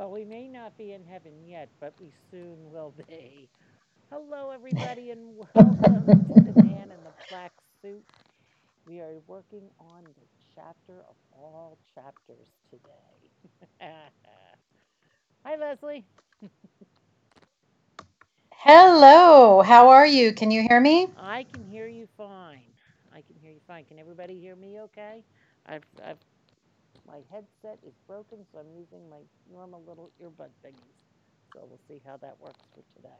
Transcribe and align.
Well, 0.00 0.12
we 0.12 0.24
may 0.24 0.48
not 0.48 0.78
be 0.78 0.94
in 0.94 1.04
heaven 1.04 1.46
yet, 1.46 1.68
but 1.78 1.92
we 2.00 2.10
soon 2.30 2.72
will 2.72 2.94
be. 3.06 3.50
Hello, 4.10 4.50
everybody, 4.50 5.10
and 5.10 5.36
welcome 5.54 6.24
to 6.32 6.40
the 6.40 6.54
man 6.54 6.90
in 6.90 7.04
the 7.04 7.12
black 7.28 7.52
suit. 7.82 8.02
We 8.86 9.00
are 9.00 9.16
working 9.26 9.68
on 9.78 10.04
the 10.04 10.26
chapter 10.54 11.00
of 11.06 11.16
all 11.34 11.76
chapters 11.94 12.48
today. 12.70 13.28
Hi, 15.44 15.56
Leslie. 15.56 16.06
Hello, 18.54 19.60
how 19.60 19.90
are 19.90 20.06
you? 20.06 20.32
Can 20.32 20.50
you 20.50 20.62
hear 20.62 20.80
me? 20.80 21.08
I 21.18 21.44
can 21.52 21.66
hear 21.66 21.86
you 21.88 22.08
fine. 22.16 22.72
I 23.12 23.20
can 23.20 23.36
hear 23.42 23.52
you 23.52 23.60
fine. 23.66 23.84
Can 23.84 23.98
everybody 23.98 24.40
hear 24.40 24.56
me 24.56 24.80
okay? 24.80 25.22
I've, 25.66 25.84
I've 26.02 26.18
my 27.10 27.18
headset 27.30 27.78
is 27.86 27.94
broken, 28.06 28.46
so 28.52 28.60
I'm 28.60 28.70
using 28.78 29.10
my 29.10 29.18
normal 29.52 29.82
little 29.86 30.12
earbud 30.22 30.50
thingies. 30.64 30.98
So 31.52 31.66
we'll 31.68 31.80
see 31.88 32.00
how 32.06 32.16
that 32.18 32.38
works 32.40 32.60
for 32.74 32.82
today. 32.96 33.18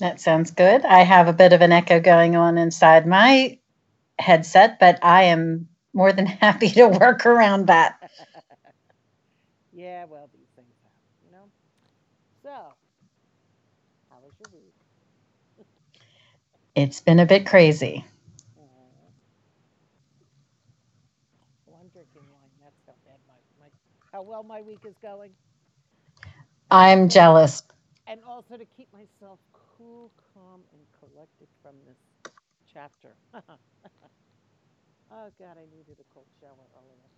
That 0.00 0.20
sounds 0.20 0.50
good. 0.50 0.84
I 0.84 1.02
have 1.02 1.28
a 1.28 1.32
bit 1.32 1.52
of 1.52 1.62
an 1.62 1.72
echo 1.72 2.00
going 2.00 2.36
on 2.36 2.58
inside 2.58 3.06
my 3.06 3.58
headset, 4.18 4.78
but 4.80 4.98
I 5.04 5.24
am 5.24 5.68
more 5.94 6.12
than 6.12 6.26
happy 6.42 6.70
to 6.70 6.88
work 6.88 7.26
around 7.26 7.68
that. 7.68 7.98
yeah, 9.72 10.04
well, 10.04 10.28
these 10.32 10.48
things 10.56 10.74
happen, 10.82 10.98
you 11.24 11.32
know? 11.32 11.46
So, 12.42 12.74
how 14.10 14.18
was 14.20 14.32
your 14.40 14.50
week? 14.52 14.74
it's 16.74 17.00
been 17.00 17.20
a 17.20 17.26
bit 17.26 17.46
crazy. 17.46 18.04
How 24.16 24.22
well 24.22 24.42
my 24.42 24.62
week 24.62 24.80
is 24.88 24.94
going. 25.02 25.30
I'm 26.70 27.10
jealous. 27.10 27.62
And 28.06 28.20
also 28.26 28.56
to 28.56 28.64
keep 28.64 28.88
myself 28.90 29.38
cool, 29.52 30.10
calm, 30.32 30.62
and 30.72 30.80
collected 30.98 31.48
from 31.62 31.74
this 31.86 32.32
chapter. 32.72 33.14
oh 33.34 33.44
God, 35.38 35.58
I 35.58 35.66
needed 35.76 35.98
a 36.00 36.14
cold 36.14 36.24
shower 36.40 36.64
earlier. 36.78 37.10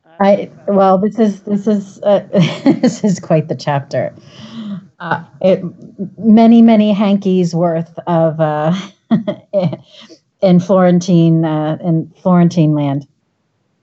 I 0.20 0.50
well, 0.66 0.96
this 0.96 1.18
is 1.18 1.42
this 1.42 1.66
is 1.66 2.00
uh, 2.02 2.26
this 2.80 3.04
is 3.04 3.20
quite 3.20 3.48
the 3.48 3.54
chapter. 3.54 4.14
Uh, 4.98 5.24
it 5.42 5.62
many 6.18 6.62
many 6.62 6.94
hankies 6.94 7.54
worth 7.54 7.98
of 8.06 8.40
uh, 8.40 8.74
in 10.40 10.60
Florentine 10.60 11.44
uh, 11.44 11.78
in 11.82 12.12
Florentine 12.22 12.74
land. 12.74 13.06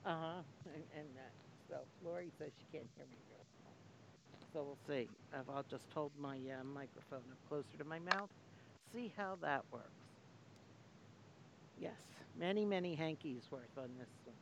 Uh 0.05 0.17
huh. 0.19 0.43
And, 0.73 0.83
and 0.95 1.17
uh, 1.17 1.29
so 1.69 1.87
Lori 2.01 2.31
says 2.37 2.51
she 2.57 2.65
can't 2.71 2.89
hear 2.95 3.05
me. 3.07 3.17
So 4.53 4.63
we'll 4.63 4.79
see. 4.87 5.09
If 5.33 5.49
I'll 5.49 5.63
just 5.69 5.91
hold 5.93 6.13
my 6.17 6.37
uh, 6.37 6.63
microphone 6.63 7.31
up 7.31 7.39
closer 7.47 7.77
to 7.77 7.85
my 7.85 7.99
mouth, 7.99 8.29
see 8.91 9.13
how 9.15 9.37
that 9.41 9.65
works. 9.71 9.91
Yes, 11.77 12.01
many 12.35 12.65
many 12.65 12.95
hankies 12.95 13.49
worth 13.51 13.77
on 13.77 13.95
this 13.97 14.09
one. 14.23 14.37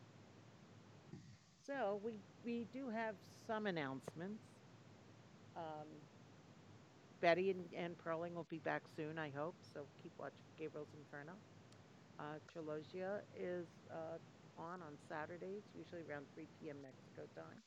So 1.66 2.00
we 2.04 2.20
we 2.44 2.66
do 2.72 2.90
have 2.90 3.16
some 3.48 3.68
announcements. 3.68 4.44
Um, 5.56 5.88
Betty 7.22 7.50
and, 7.52 7.68
and 7.74 7.98
Perling 7.98 8.34
will 8.34 8.46
be 8.50 8.60
back 8.60 8.84
soon, 8.96 9.18
I 9.18 9.30
hope. 9.30 9.56
So 9.74 9.88
keep 10.02 10.14
watching 10.18 10.46
Gabriel's 10.58 10.94
Inferno. 10.94 11.40
Uh, 12.20 12.38
Trilogia 12.50 13.22
is 13.36 13.68
uh, 13.92 14.18
on 14.58 14.82
on 14.82 14.94
Saturdays, 15.10 15.64
usually 15.76 16.02
around 16.10 16.26
3 16.36 16.46
p.m. 16.62 16.78
Mexico 16.82 17.26
time. 17.36 17.60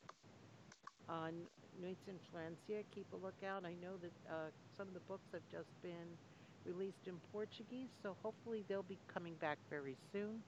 On 1.09 1.33
Nuits 1.81 2.07
Influencia, 2.07 2.83
keep 2.93 3.07
a 3.13 3.17
lookout. 3.17 3.65
I 3.65 3.75
know 3.81 3.97
that 4.01 4.15
uh, 4.29 4.49
some 4.77 4.87
of 4.87 4.93
the 4.93 5.03
books 5.07 5.27
have 5.33 5.43
just 5.51 5.69
been 5.81 6.17
released 6.65 7.07
in 7.07 7.15
Portuguese, 7.31 7.89
so 8.03 8.15
hopefully 8.23 8.63
they'll 8.67 8.83
be 8.83 8.99
coming 9.13 9.35
back 9.35 9.57
very 9.69 9.95
soon. 10.11 10.43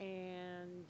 And 0.00 0.84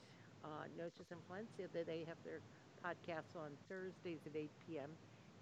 uh, 0.45 0.67
Noches 0.77 1.06
Influencia, 1.12 1.71
that 1.73 1.87
they 1.87 2.05
have 2.09 2.19
their 2.25 2.41
podcasts 2.85 3.37
on 3.37 3.51
Thursdays 3.69 4.21
at 4.27 4.35
8 4.37 4.51
p.m. 4.67 4.91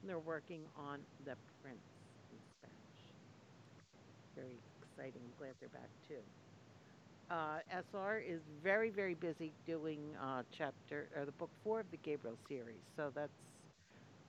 And 0.00 0.08
they're 0.08 0.18
working 0.18 0.62
on 0.76 1.00
The 1.24 1.36
Prince 1.62 1.88
in 2.32 2.38
Spanish. 2.58 3.02
Very 4.36 4.60
exciting. 4.82 5.22
I'm 5.24 5.36
glad 5.38 5.54
they're 5.60 5.68
back 5.70 5.90
too. 6.08 6.20
Uh, 7.30 7.60
SR 7.70 8.18
is 8.18 8.42
very, 8.62 8.90
very 8.90 9.14
busy 9.14 9.54
doing 9.64 10.16
uh, 10.20 10.42
chapter 10.50 11.08
or 11.16 11.24
the 11.24 11.32
book 11.32 11.50
four 11.62 11.78
of 11.80 11.90
the 11.90 11.96
Gabriel 11.98 12.36
series, 12.48 12.82
so 12.96 13.10
that's 13.14 13.38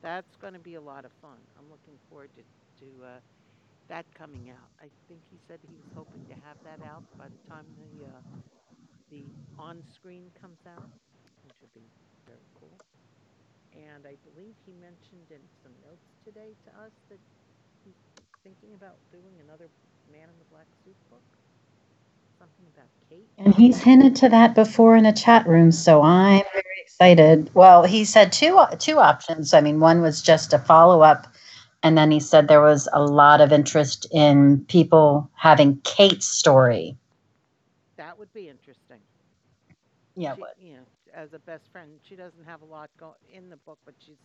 that's 0.01 0.35
going 0.37 0.53
to 0.53 0.59
be 0.59 0.75
a 0.75 0.81
lot 0.81 1.05
of 1.05 1.11
fun. 1.21 1.39
I'm 1.57 1.69
looking 1.69 1.99
forward 2.09 2.31
to, 2.35 2.43
to 2.85 3.05
uh, 3.05 3.19
that 3.89 4.05
coming 4.15 4.49
out. 4.49 4.69
I 4.81 4.89
think 5.07 5.21
he 5.31 5.39
said 5.47 5.59
he 5.67 5.75
was 5.75 5.89
hoping 5.95 6.25
to 6.27 6.35
have 6.45 6.57
that 6.63 6.81
out 6.85 7.03
by 7.17 7.27
the 7.29 7.41
time 7.49 7.65
the 7.77 8.05
uh, 8.07 8.21
the 9.11 9.25
on 9.57 9.83
screen 9.93 10.31
comes 10.39 10.59
out, 10.67 10.89
which 11.43 11.55
would 11.61 11.73
be 11.73 11.89
very 12.27 12.47
cool. 12.59 12.79
And 13.73 14.05
I 14.07 14.15
believe 14.23 14.55
he 14.65 14.73
mentioned 14.73 15.31
in 15.31 15.41
some 15.63 15.73
notes 15.81 16.07
today 16.25 16.55
to 16.65 16.71
us 16.81 16.93
that 17.09 17.19
he's 17.83 17.99
thinking 18.43 18.73
about 18.75 18.99
doing 19.11 19.39
another 19.41 19.69
Man 20.11 20.29
in 20.29 20.37
the 20.39 20.45
Black 20.49 20.67
Suit 20.83 20.97
book? 21.09 21.23
Something 22.41 22.65
about 22.73 22.89
Kate? 23.07 23.29
And 23.37 23.53
he's 23.53 23.83
hinted 23.83 24.15
to 24.17 24.29
that 24.29 24.55
before 24.55 24.95
in 24.95 25.05
a 25.05 25.13
chat 25.13 25.47
room, 25.47 25.71
so 25.71 26.01
I'm 26.01 26.43
very 26.51 26.63
excited. 26.81 27.51
Well, 27.53 27.83
he 27.83 28.03
said 28.03 28.31
two 28.31 28.59
two 28.79 28.97
options. 28.97 29.53
I 29.53 29.61
mean, 29.61 29.79
one 29.79 30.01
was 30.01 30.23
just 30.23 30.51
a 30.51 30.57
follow 30.57 31.01
up, 31.03 31.27
and 31.83 31.95
then 31.95 32.09
he 32.09 32.19
said 32.19 32.47
there 32.47 32.61
was 32.61 32.89
a 32.93 33.03
lot 33.03 33.41
of 33.41 33.51
interest 33.51 34.07
in 34.11 34.65
people 34.65 35.29
having 35.35 35.81
Kate's 35.83 36.25
story. 36.25 36.97
That 37.97 38.17
would 38.17 38.33
be 38.33 38.49
interesting. 38.49 39.01
Yeah, 40.15 40.35
she, 40.35 40.43
you 40.57 40.73
know, 40.73 40.85
as 41.13 41.33
a 41.33 41.39
best 41.39 41.69
friend, 41.71 41.99
she 42.01 42.15
doesn't 42.15 42.45
have 42.45 42.61
a 42.61 42.65
lot 42.65 42.89
go 42.97 43.15
in 43.31 43.49
the 43.49 43.57
book, 43.57 43.79
but 43.85 43.95
she's 43.99 44.17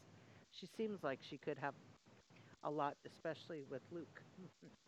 she 0.50 0.66
seems 0.76 1.02
like 1.02 1.20
she 1.22 1.36
could 1.38 1.58
have 1.58 1.74
a 2.64 2.70
lot, 2.70 2.96
especially 3.04 3.62
with 3.70 3.82
Luke. 3.90 4.22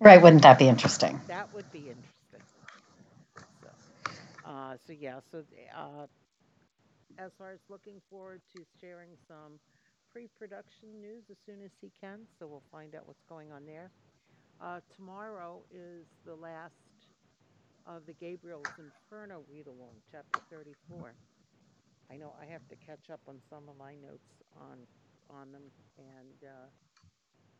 Right, 0.00 0.22
wouldn't 0.22 0.42
that 0.42 0.58
be 0.58 0.68
interesting? 0.68 1.20
That 1.28 1.52
would 1.52 1.70
be 1.72 1.90
interesting. 1.90 2.44
So, 3.62 3.70
uh, 4.44 4.76
so 4.86 4.92
yeah, 4.92 5.20
so 5.30 5.44
uh, 5.76 6.06
as 7.18 7.32
far 7.38 7.52
as 7.52 7.60
looking 7.68 8.00
forward 8.10 8.42
to 8.54 8.64
sharing 8.80 9.10
some 9.28 9.60
pre-production 10.10 11.00
news 11.00 11.24
as 11.30 11.38
soon 11.46 11.62
as 11.62 11.70
he 11.80 11.92
can, 12.00 12.26
so 12.38 12.46
we'll 12.48 12.64
find 12.72 12.94
out 12.94 13.06
what's 13.06 13.24
going 13.28 13.52
on 13.52 13.66
there. 13.66 13.92
Uh, 14.60 14.80
tomorrow 14.96 15.64
is 15.70 16.06
the 16.24 16.34
last 16.34 16.74
of 17.86 18.06
the 18.06 18.14
Gabriel's 18.14 18.72
Inferno 18.78 19.44
read-along, 19.48 19.96
chapter 20.10 20.40
34. 20.50 21.14
I 22.10 22.16
know 22.16 22.34
I 22.40 22.46
have 22.46 22.66
to 22.68 22.76
catch 22.76 23.10
up 23.12 23.20
on 23.28 23.40
some 23.50 23.68
of 23.68 23.76
my 23.78 23.94
notes 23.96 24.42
on 24.56 24.86
on 25.30 25.52
them, 25.52 25.62
and 25.98 26.44
uh, 26.44 26.68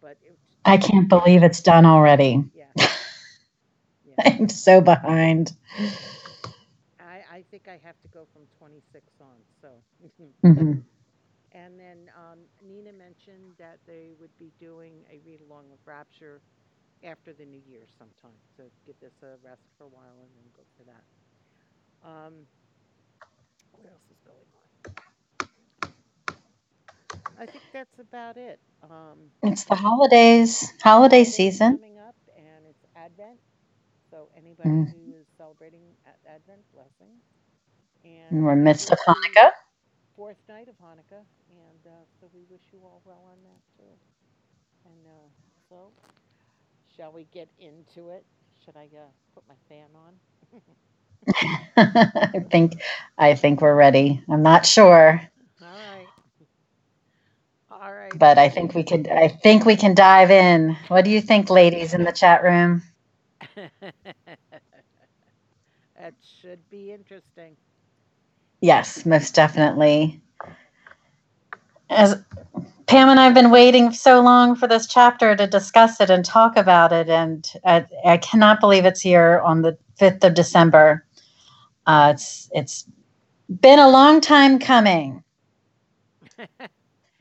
but 0.00 0.18
it, 0.22 0.38
I 0.64 0.76
can't 0.76 1.08
believe 1.08 1.42
it's 1.42 1.60
done 1.62 1.86
already. 1.86 2.44
Yeah. 2.52 2.72
yeah. 4.04 4.18
I'm 4.18 4.48
so 4.48 4.80
behind. 4.80 5.52
I, 6.98 7.22
I 7.30 7.44
think 7.50 7.68
I 7.68 7.78
have 7.82 7.98
to 8.00 8.08
go 8.08 8.26
from 8.32 8.46
26 8.58 9.12
on. 9.20 9.38
So. 9.60 9.82
mm-hmm. 10.44 10.80
And 11.52 11.78
then 11.78 12.10
um, 12.16 12.40
Nina 12.60 12.92
mentioned 12.92 13.54
that 13.58 13.78
they 13.86 14.14
would 14.18 14.36
be 14.38 14.52
doing 14.58 15.04
a 15.10 15.18
read 15.24 15.40
along 15.40 15.70
of 15.72 15.78
Rapture 15.86 16.42
after 17.02 17.32
the 17.32 17.44
new 17.44 17.60
year 17.64 17.86
sometime. 17.98 18.38
So 18.56 18.64
give 18.84 18.98
this 19.00 19.14
a 19.22 19.36
rest 19.42 19.68
for 19.76 19.84
a 19.84 19.88
while 19.88 20.20
and 20.22 20.34
then 20.36 20.50
go 20.54 20.62
for 20.76 20.84
that. 20.84 21.04
Um, 22.06 22.46
what 23.72 23.86
else 23.86 24.02
is 24.10 24.18
going 24.24 24.48
on? 24.54 24.57
I 27.38 27.46
think 27.46 27.64
that's 27.72 27.98
about 27.98 28.36
it. 28.36 28.60
Um, 28.82 29.30
it's 29.42 29.64
the 29.64 29.74
holidays, 29.76 30.72
holiday 30.82 31.24
season 31.24 31.78
coming 31.78 31.98
up, 31.98 32.16
and 32.36 32.66
it's 32.66 32.84
Advent. 32.96 33.40
So 34.10 34.30
anybody 34.36 34.70
mm. 34.70 34.92
who 34.92 35.14
is 35.14 35.26
celebrating 35.36 35.82
Advent, 36.26 36.62
blessings. 36.72 37.22
And, 38.04 38.44
we're 38.44 38.56
midst 38.56 38.90
of 38.90 38.98
Hanukkah. 39.06 39.50
Fourth 40.16 40.38
night 40.48 40.68
of 40.68 40.76
Hanukkah, 40.78 41.24
and 41.50 41.86
uh, 41.86 42.04
so 42.20 42.28
we 42.32 42.44
wish 42.50 42.62
you 42.72 42.80
all 42.84 43.02
well 43.04 43.24
on 43.30 43.38
that 43.44 43.62
too. 43.76 43.92
And 44.84 45.06
uh, 45.06 45.28
so, 45.68 45.92
shall 46.96 47.12
we 47.12 47.24
get 47.32 47.48
into 47.58 48.10
it? 48.10 48.24
Should 48.64 48.76
I 48.76 48.86
uh, 48.96 49.10
put 49.34 49.44
my 49.48 49.54
fan 49.68 49.88
on? 49.94 50.20
I 51.76 52.44
think 52.50 52.80
I 53.18 53.34
think 53.34 53.60
we're 53.60 53.74
ready. 53.74 54.22
I'm 54.28 54.42
not 54.42 54.66
sure. 54.66 55.20
All 57.80 57.94
right. 57.94 58.16
But 58.16 58.38
I 58.38 58.48
think 58.48 58.74
we 58.74 58.84
could 58.84 59.08
I 59.08 59.28
think 59.28 59.64
we 59.66 59.76
can 59.76 59.94
dive 59.94 60.30
in. 60.30 60.76
What 60.88 61.04
do 61.04 61.10
you 61.10 61.20
think, 61.20 61.50
ladies 61.50 61.94
in 61.94 62.04
the 62.04 62.12
chat 62.12 62.42
room? 62.42 62.82
that 65.96 66.14
should 66.40 66.60
be 66.70 66.92
interesting. 66.92 67.56
Yes, 68.60 69.06
most 69.06 69.34
definitely. 69.34 70.20
As 71.90 72.22
Pam 72.86 73.08
and 73.10 73.20
I 73.20 73.24
have 73.24 73.34
been 73.34 73.50
waiting 73.50 73.92
so 73.92 74.20
long 74.20 74.56
for 74.56 74.66
this 74.68 74.86
chapter 74.86 75.36
to 75.36 75.46
discuss 75.46 76.00
it 76.00 76.10
and 76.10 76.24
talk 76.24 76.56
about 76.56 76.92
it, 76.92 77.08
and 77.10 77.50
I, 77.64 77.86
I 78.06 78.18
cannot 78.18 78.60
believe 78.60 78.84
it's 78.86 79.00
here 79.02 79.40
on 79.44 79.62
the 79.62 79.78
fifth 79.98 80.24
of 80.24 80.34
December. 80.34 81.06
Uh, 81.86 82.12
it's 82.14 82.50
it's 82.52 82.86
been 83.62 83.78
a 83.78 83.88
long 83.90 84.20
time 84.20 84.58
coming. 84.58 85.24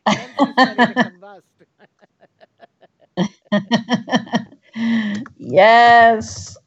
yes. 5.38 6.57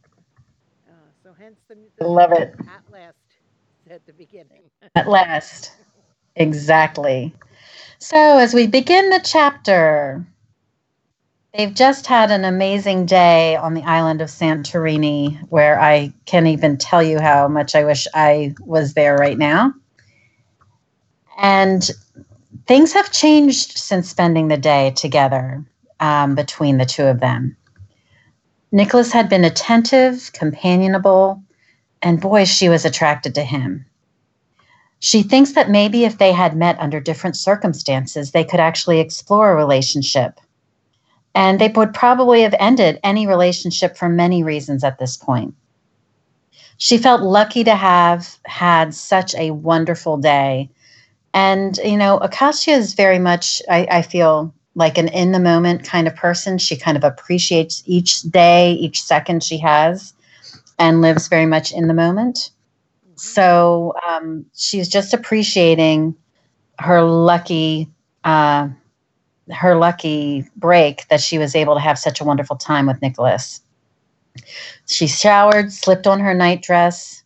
Uh, 0.88 1.10
so 1.22 1.32
hence 1.32 1.58
the, 1.68 1.76
the 1.98 2.08
love 2.08 2.32
it 2.32 2.54
at 2.66 2.82
last 2.90 3.16
at 3.88 4.04
the 4.06 4.12
beginning. 4.12 4.70
at 4.94 5.08
last, 5.08 5.72
exactly. 6.36 7.34
So 7.98 8.38
as 8.38 8.54
we 8.54 8.66
begin 8.66 9.10
the 9.10 9.20
chapter, 9.24 10.26
they've 11.54 11.74
just 11.74 12.06
had 12.06 12.30
an 12.30 12.44
amazing 12.44 13.06
day 13.06 13.56
on 13.56 13.74
the 13.74 13.82
island 13.82 14.22
of 14.22 14.28
Santorini, 14.28 15.38
where 15.50 15.80
I 15.80 16.12
can't 16.26 16.46
even 16.46 16.78
tell 16.78 17.02
you 17.02 17.20
how 17.20 17.48
much 17.48 17.74
I 17.74 17.84
wish 17.84 18.06
I 18.14 18.54
was 18.60 18.94
there 18.94 19.16
right 19.16 19.38
now. 19.38 19.74
And 21.38 21.88
things 22.70 22.92
have 22.92 23.10
changed 23.10 23.76
since 23.76 24.08
spending 24.08 24.46
the 24.46 24.56
day 24.56 24.92
together 24.92 25.64
um, 25.98 26.36
between 26.36 26.78
the 26.78 26.84
two 26.86 27.02
of 27.02 27.18
them. 27.18 27.56
Nicholas 28.70 29.10
had 29.10 29.28
been 29.28 29.42
attentive, 29.42 30.30
companionable, 30.34 31.42
and 32.00 32.20
boy, 32.20 32.44
she 32.44 32.68
was 32.68 32.84
attracted 32.84 33.34
to 33.34 33.42
him. 33.42 33.84
She 35.00 35.24
thinks 35.24 35.54
that 35.54 35.68
maybe 35.68 36.04
if 36.04 36.18
they 36.18 36.30
had 36.30 36.54
met 36.54 36.78
under 36.78 37.00
different 37.00 37.36
circumstances, 37.36 38.30
they 38.30 38.44
could 38.44 38.60
actually 38.60 39.00
explore 39.00 39.50
a 39.50 39.56
relationship. 39.56 40.38
And 41.34 41.60
they 41.60 41.72
would 41.74 41.92
probably 41.92 42.42
have 42.42 42.54
ended 42.60 43.00
any 43.02 43.26
relationship 43.26 43.96
for 43.96 44.08
many 44.08 44.44
reasons 44.44 44.84
at 44.84 45.00
this 45.00 45.16
point. 45.16 45.56
She 46.76 46.98
felt 46.98 47.22
lucky 47.22 47.64
to 47.64 47.74
have 47.74 48.38
had 48.44 48.94
such 48.94 49.34
a 49.34 49.50
wonderful 49.50 50.18
day. 50.18 50.70
And, 51.32 51.78
you 51.78 51.96
know, 51.96 52.18
Acacia 52.18 52.72
is 52.72 52.94
very 52.94 53.18
much, 53.18 53.62
I, 53.68 53.86
I 53.90 54.02
feel, 54.02 54.52
like 54.74 54.98
an 54.98 55.08
in 55.08 55.32
the 55.32 55.40
moment 55.40 55.84
kind 55.84 56.06
of 56.06 56.14
person. 56.14 56.58
She 56.58 56.76
kind 56.76 56.96
of 56.96 57.04
appreciates 57.04 57.82
each 57.86 58.22
day, 58.22 58.72
each 58.72 59.02
second 59.02 59.42
she 59.42 59.58
has, 59.58 60.14
and 60.78 61.02
lives 61.02 61.28
very 61.28 61.46
much 61.46 61.72
in 61.72 61.88
the 61.88 61.94
moment. 61.94 62.50
So 63.16 63.94
um, 64.08 64.46
she's 64.54 64.88
just 64.88 65.12
appreciating 65.12 66.14
her 66.78 67.02
lucky, 67.02 67.88
uh, 68.24 68.68
her 69.50 69.74
lucky 69.74 70.46
break 70.56 71.06
that 71.08 71.20
she 71.20 71.36
was 71.36 71.54
able 71.54 71.74
to 71.74 71.80
have 71.80 71.98
such 71.98 72.20
a 72.20 72.24
wonderful 72.24 72.56
time 72.56 72.86
with 72.86 73.02
Nicholas. 73.02 73.60
She 74.86 75.06
showered, 75.06 75.72
slipped 75.72 76.06
on 76.06 76.20
her 76.20 76.32
nightdress, 76.32 77.19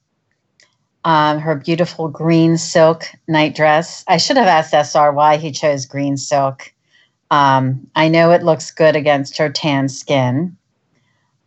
um, 1.05 1.39
her 1.39 1.55
beautiful 1.55 2.09
green 2.09 2.57
silk 2.57 3.05
nightdress. 3.29 4.05
I 4.09 4.17
should 4.17 4.37
have 4.37 4.47
asked 4.47 4.73
SR 4.73 5.13
why 5.13 5.37
he 5.37 5.53
chose 5.53 5.87
green 5.87 6.17
silk. 6.17 6.73
Um, 7.31 7.87
I 7.95 8.09
know 8.09 8.31
it 8.31 8.43
looks 8.43 8.71
good 8.71 8.97
against 8.97 9.37
her 9.39 9.51
tan 9.51 9.89
skin. 9.89 10.57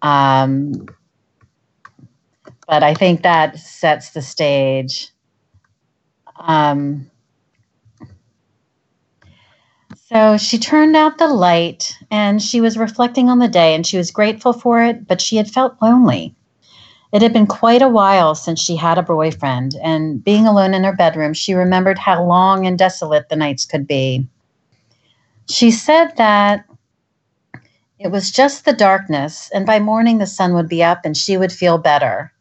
Um, 0.02 0.86
but 2.68 2.84
I 2.84 2.94
think 2.94 3.24
that 3.24 3.58
sets 3.58 4.12
the 4.12 4.22
stage. 4.22 5.10
Um, 6.40 7.10
so 9.96 10.38
she 10.38 10.60
turned 10.60 10.96
out 10.96 11.18
the 11.18 11.28
light 11.28 11.98
and 12.12 12.42
she 12.42 12.62
was 12.62 12.78
reflecting 12.78 13.30
on 13.30 13.40
the 13.40 13.48
day 13.48 13.74
and 13.74 13.86
she 13.86 13.98
was 13.98 14.12
grateful 14.12 14.54
for 14.54 14.84
it, 14.84 15.08
but 15.08 15.20
she 15.20 15.38
had 15.38 15.50
felt 15.50 15.76
lonely. 15.82 16.37
It 17.14 17.22
had 17.22 17.34
been 17.34 17.48
quite 17.48 17.82
a 17.82 17.88
while 17.88 18.36
since 18.36 18.60
she 18.60 18.76
had 18.76 18.98
a 18.98 19.04
boyfriend, 19.04 19.76
and 19.82 20.24
being 20.24 20.46
alone 20.46 20.74
in 20.74 20.84
her 20.84 20.96
bedroom, 20.96 21.34
she 21.34 21.54
remembered 21.54 21.98
how 21.98 22.24
long 22.24 22.66
and 22.66 22.78
desolate 22.78 23.30
the 23.30 23.36
nights 23.36 23.66
could 23.66 23.88
be. 23.88 24.28
She 25.50 25.72
said 25.72 26.18
that 26.18 26.66
it 28.00 28.12
was 28.12 28.32
just 28.32 28.66
the 28.66 28.74
darkness, 28.74 29.50
and 29.54 29.66
by 29.66 29.80
morning 29.80 30.18
the 30.18 30.28
sun 30.28 30.54
would 30.54 30.68
be 30.68 30.84
up 30.84 31.06
and 31.06 31.16
she 31.16 31.38
would 31.38 31.52
feel 31.52 31.78
better. 31.78 32.32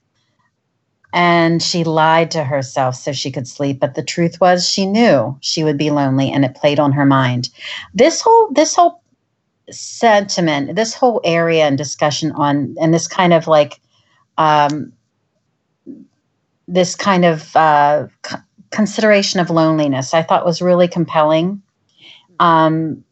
And 1.12 1.62
she 1.62 1.84
lied 1.84 2.30
to 2.32 2.44
herself 2.44 2.96
so 2.96 3.12
she 3.12 3.30
could 3.30 3.48
sleep, 3.48 3.80
but 3.80 3.94
the 3.94 4.02
truth 4.02 4.38
was 4.40 4.68
she 4.68 4.84
knew 4.84 5.38
she 5.40 5.64
would 5.64 5.78
be 5.78 5.90
lonely 5.90 6.30
and 6.30 6.44
it 6.44 6.56
played 6.56 6.78
on 6.78 6.92
her 6.92 7.06
mind. 7.06 7.48
This 7.94 8.20
whole 8.20 8.52
this 8.52 8.74
whole 8.74 9.02
sentiment, 9.70 10.76
this 10.76 10.94
whole 10.94 11.20
area 11.24 11.64
and 11.64 11.78
discussion 11.78 12.32
on 12.32 12.74
and 12.78 12.92
this 12.92 13.08
kind 13.08 13.32
of 13.32 13.46
like 13.46 13.80
um 14.38 14.92
this 16.68 16.96
kind 16.96 17.24
of 17.24 17.54
uh, 17.54 18.08
c- 18.26 18.36
consideration 18.70 19.40
of 19.40 19.50
loneliness 19.50 20.14
I 20.14 20.22
thought 20.22 20.44
was 20.44 20.60
really 20.60 20.88
compelling 20.88 21.62
um, 22.40 23.04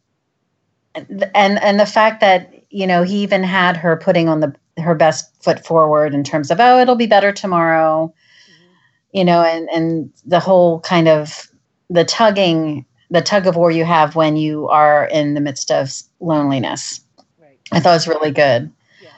and 0.93 1.59
and 1.61 1.79
the 1.79 1.85
fact 1.85 2.21
that 2.21 2.53
you 2.69 2.87
know 2.87 3.03
he 3.03 3.23
even 3.23 3.43
had 3.43 3.77
her 3.77 3.95
putting 3.97 4.29
on 4.29 4.39
the 4.39 4.55
her 4.77 4.95
best 4.95 5.43
foot 5.43 5.65
forward 5.65 6.13
in 6.13 6.23
terms 6.23 6.51
of 6.51 6.59
oh 6.59 6.79
it'll 6.79 6.95
be 6.95 7.07
better 7.07 7.31
tomorrow 7.31 8.13
mm-hmm. 8.49 9.17
you 9.17 9.25
know 9.25 9.41
and 9.43 9.69
and 9.69 10.11
the 10.25 10.39
whole 10.39 10.79
kind 10.81 11.07
of 11.07 11.47
the 11.89 12.05
tugging 12.05 12.85
the 13.09 13.21
tug 13.21 13.47
of 13.47 13.55
war 13.55 13.71
you 13.71 13.85
have 13.85 14.15
when 14.15 14.35
you 14.35 14.67
are 14.69 15.05
in 15.05 15.33
the 15.33 15.41
midst 15.41 15.71
of 15.71 15.91
loneliness 16.19 17.01
right. 17.41 17.59
i 17.71 17.79
thought 17.79 17.93
was 17.93 18.07
really 18.07 18.31
good 18.31 18.71
yeah. 19.01 19.09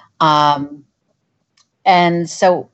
um, 0.56 0.84
and 1.88 2.30
so 2.30 2.70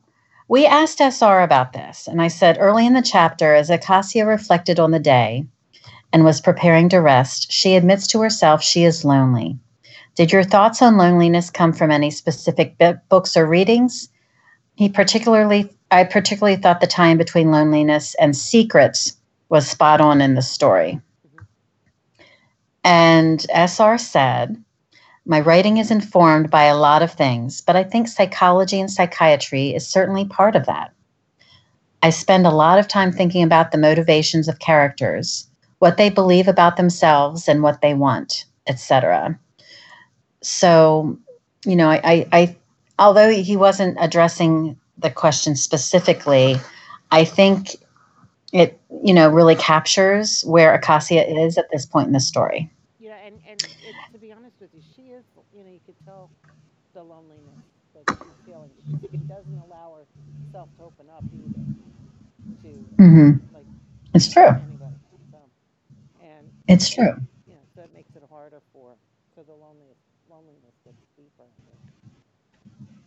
we 0.50 0.66
asked 0.66 1.00
sr 1.00 1.42
about 1.42 1.72
this 1.72 2.08
and 2.08 2.22
i 2.22 2.28
said 2.28 2.58
early 2.60 2.86
in 2.86 2.94
the 2.94 3.02
chapter 3.02 3.56
as 3.56 3.70
acacia 3.70 4.26
reflected 4.26 4.78
on 4.80 4.92
the 4.92 5.00
day 5.00 5.46
and 6.14 6.24
was 6.24 6.40
preparing 6.40 6.88
to 6.90 7.02
rest, 7.02 7.52
she 7.52 7.76
admits 7.76 8.08
to 8.08 8.22
herself 8.22 8.64
she 8.64 8.84
is 8.84 9.04
lonely. 9.04 9.58
Did 10.16 10.32
your 10.32 10.44
thoughts 10.44 10.82
on 10.82 10.96
loneliness 10.96 11.50
come 11.50 11.74
from 11.74 11.90
any 11.90 12.12
specific 12.12 12.78
books 13.10 13.36
or 13.36 13.48
readings? 13.48 14.10
He 14.76 14.90
particularly, 14.90 15.76
I 15.90 16.04
particularly 16.04 16.56
thought 16.56 16.82
the 16.82 16.88
time 16.88 17.18
between 17.18 17.52
loneliness 17.52 18.16
and 18.20 18.36
secrets 18.38 19.18
was 19.50 19.68
spot 19.68 20.02
on 20.02 20.22
in 20.22 20.36
the 20.36 20.44
story. 20.44 21.02
Mm-hmm. 21.28 22.24
And 22.84 23.46
SR 23.50 23.98
said, 23.98 24.63
My 25.26 25.40
writing 25.40 25.78
is 25.78 25.92
informed 25.92 26.50
by 26.50 26.64
a 26.64 26.78
lot 26.78 27.02
of 27.02 27.12
things, 27.12 27.62
but 27.62 27.76
I 27.76 27.84
think 27.84 28.08
psychology 28.08 28.80
and 28.80 28.92
psychiatry 28.92 29.74
is 29.74 29.88
certainly 29.88 30.26
part 30.26 30.56
of 30.56 30.66
that. 30.66 30.94
I 32.02 32.10
spend 32.10 32.46
a 32.46 32.52
lot 32.52 32.80
of 32.80 32.90
time 32.90 33.12
thinking 33.14 33.44
about 33.44 33.72
the 33.72 33.78
motivations 33.78 34.50
of 34.50 34.60
characters 34.60 35.48
what 35.84 35.98
they 35.98 36.10
believe 36.10 36.48
about 36.48 36.78
themselves 36.78 37.50
and 37.50 37.62
what 37.62 37.82
they 37.82 37.94
want, 37.94 38.46
etc. 38.68 39.38
So, 40.42 41.20
you 41.66 41.76
know, 41.76 41.90
I, 41.90 42.00
I, 42.06 42.28
I, 42.32 42.56
although 42.98 43.30
he 43.30 43.58
wasn't 43.58 43.98
addressing 44.00 44.80
the 44.98 45.10
question 45.10 45.58
specifically, 45.58 46.56
I 47.12 47.26
think 47.26 47.76
it, 48.54 48.80
you 49.04 49.14
know, 49.14 49.28
really 49.28 49.58
captures 49.58 50.44
where 50.44 50.74
Acacia 50.74 51.30
is 51.30 51.58
at 51.58 51.70
this 51.70 51.86
point 51.86 52.08
in 52.08 52.14
the 52.14 52.22
story. 52.22 52.72
Yeah, 53.02 53.18
and, 53.26 53.36
and 53.46 53.62
it, 53.62 54.14
to 54.14 54.18
be 54.18 54.32
honest 54.32 54.56
with 54.62 54.70
you, 54.74 54.82
she 54.96 55.02
is, 55.12 55.26
you 55.54 55.66
know, 55.66 55.70
you 55.70 55.82
could 55.86 55.96
tell 56.06 56.30
the 56.94 57.04
loneliness 57.04 57.60
that 57.94 58.24
feeling. 58.86 59.26
Doesn't 59.28 59.62
allow 59.66 59.98
herself 60.48 60.70
to 60.78 60.84
open 60.84 61.06
up 61.16 61.24
either. 61.34 61.64
To, 62.64 63.02
mm-hmm. 63.02 63.56
like, 63.56 63.66
it's 64.14 64.32
true. 64.32 64.56
It's 66.68 66.90
true. 66.90 67.16
Yeah, 67.48 67.56
that 67.76 67.94
makes 67.94 68.16
it 68.16 68.24
harder 68.30 68.62
for 68.72 68.96
for 69.36 69.44
the 69.44 69.52
loneliness 69.52 69.98
loneliness 70.30 70.74
gets 70.86 70.98
deeper. 71.18 71.44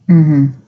Mm-hmm. 0.09 0.61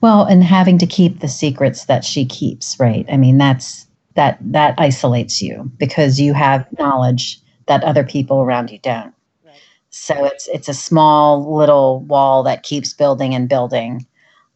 Well, 0.00 0.24
and 0.24 0.42
having 0.42 0.78
to 0.78 0.86
keep 0.86 1.20
the 1.20 1.28
secrets 1.28 1.84
that 1.84 2.04
she 2.04 2.24
keeps, 2.26 2.78
right? 2.80 3.06
I 3.10 3.16
mean, 3.16 3.38
that's 3.38 3.86
that 4.14 4.38
that 4.40 4.74
isolates 4.78 5.40
you 5.40 5.70
because 5.78 6.18
you 6.18 6.34
have 6.34 6.66
knowledge 6.78 7.40
that 7.66 7.84
other 7.84 8.04
people 8.04 8.40
around 8.40 8.70
you 8.70 8.78
don't. 8.78 9.14
Right. 9.44 9.54
So 9.90 10.24
it's 10.24 10.48
it's 10.48 10.68
a 10.68 10.74
small 10.74 11.56
little 11.56 12.00
wall 12.00 12.42
that 12.42 12.64
keeps 12.64 12.92
building 12.92 13.34
and 13.34 13.48
building. 13.48 14.06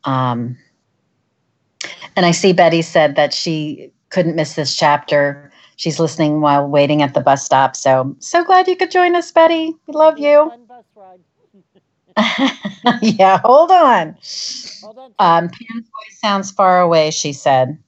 Um, 0.06 0.56
and 2.16 2.25
I 2.25 2.30
see 2.30 2.52
Betty 2.52 2.82
said 2.82 3.16
that 3.16 3.34
she 3.34 3.92
couldn't 4.08 4.36
miss 4.36 4.54
this 4.54 4.75
chapter 4.76 5.52
she's 5.76 6.00
listening 6.00 6.40
while 6.40 6.66
waiting 6.66 7.02
at 7.02 7.14
the 7.14 7.20
bus 7.20 7.44
stop. 7.44 7.76
So, 7.76 8.16
so 8.18 8.44
glad 8.44 8.66
you 8.66 8.76
could 8.76 8.90
join 8.90 9.14
us, 9.14 9.30
Betty. 9.30 9.75
We 9.86 9.94
love 9.94 10.18
you. 10.18 10.52
yeah, 13.02 13.38
hold 13.44 13.70
on. 13.70 14.16
Hold 14.82 14.98
on. 14.98 15.12
Um, 15.18 15.48
Pam's 15.48 15.84
voice 15.84 16.20
sounds 16.20 16.50
far 16.50 16.80
away, 16.80 17.10
she 17.10 17.32
said. 17.32 17.78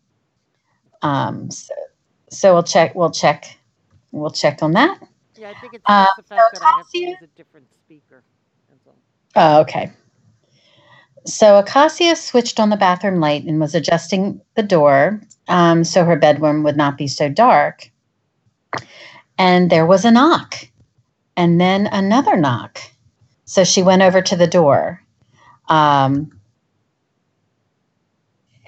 Um, 1.02 1.50
so, 1.50 1.74
so 2.30 2.52
we'll 2.52 2.62
check. 2.62 2.94
We'll 2.94 3.10
check. 3.10 3.58
We'll 4.12 4.30
check 4.30 4.62
on 4.62 4.72
that. 4.72 5.00
Yeah, 5.36 5.50
I 5.50 5.54
think 5.54 5.74
it's 5.74 5.84
Uh, 5.86 6.06
the 6.16 6.22
fact 6.22 6.52
so 6.52 6.58
that 6.58 6.66
I 6.66 6.76
have 6.76 6.90
to 6.90 6.98
use 6.98 7.22
a 7.22 7.26
different 7.38 7.66
speaker. 7.84 8.22
Oh, 9.36 9.60
okay. 9.60 9.90
So 11.28 11.58
Acacia 11.58 12.16
switched 12.16 12.58
on 12.58 12.70
the 12.70 12.76
bathroom 12.76 13.20
light 13.20 13.44
and 13.44 13.60
was 13.60 13.74
adjusting 13.74 14.40
the 14.54 14.62
door 14.62 15.20
um, 15.46 15.84
so 15.84 16.04
her 16.04 16.16
bedroom 16.16 16.62
would 16.62 16.76
not 16.76 16.96
be 16.96 17.06
so 17.06 17.28
dark. 17.28 17.90
And 19.36 19.70
there 19.70 19.86
was 19.86 20.04
a 20.04 20.10
knock, 20.10 20.56
and 21.36 21.60
then 21.60 21.86
another 21.86 22.36
knock. 22.36 22.80
So 23.44 23.62
she 23.62 23.82
went 23.82 24.02
over 24.02 24.20
to 24.22 24.36
the 24.36 24.46
door. 24.46 25.02
Um, 25.68 26.40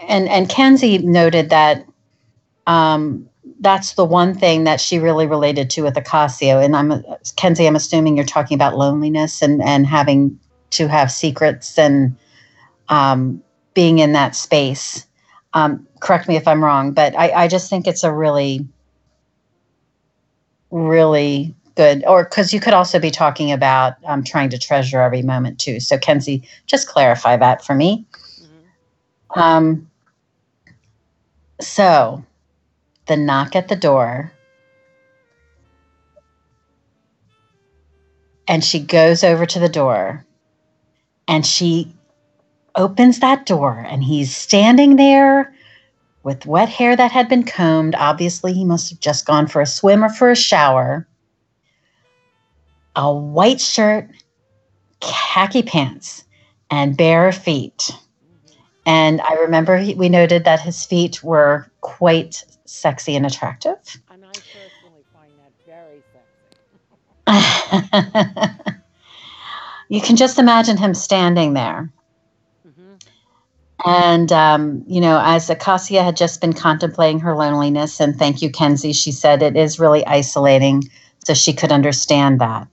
and 0.07 0.29
and 0.29 0.49
Kenzie 0.49 0.99
noted 0.99 1.51
that 1.51 1.87
um, 2.67 3.29
that's 3.61 3.95
the 3.95 4.05
one 4.05 4.35
thing 4.35 4.65
that 4.65 4.81
she 4.81 4.99
really 4.99 5.27
related 5.27 5.71
to 5.71 5.83
with 5.83 5.97
Acacia. 5.97 6.59
And 6.59 6.77
I'm 6.77 7.05
Kenzie, 7.37 7.67
I'm 7.67 7.77
assuming 7.77 8.17
you're 8.17 8.27
talking 8.27 8.55
about 8.55 8.77
loneliness 8.77 9.43
and 9.43 9.63
and 9.63 9.87
having 9.87 10.39
to 10.71 10.89
have 10.89 11.11
secrets 11.11 11.79
and 11.79 12.17
um, 12.91 13.43
being 13.73 14.01
in 14.01 14.13
that 14.13 14.37
space. 14.37 15.07
Um, 15.55 15.87
correct 16.01 16.29
me 16.29 16.37
if 16.37 16.47
I'm 16.47 16.63
wrong, 16.63 16.93
but 16.93 17.17
I, 17.17 17.45
I 17.45 17.49
just 17.49 17.71
think 17.71 17.87
it's 17.87 18.05
a 18.05 18.13
really, 18.13 18.67
really 20.71 21.55
good, 21.77 22.05
or 22.07 22.25
because 22.25 22.53
you 22.53 22.61
could 22.61 22.75
also 22.75 22.99
be 22.99 23.11
talking 23.11 23.51
about 23.53 23.95
um, 24.05 24.23
trying 24.23 24.51
to 24.51 24.59
treasure 24.59 25.01
every 25.01 25.23
moment 25.23 25.59
too. 25.59 25.81
So, 25.81 25.97
Kenzie, 25.99 26.43
just 26.67 26.89
clarify 26.89 27.37
that 27.37 27.65
for 27.65 27.75
me. 27.75 28.05
Mhm. 29.37 29.41
Um, 29.41 29.91
so, 31.61 32.25
the 33.07 33.17
knock 33.17 33.57
at 33.57 33.69
the 33.69 33.77
door, 33.77 34.33
and 38.47 38.65
she 38.65 38.81
goes 38.81 39.25
over 39.25 39.47
to 39.47 39.59
the 39.59 39.69
door, 39.69 40.25
and 41.29 41.45
she 41.47 41.93
opens 42.75 43.21
that 43.21 43.47
door, 43.47 43.85
and 43.89 44.03
he's 44.03 44.35
standing 44.35 44.97
there 44.97 45.55
with 46.23 46.47
wet 46.47 46.69
hair 46.69 46.97
that 46.97 47.13
had 47.13 47.29
been 47.29 47.45
combed. 47.45 47.95
Obviously, 47.95 48.53
he 48.53 48.65
must 48.65 48.91
have 48.91 49.01
just 49.01 49.27
gone 49.27 49.47
for 49.47 49.61
a 49.61 49.67
swim 49.67 50.05
or 50.05 50.09
for 50.09 50.31
a 50.31 50.37
shower. 50.37 51.07
A 52.97 53.13
white 53.13 53.61
shirt, 53.61 54.09
khaki 55.01 55.63
pants, 55.63 56.25
and 56.71 56.97
bare 56.97 57.33
feet. 57.33 57.91
And 58.87 59.21
I 59.21 59.35
remember 59.35 59.77
he, 59.77 59.95
we 59.95 60.09
noted 60.09 60.45
that 60.45 60.61
his 60.61 60.85
feet 60.85 61.23
were 61.23 61.71
quite 61.81 62.45
sexy 62.65 63.15
and 63.17 63.27
attractive. 63.27 63.79
And 64.11 64.25
I 64.25 64.33
personally 64.33 65.05
find 65.13 65.33
that 65.39 65.53
very 65.67 66.03
sexy. 68.53 68.73
you 69.89 70.01
can 70.01 70.17
just 70.17 70.39
imagine 70.39 70.77
him 70.77 70.95
standing 70.95 71.53
there. 71.55 71.93
And, 73.87 74.31
um, 74.33 74.85
you 74.87 75.01
know, 75.01 75.21
as 75.23 75.49
Acacia 75.49 76.03
had 76.03 76.17
just 76.17 76.41
been 76.41 76.53
contemplating 76.53 77.21
her 77.21 77.35
loneliness, 77.35 78.01
and 78.01 78.19
thank 78.19 78.43
you, 78.43 78.51
Kenzie, 78.51 78.93
she 78.93 79.13
said 79.13 79.43
it 79.43 79.57
is 79.57 79.81
really 79.81 80.07
isolating. 80.07 80.85
So 81.25 81.35
she 81.35 81.53
could 81.53 81.73
understand 81.73 82.41
that. 82.41 82.67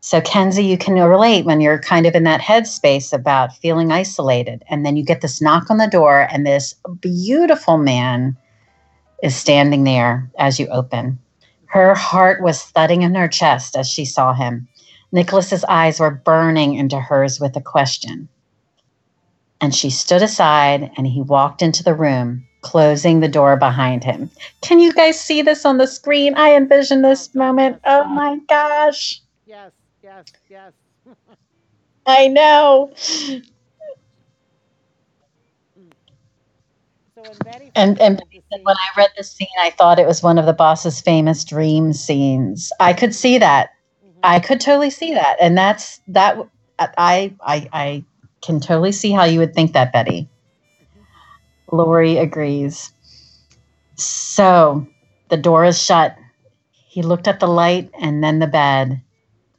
So, 0.00 0.20
Kenzie, 0.20 0.64
you 0.64 0.76
can 0.76 0.94
relate 0.94 1.44
when 1.44 1.60
you're 1.60 1.78
kind 1.78 2.06
of 2.06 2.14
in 2.16 2.24
that 2.24 2.40
headspace 2.40 3.12
about 3.12 3.56
feeling 3.56 3.92
isolated. 3.92 4.64
And 4.68 4.84
then 4.84 4.96
you 4.96 5.04
get 5.04 5.20
this 5.20 5.40
knock 5.40 5.70
on 5.70 5.76
the 5.76 5.86
door, 5.86 6.28
and 6.30 6.44
this 6.44 6.74
beautiful 7.00 7.78
man 7.78 8.36
is 9.22 9.36
standing 9.36 9.84
there 9.84 10.28
as 10.38 10.58
you 10.58 10.66
open. 10.68 11.18
Her 11.66 11.94
heart 11.94 12.42
was 12.42 12.62
thudding 12.62 13.02
in 13.02 13.14
her 13.14 13.28
chest 13.28 13.76
as 13.76 13.88
she 13.88 14.04
saw 14.04 14.34
him. 14.34 14.68
Nicholas's 15.12 15.64
eyes 15.64 16.00
were 16.00 16.10
burning 16.10 16.74
into 16.74 16.98
hers 16.98 17.38
with 17.38 17.56
a 17.56 17.60
question. 17.60 18.28
And 19.62 19.74
she 19.74 19.90
stood 19.90 20.22
aside 20.22 20.90
and 20.98 21.06
he 21.06 21.22
walked 21.22 21.62
into 21.62 21.82
the 21.82 21.94
room, 21.94 22.46
closing 22.62 23.20
the 23.20 23.28
door 23.28 23.56
behind 23.56 24.04
him. 24.04 24.30
Can 24.60 24.80
you 24.80 24.92
guys 24.92 25.18
see 25.20 25.40
this 25.42 25.64
on 25.64 25.78
the 25.78 25.86
screen? 25.86 26.34
I 26.36 26.54
envision 26.54 27.02
this 27.02 27.34
moment. 27.34 27.80
Oh 27.84 28.04
my 28.04 28.38
gosh. 28.48 29.22
Yes, 29.46 29.72
yes, 30.02 30.26
yes. 30.48 30.74
I 32.06 32.28
know. 32.28 32.92
So 37.14 37.24
when 37.24 37.42
Betty 37.42 37.72
And 37.74 38.00
and 38.00 38.18
told 38.18 38.30
the 38.32 38.42
scene- 38.52 38.64
when 38.64 38.76
I 38.76 39.00
read 39.00 39.10
the 39.16 39.24
scene, 39.24 39.48
I 39.60 39.70
thought 39.70 39.98
it 39.98 40.06
was 40.06 40.22
one 40.22 40.38
of 40.38 40.46
the 40.46 40.52
boss's 40.52 41.00
famous 41.00 41.44
dream 41.44 41.92
scenes. 41.92 42.72
I 42.80 42.92
could 42.92 43.14
see 43.14 43.38
that. 43.38 43.70
Mhm. 44.02 44.20
I 44.22 44.40
could 44.40 44.60
totally 44.60 44.90
see 44.90 45.14
that. 45.14 45.36
And 45.40 45.56
that's 45.56 46.00
that 46.08 46.38
I 46.78 47.34
I 47.40 47.68
I 47.72 48.04
can 48.42 48.60
totally 48.60 48.92
see 48.92 49.12
how 49.12 49.24
you 49.24 49.38
would 49.38 49.54
think 49.54 49.72
that, 49.72 49.92
Betty. 49.92 50.28
Lori 51.70 52.18
agrees. 52.18 52.92
So 53.96 54.86
the 55.28 55.36
door 55.36 55.64
is 55.64 55.82
shut. 55.82 56.16
He 56.86 57.02
looked 57.02 57.28
at 57.28 57.40
the 57.40 57.46
light 57.46 57.90
and 57.98 58.22
then 58.22 58.40
the 58.40 58.46
bed. 58.46 59.00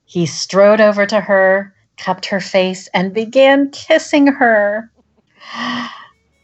He 0.06 0.28
strode 0.28 0.82
over 0.82 1.06
to 1.08 1.20
her, 1.20 1.74
cupped 1.98 2.28
her 2.28 2.40
face, 2.40 2.88
and 2.94 3.14
began 3.14 3.72
kissing 3.72 4.28
her. 4.28 4.92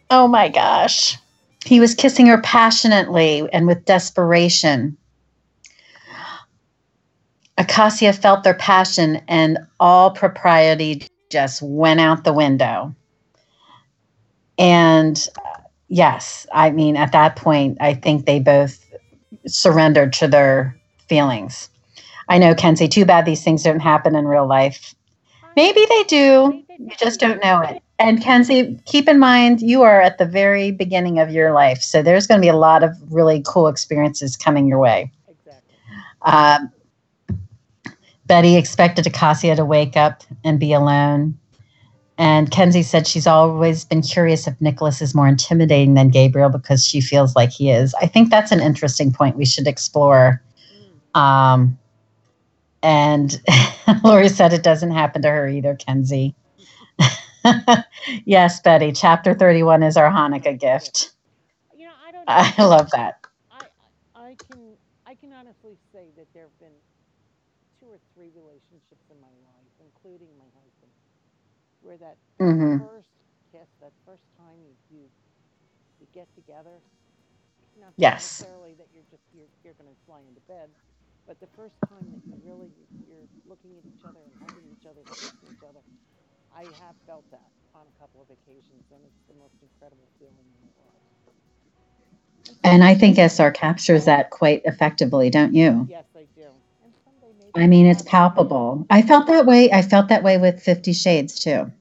Oh 0.10 0.28
my 0.28 0.50
gosh. 0.50 1.18
He 1.66 1.80
was 1.80 1.94
kissing 1.94 2.26
her 2.28 2.42
passionately 2.42 3.48
and 3.54 3.68
with 3.68 3.86
desperation. 3.86 4.98
Acacia 7.58 8.14
felt 8.14 8.44
their 8.44 8.54
passion, 8.56 9.22
and 9.28 9.60
all 9.80 10.12
propriety 10.12 11.06
just 11.30 11.62
went 11.62 12.00
out 12.00 12.24
the 12.24 12.34
window. 12.34 12.96
And 14.58 15.28
uh, 15.38 15.62
yes, 15.88 16.46
I 16.54 16.72
mean, 16.72 16.98
at 16.98 17.12
that 17.12 17.36
point, 17.36 17.78
I 17.80 17.94
think 17.94 18.26
they 18.26 18.40
both 18.40 18.84
surrendered 19.48 20.14
to 20.14 20.28
their 20.28 20.78
feelings. 21.08 21.70
I 22.28 22.38
know, 22.38 22.54
Kenzie, 22.54 22.88
too 22.88 23.06
bad 23.06 23.26
these 23.26 23.44
things 23.44 23.64
don't 23.64 23.80
happen 23.80 24.16
in 24.16 24.28
real 24.28 24.48
life. 24.48 24.94
Maybe 25.56 25.86
they 25.90 26.04
do, 26.04 26.64
you 26.78 26.92
just 26.98 27.20
don't 27.20 27.44
know 27.44 27.62
it. 27.62 27.82
And 27.98 28.22
Kenzie, 28.22 28.80
keep 28.86 29.10
in 29.10 29.20
mind, 29.20 29.62
you 29.62 29.82
are 29.82 30.00
at 30.00 30.20
the 30.20 30.26
very 30.26 30.72
beginning 30.72 31.20
of 31.20 31.32
your 31.32 31.52
life. 31.52 31.82
So 31.82 32.02
there's 32.02 32.28
going 32.28 32.40
to 32.40 32.42
be 32.42 32.50
a 32.50 32.56
lot 32.56 32.84
of 32.84 32.96
really 33.12 33.44
cool 33.46 33.68
experiences 33.68 34.38
coming 34.38 34.68
your 34.68 34.80
way. 34.80 35.12
Exactly. 35.28 35.74
Um, 36.22 36.72
Betty 38.30 38.56
expected 38.56 39.08
Acacia 39.08 39.56
to 39.56 39.66
wake 39.66 39.98
up 39.98 40.24
and 40.44 40.60
be 40.60 40.72
alone. 40.72 41.38
And 42.20 42.52
Kenzie 42.52 42.84
said 42.84 43.08
she's 43.08 43.26
always 43.26 43.84
been 43.84 44.04
curious 44.04 44.48
if 44.48 44.62
Nicholas 44.62 45.02
is 45.02 45.16
more 45.16 45.28
intimidating 45.28 45.96
than 45.96 46.10
Gabriel 46.10 46.50
because 46.50 46.86
she 46.86 47.02
feels 47.02 47.36
like 47.36 47.50
he 47.50 47.72
is. 47.72 47.96
I 47.96 48.06
think 48.06 48.30
that's 48.30 48.52
an 48.52 48.60
interesting 48.62 49.12
point 49.12 49.36
we 49.36 49.46
should 49.46 49.68
explore. 49.68 50.44
Um, 51.16 51.80
and 52.84 53.42
Lori 54.04 54.30
said 54.30 54.54
it 54.54 54.64
doesn't 54.64 54.92
happen 54.92 55.24
to 55.24 55.30
her 55.30 55.48
either, 55.48 55.76
Kenzie. 55.76 56.36
yes, 58.26 58.62
Betty, 58.62 58.92
chapter 58.92 59.34
31 59.34 59.82
is 59.82 59.98
our 59.98 60.12
Hanukkah 60.12 60.60
gift. 60.60 61.14
You 61.76 61.86
know, 61.86 61.94
I 62.06 62.12
don't. 62.12 62.26
I 62.28 62.64
love 62.64 62.92
that. 62.92 63.22
I, 63.50 63.66
I 64.16 64.36
can 64.36 64.60
I 65.08 65.16
can 65.16 65.34
honestly 65.34 65.78
say 65.92 66.10
that 66.16 66.28
there 66.34 66.44
have 66.44 66.60
been 66.60 66.78
three 68.20 68.36
relationships 68.36 69.16
in 69.16 69.32
my 69.32 69.48
life, 69.56 69.88
including 69.88 70.44
my 70.52 70.52
husband, 70.60 70.92
where 71.82 71.98
that 71.98 72.20
hmm 72.40 72.78
first 72.78 73.16
kiss, 73.52 73.70
that 73.82 73.94
first 74.06 74.26
time 74.38 74.68
you 74.68 74.76
you, 74.92 75.12
you 76.00 76.08
get 76.14 76.34
together, 76.36 76.84
not 77.80 77.94
Yes. 77.98 78.46
necessarily 78.46 78.76
that 78.76 78.90
you're 78.94 79.08
just 79.10 79.24
you're, 79.34 79.52
you're 79.64 79.78
going 79.80 79.90
to 79.92 80.06
fly 80.06 80.22
into 80.28 80.42
bed, 80.48 80.76
but 81.28 81.40
the 81.40 81.52
first 81.56 81.78
time 81.88 82.12
that 82.12 82.22
you 82.28 82.40
really 82.44 82.72
you're 83.08 83.30
looking 83.46 83.78
at 83.78 83.86
each 83.88 84.04
other 84.08 84.26
and 84.28 84.36
hugging 84.40 84.68
each 84.70 84.86
other, 84.90 85.02
and 85.02 85.16
kissing 85.20 85.50
each 85.52 85.64
other. 85.68 85.84
I 86.54 86.74
have 86.80 86.96
felt 87.06 87.30
that 87.32 87.52
on 87.76 87.88
a 87.88 88.00
couple 88.00 88.22
of 88.22 88.30
occasions, 88.32 88.92
and 88.92 89.06
it's 89.06 89.24
the 89.28 89.36
most 89.36 89.62
incredible 89.62 90.10
feeling 90.20 90.50
in 90.56 90.62
the 90.62 90.74
world. 90.80 91.04
And 92.64 92.84
I 92.84 92.96
think 92.96 93.18
SR 93.20 93.52
captures 93.52 94.06
that 94.06 94.30
quite 94.32 94.62
effectively, 94.66 95.30
don't 95.30 95.54
you? 95.54 95.90
Yes, 95.90 96.16
I 96.16 96.26
do. 96.36 96.64
And 97.56 97.64
someday 97.64 97.64
maybe 97.64 97.64
I 97.64 97.68
mean, 97.68 97.86
it's 97.86 98.02
palpable. 98.02 98.86
I 98.90 99.02
felt 99.02 99.28
that 99.28 99.46
way. 99.46 99.72
I 99.72 99.82
felt 99.82 100.10
that 100.10 100.24
way 100.24 100.38
with 100.38 100.62
Fifty 100.62 100.94
Shades 100.94 101.40
too. 101.40 101.72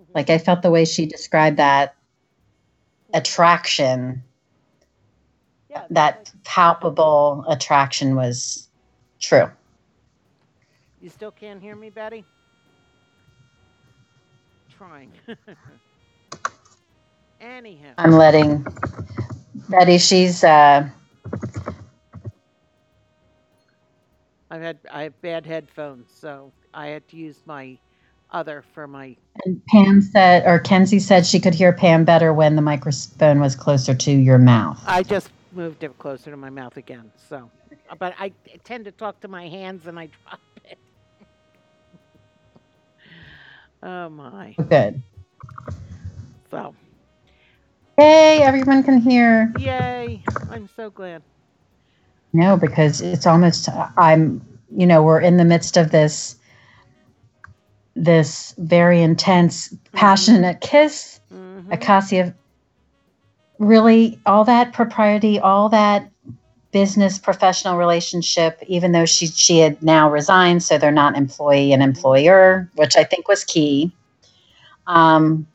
Mhm. 0.00 0.14
Like 0.14 0.30
I 0.30 0.38
felt 0.38 0.62
the 0.62 0.70
way 0.70 0.84
she 0.84 1.06
described 1.06 1.58
that 1.58 1.94
attraction, 3.14 4.22
Yeah, 5.68 5.86
that 5.90 6.32
palpable 6.44 7.44
attraction 7.48 8.16
was 8.16 8.68
true. 9.20 9.50
You 11.00 11.10
still 11.10 11.32
can't 11.32 11.60
hear 11.60 11.76
me, 11.76 11.90
Betty? 11.90 12.26
Trying. 14.68 15.12
Anyhow. 17.40 17.94
I'm 17.98 18.12
letting 18.12 18.64
Betty, 19.68 19.98
she's 19.98 20.44
uh, 20.44 20.88
I've 24.52 24.60
had 24.60 24.78
I 24.92 25.04
have 25.04 25.22
bad 25.22 25.46
headphones, 25.46 26.08
so 26.20 26.52
I 26.74 26.88
had 26.88 27.08
to 27.08 27.16
use 27.16 27.38
my 27.46 27.78
other 28.30 28.62
for 28.74 28.86
my. 28.86 29.16
and 29.46 29.62
Pam 29.68 30.02
said, 30.02 30.46
or 30.46 30.58
Kenzie 30.58 30.98
said 30.98 31.24
she 31.24 31.40
could 31.40 31.54
hear 31.54 31.72
Pam 31.72 32.04
better 32.04 32.34
when 32.34 32.54
the 32.54 32.60
microphone 32.60 33.40
was 33.40 33.56
closer 33.56 33.94
to 33.94 34.10
your 34.12 34.36
mouth. 34.36 34.78
I 34.86 35.04
just 35.04 35.30
moved 35.52 35.82
it 35.84 35.98
closer 35.98 36.30
to 36.30 36.36
my 36.36 36.50
mouth 36.50 36.76
again. 36.76 37.10
So, 37.30 37.50
but 37.98 38.12
I 38.18 38.32
tend 38.62 38.84
to 38.84 38.92
talk 38.92 39.20
to 39.20 39.28
my 39.28 39.48
hands 39.48 39.86
and 39.86 39.98
I 39.98 40.10
drop 40.26 40.40
it. 40.66 40.78
oh 43.82 44.10
my! 44.10 44.54
Good. 44.68 45.02
So, 46.50 46.74
Hey, 47.96 48.42
everyone 48.42 48.82
can 48.82 48.98
hear. 48.98 49.50
yay! 49.58 50.22
I'm 50.50 50.68
so 50.76 50.90
glad. 50.90 51.22
No, 52.32 52.56
because 52.56 53.00
it's 53.00 53.26
almost 53.26 53.68
I'm 53.96 54.40
you 54.74 54.86
know, 54.86 55.02
we're 55.02 55.20
in 55.20 55.36
the 55.36 55.44
midst 55.44 55.76
of 55.76 55.90
this 55.90 56.36
this 57.94 58.54
very 58.58 59.02
intense, 59.02 59.74
passionate 59.92 60.60
kiss. 60.60 61.20
hmm 61.30 61.60
Acacia 61.70 62.34
really 63.58 64.18
all 64.26 64.44
that 64.44 64.72
propriety, 64.72 65.38
all 65.38 65.68
that 65.68 66.10
business 66.72 67.18
professional 67.18 67.76
relationship, 67.76 68.58
even 68.66 68.92
though 68.92 69.04
she 69.04 69.26
she 69.26 69.58
had 69.58 69.82
now 69.82 70.10
resigned, 70.10 70.62
so 70.62 70.78
they're 70.78 70.90
not 70.90 71.16
employee 71.16 71.72
and 71.72 71.82
employer, 71.82 72.68
which 72.74 72.96
I 72.96 73.04
think 73.04 73.28
was 73.28 73.44
key. 73.44 73.92
Um 74.86 75.46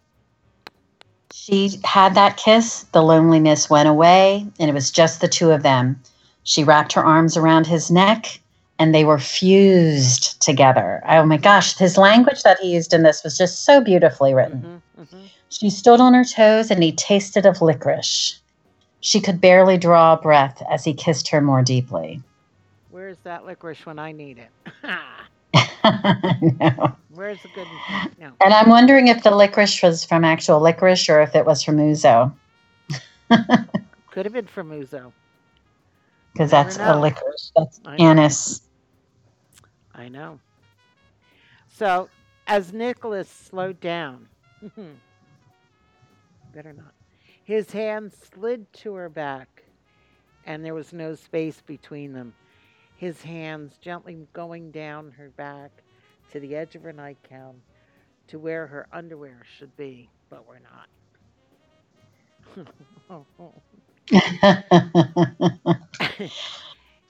she 1.33 1.79
had 1.83 2.15
that 2.15 2.37
kiss, 2.37 2.83
the 2.93 3.01
loneliness 3.01 3.69
went 3.69 3.89
away, 3.89 4.45
and 4.59 4.69
it 4.69 4.73
was 4.73 4.91
just 4.91 5.21
the 5.21 5.27
two 5.27 5.51
of 5.51 5.63
them. 5.63 5.99
She 6.47 6.63
wrapped 6.63 6.93
her 6.93 7.03
arms 7.03 7.35
around 7.35 7.67
his 7.67 7.91
neck 7.91 8.39
and 8.79 8.95
they 8.95 9.03
were 9.03 9.19
fused 9.19 10.41
together. 10.41 11.03
Oh 11.05 11.25
my 11.25 11.35
gosh, 11.35 11.77
his 11.77 11.97
language 11.97 12.41
that 12.43 12.57
he 12.59 12.73
used 12.73 12.93
in 12.93 13.03
this 13.03 13.21
was 13.21 13.37
just 13.37 13.65
so 13.65 13.81
beautifully 13.81 14.33
written. 14.33 14.81
hmm 14.95 15.03
hmm 15.03 15.25
She 15.49 15.69
stood 15.69 15.99
on 15.99 16.13
her 16.13 16.23
toes 16.23 16.71
and 16.71 16.81
he 16.81 16.93
tasted 16.93 17.45
of 17.45 17.61
licorice. 17.61 18.39
She 19.01 19.19
could 19.19 19.41
barely 19.41 19.77
draw 19.77 20.13
a 20.13 20.21
breath 20.21 20.63
as 20.71 20.85
he 20.85 20.93
kissed 20.93 21.27
her 21.27 21.41
more 21.41 21.61
deeply. 21.61 22.21
Where's 22.91 23.17
that 23.25 23.45
licorice 23.45 23.85
when 23.85 23.99
I 23.99 24.13
need 24.13 24.37
it? 24.37 24.49
No. 26.61 26.95
Where's 27.13 27.41
the 27.41 27.49
good? 27.55 27.67
No. 28.21 28.31
And 28.41 28.53
I'm 28.53 28.69
wondering 28.69 29.09
if 29.09 29.21
the 29.21 29.31
licorice 29.31 29.83
was 29.83 30.05
from 30.05 30.23
actual 30.23 30.61
licorice 30.61 31.09
or 31.09 31.19
if 31.19 31.35
it 31.35 31.45
was 31.45 31.61
from 31.61 31.77
ouzo, 31.77 32.31
Could 34.11 34.25
have 34.25 34.33
been 34.33 34.47
from 34.47 34.71
ouzo. 34.71 35.11
Because 36.37 36.51
that's 36.51 36.77
a 36.77 36.95
licorice. 36.99 37.51
That's 37.55 37.81
I 37.83 37.97
know. 37.97 38.05
anise. 38.05 38.61
I 39.95 40.07
know. 40.07 40.39
So, 41.67 42.09
as 42.45 42.71
Nicholas 42.71 43.27
slowed 43.27 43.79
down, 43.79 44.27
better 46.53 46.73
not, 46.73 46.93
his 47.43 47.71
hand 47.71 48.13
slid 48.13 48.71
to 48.73 48.93
her 48.93 49.09
back, 49.09 49.63
and 50.45 50.63
there 50.63 50.75
was 50.75 50.93
no 50.93 51.15
space 51.15 51.63
between 51.65 52.13
them. 52.13 52.35
His 52.97 53.23
hands 53.23 53.77
gently 53.81 54.27
going 54.33 54.69
down 54.69 55.11
her 55.13 55.29
back 55.29 55.71
to 56.31 56.39
the 56.39 56.55
edge 56.55 56.75
of 56.75 56.83
her 56.83 56.93
nightgown 56.93 57.55
to 58.27 58.37
where 58.37 58.67
her 58.67 58.87
underwear 58.93 59.41
should 59.57 59.75
be, 59.75 60.07
but 60.29 60.45
we're 60.47 60.59
not. 60.59 60.87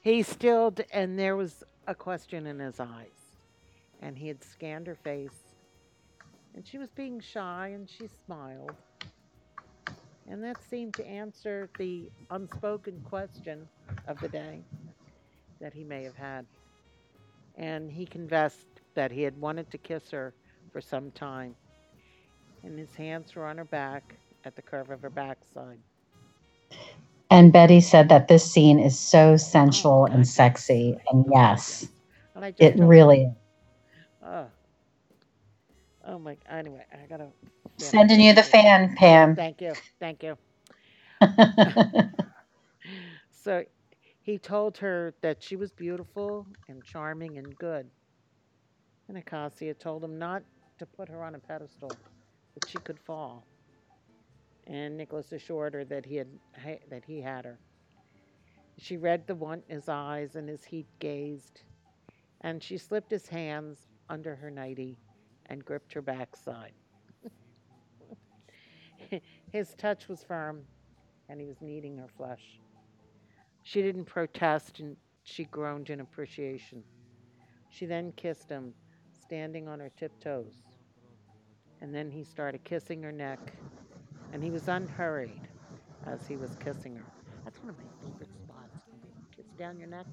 he 0.01 0.23
stilled, 0.23 0.81
and 0.91 1.17
there 1.19 1.35
was 1.35 1.63
a 1.87 1.95
question 1.95 2.47
in 2.47 2.59
his 2.59 2.79
eyes. 2.79 3.37
And 4.01 4.17
he 4.17 4.27
had 4.27 4.43
scanned 4.43 4.87
her 4.87 4.95
face, 4.95 5.55
and 6.55 6.65
she 6.67 6.77
was 6.77 6.89
being 6.91 7.19
shy, 7.19 7.69
and 7.73 7.89
she 7.89 8.07
smiled. 8.25 8.75
And 10.29 10.43
that 10.43 10.57
seemed 10.69 10.93
to 10.95 11.07
answer 11.07 11.69
the 11.77 12.11
unspoken 12.31 13.01
question 13.09 13.67
of 14.07 14.19
the 14.19 14.29
day 14.29 14.61
that 15.61 15.73
he 15.73 15.83
may 15.83 16.03
have 16.03 16.15
had. 16.15 16.45
And 17.57 17.91
he 17.91 18.05
confessed 18.05 18.81
that 18.95 19.11
he 19.11 19.23
had 19.23 19.39
wanted 19.39 19.71
to 19.71 19.77
kiss 19.77 20.11
her 20.11 20.33
for 20.71 20.81
some 20.81 21.11
time. 21.11 21.55
And 22.63 22.77
his 22.77 22.93
hands 22.95 23.35
were 23.35 23.45
on 23.45 23.57
her 23.57 23.65
back 23.65 24.17
at 24.45 24.55
the 24.55 24.61
curve 24.61 24.89
of 24.91 25.01
her 25.01 25.09
backside. 25.09 25.79
And 27.29 27.51
Betty 27.51 27.81
said 27.81 28.09
that 28.09 28.27
this 28.27 28.49
scene 28.49 28.79
is 28.79 28.97
so 28.97 29.33
oh, 29.33 29.37
sensual 29.37 30.07
God, 30.07 30.13
and 30.13 30.27
sexy. 30.27 30.97
And 31.11 31.25
yes, 31.33 31.87
I 32.35 32.51
just 32.51 32.59
it 32.61 32.77
don't- 32.77 32.87
really 32.87 33.23
is. 33.23 33.33
Oh. 34.23 34.47
Oh 36.05 36.19
my. 36.19 36.37
Anyway, 36.49 36.85
I 36.93 37.07
gotta. 37.07 37.27
Sending 37.77 38.19
you 38.21 38.33
the 38.33 38.43
fan, 38.43 38.95
Pam. 38.95 39.35
Thank 39.35 39.61
you. 39.61 39.77
Thank 39.99 40.23
you. 40.23 40.37
So 43.31 43.63
he 44.21 44.37
told 44.37 44.77
her 44.79 45.13
that 45.21 45.41
she 45.41 45.55
was 45.55 45.71
beautiful 45.71 46.47
and 46.67 46.83
charming 46.83 47.37
and 47.37 47.55
good. 47.57 47.89
And 49.07 49.17
Acacia 49.17 49.73
told 49.73 50.03
him 50.03 50.17
not 50.19 50.43
to 50.79 50.85
put 50.85 51.09
her 51.09 51.23
on 51.23 51.35
a 51.35 51.39
pedestal, 51.39 51.91
that 52.55 52.67
she 52.67 52.77
could 52.79 52.99
fall. 52.99 53.45
And 54.69 54.97
Nicholas 54.97 55.31
assured 55.31 55.73
her 55.73 55.85
that 55.85 56.05
he 56.05 56.17
had 56.17 56.27
that 56.89 57.05
he 57.05 57.21
had 57.21 57.45
her. 57.45 57.57
She 58.77 58.97
read 58.97 59.25
the 59.25 59.35
want 59.35 59.63
in 59.69 59.75
his 59.75 59.89
eyes 59.89 60.35
and 60.35 60.47
his 60.49 60.65
heat 60.65 60.87
gazed, 60.99 61.61
and 62.41 62.61
she 62.61 62.77
slipped 62.77 63.09
his 63.09 63.27
hands 63.27 63.87
under 64.09 64.35
her 64.35 64.51
nightie 64.51 64.97
and 65.47 65.63
gripped 65.65 65.93
her 65.93 66.01
backside. 66.01 66.73
his 69.51 69.73
touch 69.75 70.07
was 70.07 70.23
firm, 70.23 70.61
and 71.29 71.39
he 71.39 71.47
was 71.47 71.61
kneading 71.61 71.97
her 71.97 72.09
flesh. 72.17 72.59
She 73.63 73.81
didn't 73.81 74.05
protest, 74.05 74.79
and 74.79 74.95
she 75.23 75.45
groaned 75.45 75.89
in 75.89 76.01
appreciation. 76.01 76.83
She 77.69 77.85
then 77.85 78.13
kissed 78.15 78.49
him, 78.49 78.73
standing 79.23 79.67
on 79.67 79.79
her 79.79 79.91
tiptoes. 79.97 80.53
And 81.81 81.93
then 81.93 82.11
he 82.11 82.23
started 82.23 82.63
kissing 82.63 83.03
her 83.03 83.11
neck, 83.11 83.39
and 84.31 84.43
he 84.43 84.51
was 84.51 84.67
unhurried 84.67 85.47
as 86.05 86.27
he 86.27 86.37
was 86.37 86.55
kissing 86.55 86.95
her. 86.95 87.05
That's 87.43 87.61
one 87.61 87.69
of 87.69 87.77
my 87.77 87.85
favorite 88.01 88.35
spots. 88.35 88.85
Kiss 89.35 89.47
down 89.57 89.77
your 89.79 89.87
neck. 89.87 90.07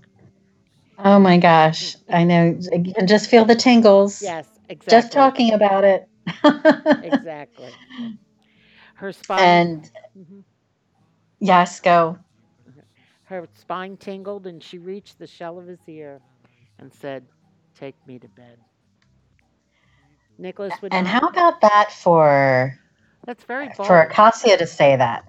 oh 0.99 1.19
my 1.19 1.39
gosh. 1.39 1.97
I 2.11 2.25
know. 2.25 2.59
You 2.73 2.93
can 2.95 3.07
just 3.07 3.29
feel 3.31 3.45
the 3.45 3.55
tingles. 3.55 4.21
Yes, 4.21 4.59
exactly. 4.69 4.89
Just 4.89 5.13
talking 5.13 5.53
about 5.53 5.85
it. 5.85 6.09
Exactly. 7.01 7.79
Her 8.97 9.13
spine. 9.13 9.63
And 9.63 9.91
Mhm. 10.17 10.45
yes, 11.41 11.81
go. 11.81 12.19
Her 13.25 13.47
spine 13.53 13.97
tingled, 13.97 14.47
and 14.47 14.63
she 14.63 14.79
reached 14.79 15.19
the 15.19 15.27
shell 15.27 15.59
of 15.59 15.67
his 15.67 15.89
ear 15.89 16.23
and 16.79 16.93
said, 16.93 17.29
Take 17.75 17.97
me 18.07 18.19
to 18.19 18.29
bed. 18.29 18.59
Nicholas 20.39 20.81
would 20.83 20.93
And 20.93 21.07
how 21.09 21.27
about 21.29 21.61
that 21.63 21.93
for 21.93 22.79
That's 23.27 23.45
very 23.45 23.69
bold. 23.69 23.87
for 23.87 24.01
Acacia 24.01 24.57
to 24.57 24.67
say 24.67 24.97
that? 24.97 25.25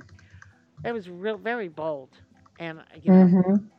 It 0.83 0.91
was 0.93 1.09
real, 1.09 1.37
very 1.37 1.67
bold. 1.67 2.21
And, 2.59 2.83
you 2.95 3.11
know, 3.11 3.33
hmm 3.33 3.69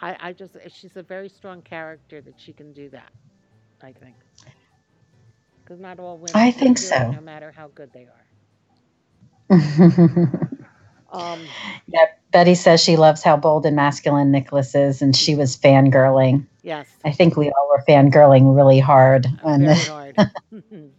I, 0.00 0.16
I 0.20 0.32
just, 0.32 0.56
she's 0.68 0.96
a 0.96 1.02
very 1.02 1.28
strong 1.28 1.62
character 1.62 2.20
that 2.22 2.40
she 2.40 2.52
can 2.52 2.72
do 2.72 2.90
that, 2.90 3.12
I 3.82 3.92
think. 3.92 4.24
Because 5.64 5.78
not 5.80 5.98
all 5.98 6.18
women 6.18 6.50
I 6.50 6.52
think 6.52 6.78
do 6.78 6.90
it, 6.90 7.06
so. 7.06 7.10
no 7.10 7.20
matter 7.20 7.52
how 7.52 7.68
good 7.68 7.92
they 7.92 8.06
are. 8.06 8.26
Um, 11.10 11.54
yeah, 11.86 12.04
Betty 12.32 12.54
says 12.54 12.82
she 12.82 12.96
loves 12.96 13.22
how 13.22 13.36
bold 13.36 13.66
and 13.66 13.76
masculine 13.76 14.30
Nicholas 14.30 14.74
is, 14.74 15.02
and 15.02 15.14
she 15.14 15.34
was 15.34 15.56
fangirling. 15.56 16.46
yes. 16.62 17.04
I 17.04 17.12
think 17.12 17.36
we 17.36 17.46
all 17.50 17.68
were 17.70 17.84
fangirling 17.88 18.54
really 18.56 18.80
hard 18.80 19.26
on 19.42 19.64
very 19.64 19.84
hard. 19.84 20.18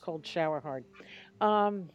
Cold 0.00 0.26
shower 0.26 0.60
hard. 0.60 0.84
Um, 1.40 1.90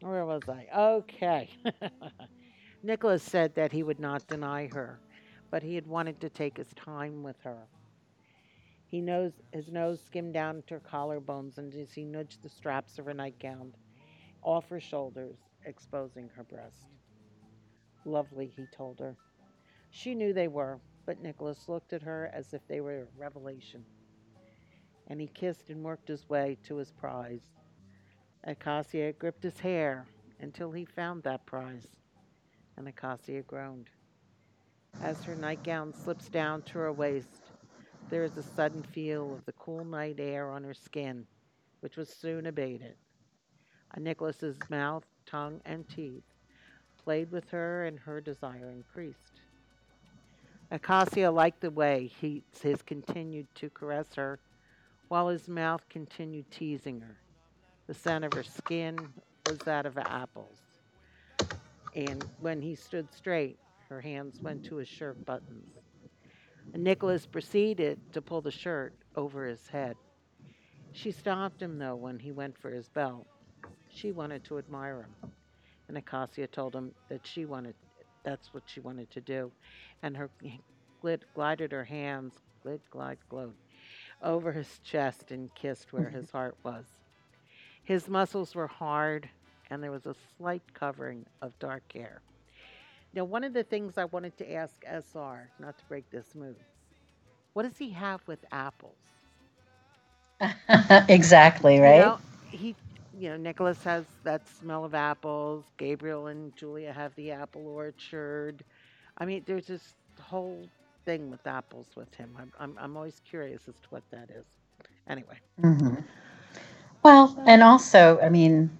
where 0.00 0.24
was 0.26 0.42
I? 0.48 0.66
Okay. 0.76 1.50
Nicholas 2.82 3.22
said 3.22 3.54
that 3.54 3.72
he 3.72 3.82
would 3.82 4.00
not 4.00 4.26
deny 4.28 4.68
her, 4.68 5.00
but 5.50 5.62
he 5.62 5.74
had 5.74 5.86
wanted 5.86 6.20
to 6.20 6.30
take 6.30 6.56
his 6.56 6.72
time 6.74 7.22
with 7.22 7.40
her. 7.42 7.66
He 8.86 9.00
knows 9.00 9.32
his 9.52 9.70
nose 9.70 10.00
skimmed 10.06 10.34
down 10.34 10.62
to 10.68 10.74
her 10.74 10.80
collarbones, 10.80 11.58
and 11.58 11.74
as 11.74 11.92
he 11.92 12.04
nudged 12.04 12.42
the 12.42 12.48
straps 12.48 12.98
of 12.98 13.06
her 13.06 13.14
nightgown 13.14 13.74
off 14.42 14.68
her 14.68 14.80
shoulders, 14.80 15.36
exposing 15.64 16.30
her 16.36 16.44
breast. 16.44 16.86
Lovely, 18.04 18.52
he 18.56 18.66
told 18.74 18.98
her. 19.00 19.16
She 19.90 20.14
knew 20.14 20.32
they 20.32 20.48
were, 20.48 20.80
but 21.06 21.20
Nicholas 21.22 21.68
looked 21.68 21.92
at 21.92 22.02
her 22.02 22.30
as 22.32 22.54
if 22.54 22.66
they 22.68 22.80
were 22.80 23.02
a 23.02 23.18
revelation 23.20 23.84
and 25.08 25.20
he 25.20 25.26
kissed 25.28 25.70
and 25.70 25.82
worked 25.82 26.08
his 26.08 26.28
way 26.28 26.56
to 26.64 26.76
his 26.76 26.92
prize. 26.92 27.40
Acacia 28.44 29.12
gripped 29.12 29.42
his 29.42 29.60
hair 29.60 30.06
until 30.40 30.72
he 30.72 30.84
found 30.84 31.22
that 31.22 31.44
prize. 31.46 31.88
and 32.76 32.88
Acacia 32.88 33.42
groaned. 33.42 33.88
As 35.02 35.24
her 35.24 35.34
nightgown 35.34 35.92
slips 35.92 36.28
down 36.28 36.62
to 36.62 36.78
her 36.78 36.92
waist, 36.92 37.42
there 38.10 38.24
is 38.24 38.36
a 38.36 38.42
sudden 38.42 38.82
feel 38.82 39.34
of 39.34 39.44
the 39.44 39.52
cool 39.52 39.84
night 39.84 40.20
air 40.20 40.50
on 40.50 40.64
her 40.64 40.74
skin, 40.74 41.26
which 41.80 41.96
was 41.96 42.08
soon 42.08 42.46
abated. 42.46 42.94
Nicholas's 43.96 44.58
mouth, 44.70 45.04
tongue, 45.26 45.60
and 45.64 45.88
teeth 45.88 46.22
played 47.02 47.30
with 47.32 47.48
her, 47.50 47.84
and 47.86 47.98
her 47.98 48.20
desire 48.20 48.70
increased. 48.70 49.40
Acacia 50.70 51.30
liked 51.30 51.60
the 51.60 51.70
way 51.70 52.10
he 52.20 52.42
his 52.60 52.82
continued 52.82 53.46
to 53.54 53.70
caress 53.70 54.14
her, 54.14 54.38
while 55.08 55.28
his 55.28 55.48
mouth 55.48 55.82
continued 55.88 56.50
teasing 56.50 57.00
her. 57.00 57.16
The 57.88 57.94
scent 57.94 58.24
of 58.24 58.34
her 58.34 58.42
skin 58.42 59.14
was 59.46 59.62
that 59.62 59.86
of 59.86 59.96
apples, 59.96 60.58
and 61.94 62.28
when 62.38 62.60
he 62.60 62.74
stood 62.74 63.10
straight, 63.12 63.58
her 63.88 64.02
hands 64.02 64.40
went 64.44 64.62
to 64.64 64.76
his 64.76 64.88
shirt 64.88 65.24
buttons. 65.24 65.72
And 66.74 66.84
Nicholas 66.84 67.24
proceeded 67.24 67.98
to 68.12 68.20
pull 68.20 68.42
the 68.42 68.50
shirt 68.50 68.92
over 69.16 69.46
his 69.46 69.68
head. 69.68 69.96
She 70.92 71.10
stopped 71.10 71.62
him, 71.62 71.78
though, 71.78 71.96
when 71.96 72.18
he 72.18 72.30
went 72.30 72.58
for 72.58 72.70
his 72.70 72.90
belt. 72.90 73.26
She 73.88 74.12
wanted 74.12 74.44
to 74.44 74.58
admire 74.58 75.02
him. 75.04 75.32
And 75.88 75.96
Acacia 75.96 76.46
told 76.46 76.74
him 76.74 76.92
that 77.08 77.26
she 77.26 77.46
wanted, 77.46 77.74
that's 78.22 78.52
what 78.52 78.64
she 78.66 78.80
wanted 78.80 79.10
to 79.12 79.22
do. 79.22 79.50
And 80.02 80.14
her 80.18 80.28
glid, 81.02 81.22
glided 81.34 81.72
her 81.72 81.84
hands, 81.84 82.34
glid, 82.62 82.80
glide, 82.90 83.18
over 84.22 84.52
his 84.52 84.78
chest 84.84 85.30
and 85.30 85.54
kissed 85.54 85.90
where 85.92 86.10
his 86.10 86.30
heart 86.30 86.56
was. 86.62 86.97
His 87.88 88.08
muscles 88.08 88.54
were 88.54 88.68
hard, 88.68 89.30
and 89.70 89.82
there 89.84 89.92
was 89.92 90.06
a 90.06 90.14
slight 90.14 90.74
covering 90.74 91.26
of 91.42 91.58
dark 91.58 91.92
hair. 91.92 92.22
Now, 93.14 93.24
one 93.24 93.44
of 93.44 93.54
the 93.54 93.64
things 93.64 93.98
I 93.98 94.04
wanted 94.06 94.36
to 94.38 94.52
ask 94.52 94.84
SR, 94.86 95.52
not 95.58 95.78
to 95.78 95.86
break 95.86 96.10
this 96.10 96.34
mood, 96.34 96.64
what 97.54 97.64
does 97.64 97.78
he 97.78 97.90
have 97.90 98.26
with 98.28 98.44
apples? 98.52 99.22
exactly, 101.08 101.80
right? 101.80 101.82
You 101.82 101.94
know, 101.94 102.20
he, 102.50 102.76
you 103.12 103.30
know, 103.30 103.36
Nicholas 103.36 103.84
has 103.84 104.06
that 104.24 104.46
smell 104.48 104.84
of 104.84 104.94
apples. 104.94 105.66
Gabriel 105.78 106.26
and 106.28 106.54
Julia 106.56 106.92
have 106.92 107.14
the 107.16 107.32
apple 107.32 107.66
orchard. 107.68 108.64
I 109.18 109.26
mean, 109.26 109.44
there's 109.46 109.66
this 109.66 109.96
whole 110.20 110.70
thing 111.04 111.30
with 111.30 111.46
apples 111.46 111.88
with 111.96 112.14
him. 112.14 112.36
I'm, 112.38 112.52
I'm, 112.58 112.78
I'm 112.78 112.96
always 112.96 113.20
curious 113.20 113.68
as 113.68 113.80
to 113.80 113.88
what 113.90 114.04
that 114.10 114.30
is. 114.30 114.46
Anyway. 115.08 115.38
hmm 115.60 115.94
Well, 117.02 117.36
and 117.46 117.62
also, 117.62 118.18
I 118.20 118.28
mean, 118.28 118.70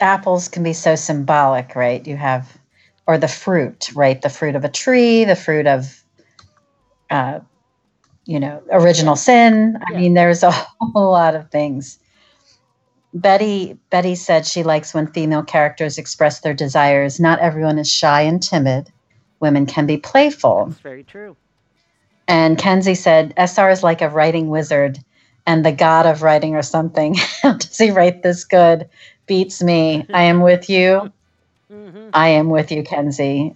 apples 0.00 0.48
can 0.48 0.62
be 0.62 0.72
so 0.72 0.96
symbolic, 0.96 1.74
right? 1.76 2.06
You 2.06 2.16
have, 2.16 2.58
or 3.06 3.18
the 3.18 3.28
fruit, 3.28 3.90
right? 3.94 4.20
The 4.20 4.28
fruit 4.30 4.56
of 4.56 4.64
a 4.64 4.68
tree, 4.68 5.24
the 5.24 5.36
fruit 5.36 5.66
of, 5.66 6.02
uh, 7.10 7.40
you 8.26 8.40
know, 8.40 8.62
original 8.70 9.16
sin. 9.16 9.78
I 9.86 9.92
Yeah. 9.92 9.98
mean, 9.98 10.14
there's 10.14 10.42
a 10.44 10.50
whole 10.50 11.12
lot 11.12 11.34
of 11.34 11.50
things. 11.50 11.98
Betty 13.12 13.76
Betty 13.90 14.14
said 14.14 14.46
she 14.46 14.62
likes 14.62 14.94
when 14.94 15.08
female 15.08 15.42
characters 15.42 15.98
express 15.98 16.40
their 16.40 16.54
desires. 16.54 17.18
Not 17.18 17.40
everyone 17.40 17.78
is 17.78 17.90
shy 17.90 18.22
and 18.22 18.42
timid. 18.42 18.92
Women 19.40 19.66
can 19.66 19.86
be 19.86 19.96
playful. 19.96 20.66
That's 20.68 20.80
very 20.80 21.02
true. 21.02 21.36
And 22.28 22.56
Kenzie 22.56 22.94
said, 22.94 23.34
SR 23.36 23.70
is 23.70 23.82
like 23.82 24.00
a 24.02 24.08
writing 24.08 24.48
wizard 24.48 24.98
and 25.46 25.64
the 25.64 25.72
god 25.72 26.06
of 26.06 26.22
writing 26.22 26.54
or 26.54 26.62
something. 26.62 27.16
Does 27.42 27.78
he 27.78 27.90
write 27.90 28.22
this 28.22 28.44
good? 28.44 28.88
Beats 29.26 29.62
me. 29.62 30.06
I 30.12 30.24
am 30.24 30.40
with 30.40 30.68
you. 30.68 31.12
hmm 31.70 32.10
I 32.12 32.28
am 32.28 32.50
with 32.50 32.72
you, 32.72 32.82
Kenzie. 32.82 33.54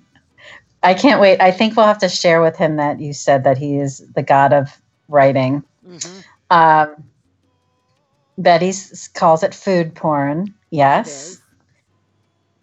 I 0.82 0.94
can't 0.94 1.20
wait. 1.20 1.40
I 1.40 1.50
think 1.50 1.76
we'll 1.76 1.86
have 1.86 1.98
to 1.98 2.08
share 2.08 2.42
with 2.42 2.56
him 2.56 2.76
that 2.76 3.00
you 3.00 3.12
said 3.12 3.44
that 3.44 3.58
he 3.58 3.78
is 3.78 4.04
the 4.14 4.22
god 4.22 4.52
of 4.52 4.80
writing. 5.08 5.62
hmm 5.84 6.20
Um, 6.50 7.04
Betty 8.36 8.72
calls 9.14 9.42
it 9.42 9.54
food 9.54 9.94
porn. 9.94 10.54
Yes. 10.70 11.40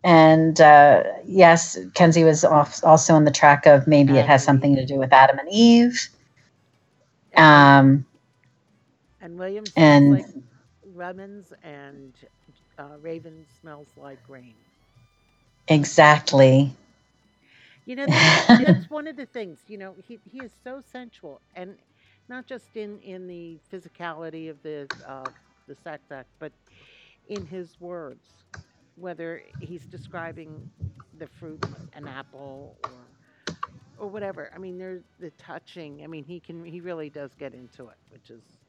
And 0.04 0.60
uh, 0.60 1.04
yes, 1.26 1.78
Kenzie 1.94 2.24
was 2.24 2.44
off, 2.44 2.84
also 2.84 3.14
on 3.14 3.24
the 3.26 3.32
track 3.32 3.66
of 3.66 3.88
maybe 3.88 4.14
it 4.18 4.26
has 4.26 4.44
something 4.44 4.76
to 4.76 4.86
do 4.86 4.96
with 4.96 5.14
Adam 5.14 5.38
and 5.40 5.48
Eve. 5.52 6.10
Um, 7.36 8.06
and 9.32 9.40
William 9.40 9.70
smells 9.70 10.06
and 10.06 10.26
like 10.28 10.28
lemons, 10.84 11.54
and 11.64 12.16
uh, 12.78 12.98
Raven 13.00 13.46
smells 13.48 13.98
like 13.98 14.28
rain. 14.28 14.58
exactly. 15.68 16.74
You 17.86 17.96
know, 17.96 18.08
that's, 18.08 18.28
that's 18.62 18.90
one 18.90 19.08
of 19.08 19.16
the 19.18 19.26
things. 19.26 19.64
You 19.68 19.78
know, 19.78 19.96
he 19.98 20.20
he 20.26 20.42
is 20.42 20.54
so 20.54 20.82
sensual, 20.82 21.42
and 21.54 21.78
not 22.30 22.46
just 22.48 22.76
in 22.78 23.00
in 23.00 23.28
the 23.28 23.60
physicality 23.72 24.50
of 24.50 24.62
the 24.62 24.90
uh, 25.06 25.32
the 25.68 25.76
sex 25.76 26.12
act, 26.12 26.30
but 26.40 26.54
in 27.26 27.46
his 27.46 27.80
words. 27.80 28.46
Whether 28.96 29.44
he's 29.60 29.88
describing 29.88 30.70
the 31.14 31.28
fruit, 31.28 31.62
an 31.94 32.08
apple, 32.08 32.78
or 32.82 33.10
or 33.98 34.10
whatever. 34.10 34.52
I 34.56 34.60
mean, 34.60 34.78
there's 34.78 35.04
the 35.20 35.32
touching. 35.32 36.04
I 36.04 36.08
mean, 36.08 36.24
he 36.26 36.40
can 36.40 36.66
he 36.66 36.82
really 36.82 37.10
does 37.10 37.36
get 37.36 37.54
into 37.54 37.90
it, 37.90 37.98
which 38.10 38.30
is 38.30 38.61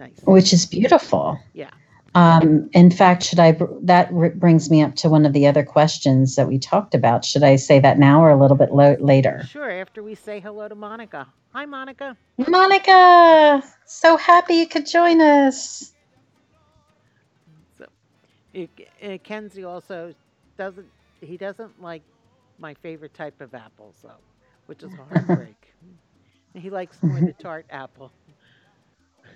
nice. 0.00 0.20
which 0.24 0.52
is 0.52 0.66
beautiful. 0.66 1.38
Yeah. 1.52 1.70
Um, 2.14 2.68
in 2.72 2.90
fact, 2.90 3.22
should 3.22 3.38
I? 3.38 3.52
br- 3.52 3.66
That 3.82 4.12
brings 4.40 4.68
me 4.68 4.82
up 4.82 4.96
to 4.96 5.08
one 5.08 5.24
of 5.24 5.32
the 5.32 5.46
other 5.46 5.64
questions 5.64 6.34
that 6.34 6.48
we 6.48 6.58
talked 6.58 6.94
about. 6.94 7.24
Should 7.24 7.44
I 7.44 7.54
say 7.54 7.78
that 7.78 8.00
now 8.00 8.20
or 8.20 8.30
a 8.30 8.36
little 8.36 8.56
bit 8.56 8.72
lo- 8.72 8.96
later? 8.98 9.44
Sure. 9.48 9.70
After 9.70 10.02
we 10.02 10.16
say 10.16 10.40
hello 10.40 10.66
to 10.66 10.74
Monica. 10.74 11.28
Hi, 11.52 11.66
Monica. 11.66 12.16
Monica, 12.48 13.62
so 13.86 14.16
happy 14.16 14.54
you 14.54 14.66
could 14.66 14.86
join 14.86 15.20
us. 15.20 15.92
So, 17.78 17.86
it, 18.54 18.70
uh, 19.02 19.18
Kenzie 19.22 19.64
also 19.64 20.14
doesn't. 20.56 20.86
He 21.20 21.36
doesn't 21.36 21.80
like 21.80 22.02
my 22.58 22.74
favorite 22.74 23.14
type 23.14 23.40
of 23.40 23.54
apple, 23.54 23.94
though, 24.02 24.18
which 24.66 24.82
is 24.82 24.92
a 24.92 25.04
heartbreak. 25.14 25.74
he 26.54 26.70
likes 26.70 27.00
more 27.02 27.20
the 27.20 27.32
tart 27.34 27.66
apple. 27.70 28.10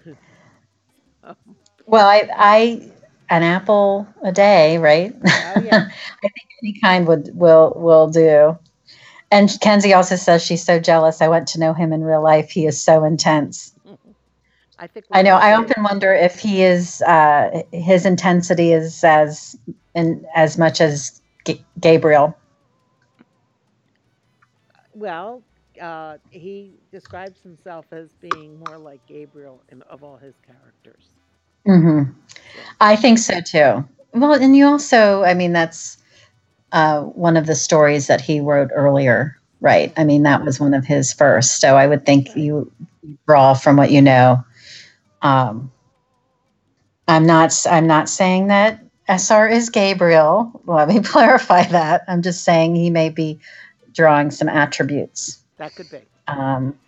Well, 1.87 2.07
I, 2.07 2.29
I, 2.35 2.91
an 3.29 3.43
apple 3.43 4.07
a 4.23 4.33
day, 4.33 4.79
right? 4.79 5.15
oh, 5.25 5.61
yeah. 5.61 5.89
I 6.25 6.29
think 6.29 6.49
any 6.63 6.81
kind 6.83 7.07
would 7.07 7.31
will 7.35 7.73
will 7.77 8.09
do. 8.09 8.59
And 9.31 9.51
Kenzie 9.61 9.95
also 9.95 10.17
says 10.17 10.45
she's 10.45 10.65
so 10.65 10.79
jealous. 10.79 11.21
I 11.21 11.29
want 11.29 11.49
to 11.49 11.61
know 11.61 11.73
him 11.75 11.93
in 11.93 12.03
real 12.03 12.23
life. 12.23 12.51
He 12.51 12.67
is 12.67 12.83
so 12.83 13.05
intense. 13.05 13.75
I 14.79 14.87
think. 14.87 15.07
I 15.13 15.23
know. 15.23 15.37
I 15.37 15.55
often 15.55 15.83
wonder 15.83 16.13
if 16.13 16.39
he 16.39 16.63
is 16.63 17.01
uh, 17.03 17.63
his 17.73 18.07
intensity 18.07 18.73
is 18.73 19.03
as 19.05 19.57
in 19.95 20.25
as 20.35 20.59
much 20.59 20.81
as 20.81 21.21
G- 21.47 21.65
Gabriel. 21.81 22.37
Well, 24.95 25.43
uh, 25.81 26.19
he 26.31 26.81
describes 26.91 27.43
himself 27.43 27.87
as 27.93 28.15
being 28.15 28.59
more 28.59 28.79
like 28.79 29.05
Gabriel 29.07 29.63
in, 29.69 29.83
of 29.83 30.03
all 30.03 30.17
his 30.17 30.41
characters. 30.41 31.15
hmm 31.67 32.03
I 32.81 32.97
think 32.97 33.19
so 33.19 33.41
too. 33.41 33.85
Well, 34.13 34.35
and 34.35 34.57
you 34.57 34.67
also, 34.67 35.23
I 35.25 35.35
mean, 35.35 35.53
that's 35.53 35.99
uh, 36.73 37.03
one 37.03 37.37
of 37.37 37.47
the 37.47 37.55
stories 37.55 38.07
that 38.09 38.21
he 38.21 38.41
wrote 38.41 38.71
earlier, 38.75 39.37
right? 39.61 39.93
I 39.97 40.05
mean, 40.05 40.23
that 40.25 40.45
was 40.45 40.61
one 40.61 40.75
of 40.75 40.85
his 40.87 41.13
first. 41.13 41.61
So 41.61 41.77
I 41.77 41.87
would 41.87 42.07
think 42.07 42.35
you 42.37 42.73
draw 43.27 43.55
from 43.55 43.77
what 43.77 43.91
you 43.91 44.03
know. 44.03 44.45
Um, 45.23 45.73
I'm 47.09 47.27
not. 47.27 47.53
I'm 47.71 47.87
not 47.87 48.09
saying 48.09 48.49
that 48.49 48.81
SR 49.09 49.49
is 49.49 49.71
Gabriel. 49.71 50.61
Let 50.67 50.89
me 50.89 51.01
clarify 51.05 51.65
that. 51.65 52.03
I'm 52.09 52.23
just 52.23 52.45
saying 52.45 52.77
he 52.77 52.91
may 52.91 53.11
be 53.11 53.41
drawing 53.95 54.31
some 54.31 54.49
attributes. 54.49 55.44
That 55.59 55.75
could 55.75 55.89
be. 55.89 56.09
Um, 56.29 56.79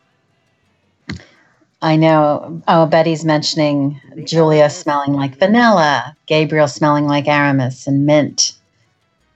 I 1.82 1.96
know. 1.96 2.62
Oh, 2.68 2.86
Betty's 2.86 3.24
mentioning 3.24 4.00
Julia 4.24 4.70
smelling 4.70 5.12
like 5.12 5.36
vanilla, 5.38 6.16
Gabriel 6.26 6.68
smelling 6.68 7.06
like 7.06 7.28
Aramis 7.28 7.86
and 7.86 8.06
mint. 8.06 8.52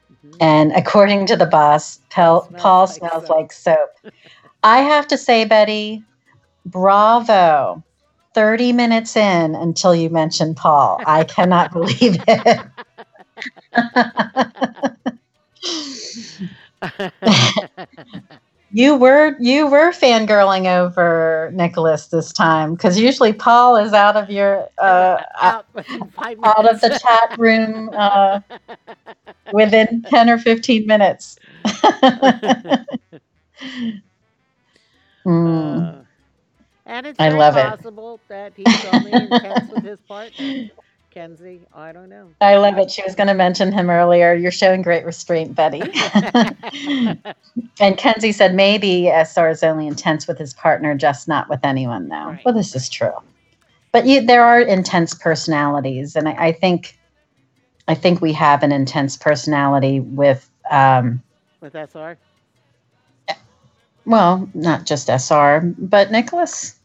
hmm 0.09 0.40
And 0.40 0.73
according 0.73 1.27
to 1.27 1.37
the 1.37 1.47
boss, 1.47 2.01
Pel- 2.11 2.49
Smells 2.49 2.57
Paul 2.57 2.87
like 2.87 3.09
smells 3.09 3.25
soap. 3.25 3.31
like 3.31 3.53
soap. 3.53 3.90
I 4.62 4.81
have 4.81 5.07
to 5.09 5.19
say, 5.19 5.45
Betty, 5.45 6.05
bravo. 6.64 7.83
30 8.35 8.73
minutes 8.73 9.16
in 9.16 9.55
until 9.55 9.95
you 9.95 10.11
mentioned 10.11 10.57
Paul. 10.57 11.03
I 11.05 11.25
cannot 11.25 11.73
believe 11.73 12.23
it. 12.27 12.62
you 18.71 18.97
were 18.97 19.37
you 19.41 19.67
were 19.67 19.91
fangirling 19.93 20.67
over 20.67 21.51
Nicholas 21.55 22.09
this 22.09 22.33
time 22.33 22.75
because 22.75 22.99
usually 22.99 23.33
Paul 23.33 23.77
is 23.77 23.93
out 23.93 24.17
of 24.17 24.31
your 24.31 24.69
uh, 24.79 25.19
out 25.41 25.67
out 26.45 26.69
of 26.73 26.81
the 26.81 26.91
chat 26.91 27.31
room 27.37 27.91
uh, 27.97 28.41
within 29.51 30.05
10 30.09 30.29
or 30.31 30.39
15 30.39 30.87
minutes. 30.87 31.39
Mm, 35.27 35.91
Uh, 35.91 36.05
and 36.87 37.07
it's 37.07 37.19
I 37.19 37.29
very 37.29 37.45
love 37.45 37.57
it. 37.57 37.79
possible 37.79 38.21
that 38.29 38.55
he's 38.57 38.85
only 38.85 39.19
intense 39.19 39.69
with 39.69 39.83
his 39.83 40.01
partner, 40.03 40.57
Kenzie. 41.11 41.66
I 41.73 41.92
don't 41.92 42.09
know. 42.09 42.31
I 42.40 42.57
love 42.57 42.79
it. 42.79 42.90
She 42.90 43.03
was 43.03 43.14
going 43.14 43.29
to 43.29 43.35
mention 43.35 43.73
him 43.73 43.90
earlier. 43.90 44.35
You're 44.35 44.51
showing 44.51 44.83
great 44.83 45.05
restraint, 45.05 45.55
Betty. 45.55 45.83
and 47.81 47.96
Kenzie 47.99 48.33
said 48.33 48.55
maybe 48.55 49.09
SR 49.09 49.51
is 49.51 49.62
only 49.62 49.87
intense 49.87 50.27
with 50.27 50.38
his 50.38 50.55
partner, 50.55 50.94
just 50.94 51.29
not 51.29 51.49
with 51.49 51.64
anyone 51.64 52.09
now. 52.09 52.31
Right. 52.31 52.44
Well, 52.44 52.55
this 52.55 52.75
is 52.75 52.88
true. 52.88 53.12
But 53.92 54.07
you, 54.07 54.20
there 54.25 54.44
are 54.44 54.61
intense 54.61 55.14
personalities, 55.14 56.16
and 56.16 56.29
I, 56.29 56.46
I 56.49 56.53
think, 56.53 56.99
I 57.88 57.94
think 57.94 58.20
we 58.20 58.33
have 58.35 58.62
an 58.62 58.73
intense 58.73 59.16
personality 59.16 60.01
with, 60.01 60.49
um, 60.70 61.23
with 61.61 61.75
SR. 61.75 62.18
well, 64.05 64.49
not 64.55 64.87
just 64.87 65.09
SR, 65.09 65.61
but 65.79 66.11
Nicholas. 66.11 66.79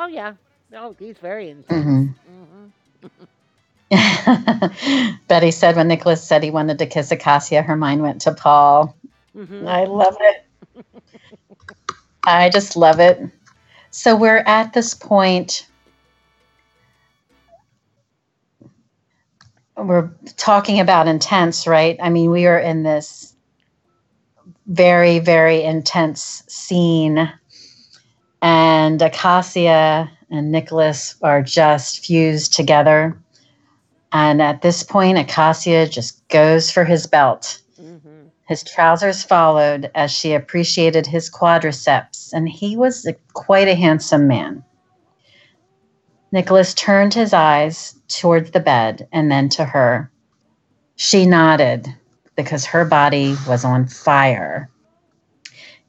Oh 0.00 0.06
yeah. 0.06 0.34
Oh, 0.74 0.94
he's 0.98 1.18
very 1.18 1.48
intense. 1.48 1.92
hmm 1.92 2.06
hmm 2.06 2.25
Betty 5.28 5.50
said 5.50 5.76
when 5.76 5.88
Nicholas 5.88 6.22
said 6.22 6.42
he 6.42 6.50
wanted 6.50 6.78
to 6.78 6.86
kiss 6.86 7.12
Acacia, 7.12 7.62
her 7.62 7.76
mind 7.76 8.02
went 8.02 8.22
to 8.22 8.34
Paul. 8.34 8.96
hmm 9.34 9.66
I 9.66 9.84
love 9.84 10.16
it. 10.20 10.84
I 12.26 12.48
just 12.50 12.76
love 12.76 12.98
it. 13.00 13.20
So 13.90 14.16
we're 14.16 14.38
at 14.38 14.72
this 14.72 14.94
point. 14.94 15.68
We're 19.76 20.10
talking 20.36 20.80
about 20.80 21.06
intense, 21.06 21.66
right? 21.66 21.96
I 22.02 22.08
mean, 22.08 22.30
we 22.30 22.46
are 22.46 22.58
in 22.58 22.82
this 22.82 23.34
very, 24.66 25.18
very 25.20 25.62
intense 25.62 26.42
scene. 26.48 27.32
And 28.42 29.00
Acacia 29.00 30.10
and 30.30 30.50
Nicholas 30.50 31.16
are 31.22 31.42
just 31.42 32.04
fused 32.04 32.54
together. 32.54 33.16
And 34.18 34.40
at 34.40 34.62
this 34.62 34.82
point, 34.82 35.18
Acacia 35.18 35.86
just 35.86 36.26
goes 36.28 36.70
for 36.70 36.84
his 36.84 37.06
belt. 37.06 37.60
hmm 37.76 38.28
His 38.48 38.62
trousers 38.62 39.22
followed 39.22 39.90
as 39.94 40.10
she 40.10 40.32
appreciated 40.32 41.06
his 41.06 41.28
quadriceps, 41.28 42.32
and 42.32 42.48
he 42.48 42.78
was 42.78 43.04
a, 43.04 43.12
quite 43.34 43.68
a 43.68 43.74
handsome 43.74 44.26
man. 44.26 44.64
Nicholas 46.32 46.72
turned 46.72 47.12
his 47.12 47.34
eyes 47.34 47.94
towards 48.08 48.52
the 48.52 48.60
bed 48.60 49.06
and 49.12 49.30
then 49.30 49.50
to 49.50 49.66
her. 49.66 50.10
She 50.96 51.26
nodded 51.26 51.86
because 52.36 52.64
her 52.64 52.86
body 52.86 53.36
was 53.46 53.66
on 53.66 53.86
fire. 53.86 54.70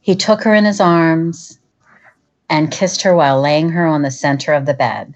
He 0.01 0.15
took 0.17 0.43
her 0.43 0.53
in 0.53 0.65
his 0.65 0.81
arms 0.81 1.59
and 2.49 2.73
kissed 2.73 3.03
her 3.03 3.15
while 3.15 3.39
laying 3.39 3.69
her 3.69 3.85
on 3.85 4.01
the 4.01 4.11
center 4.11 4.51
of 4.51 4.65
the 4.65 4.73
bed. 4.73 5.15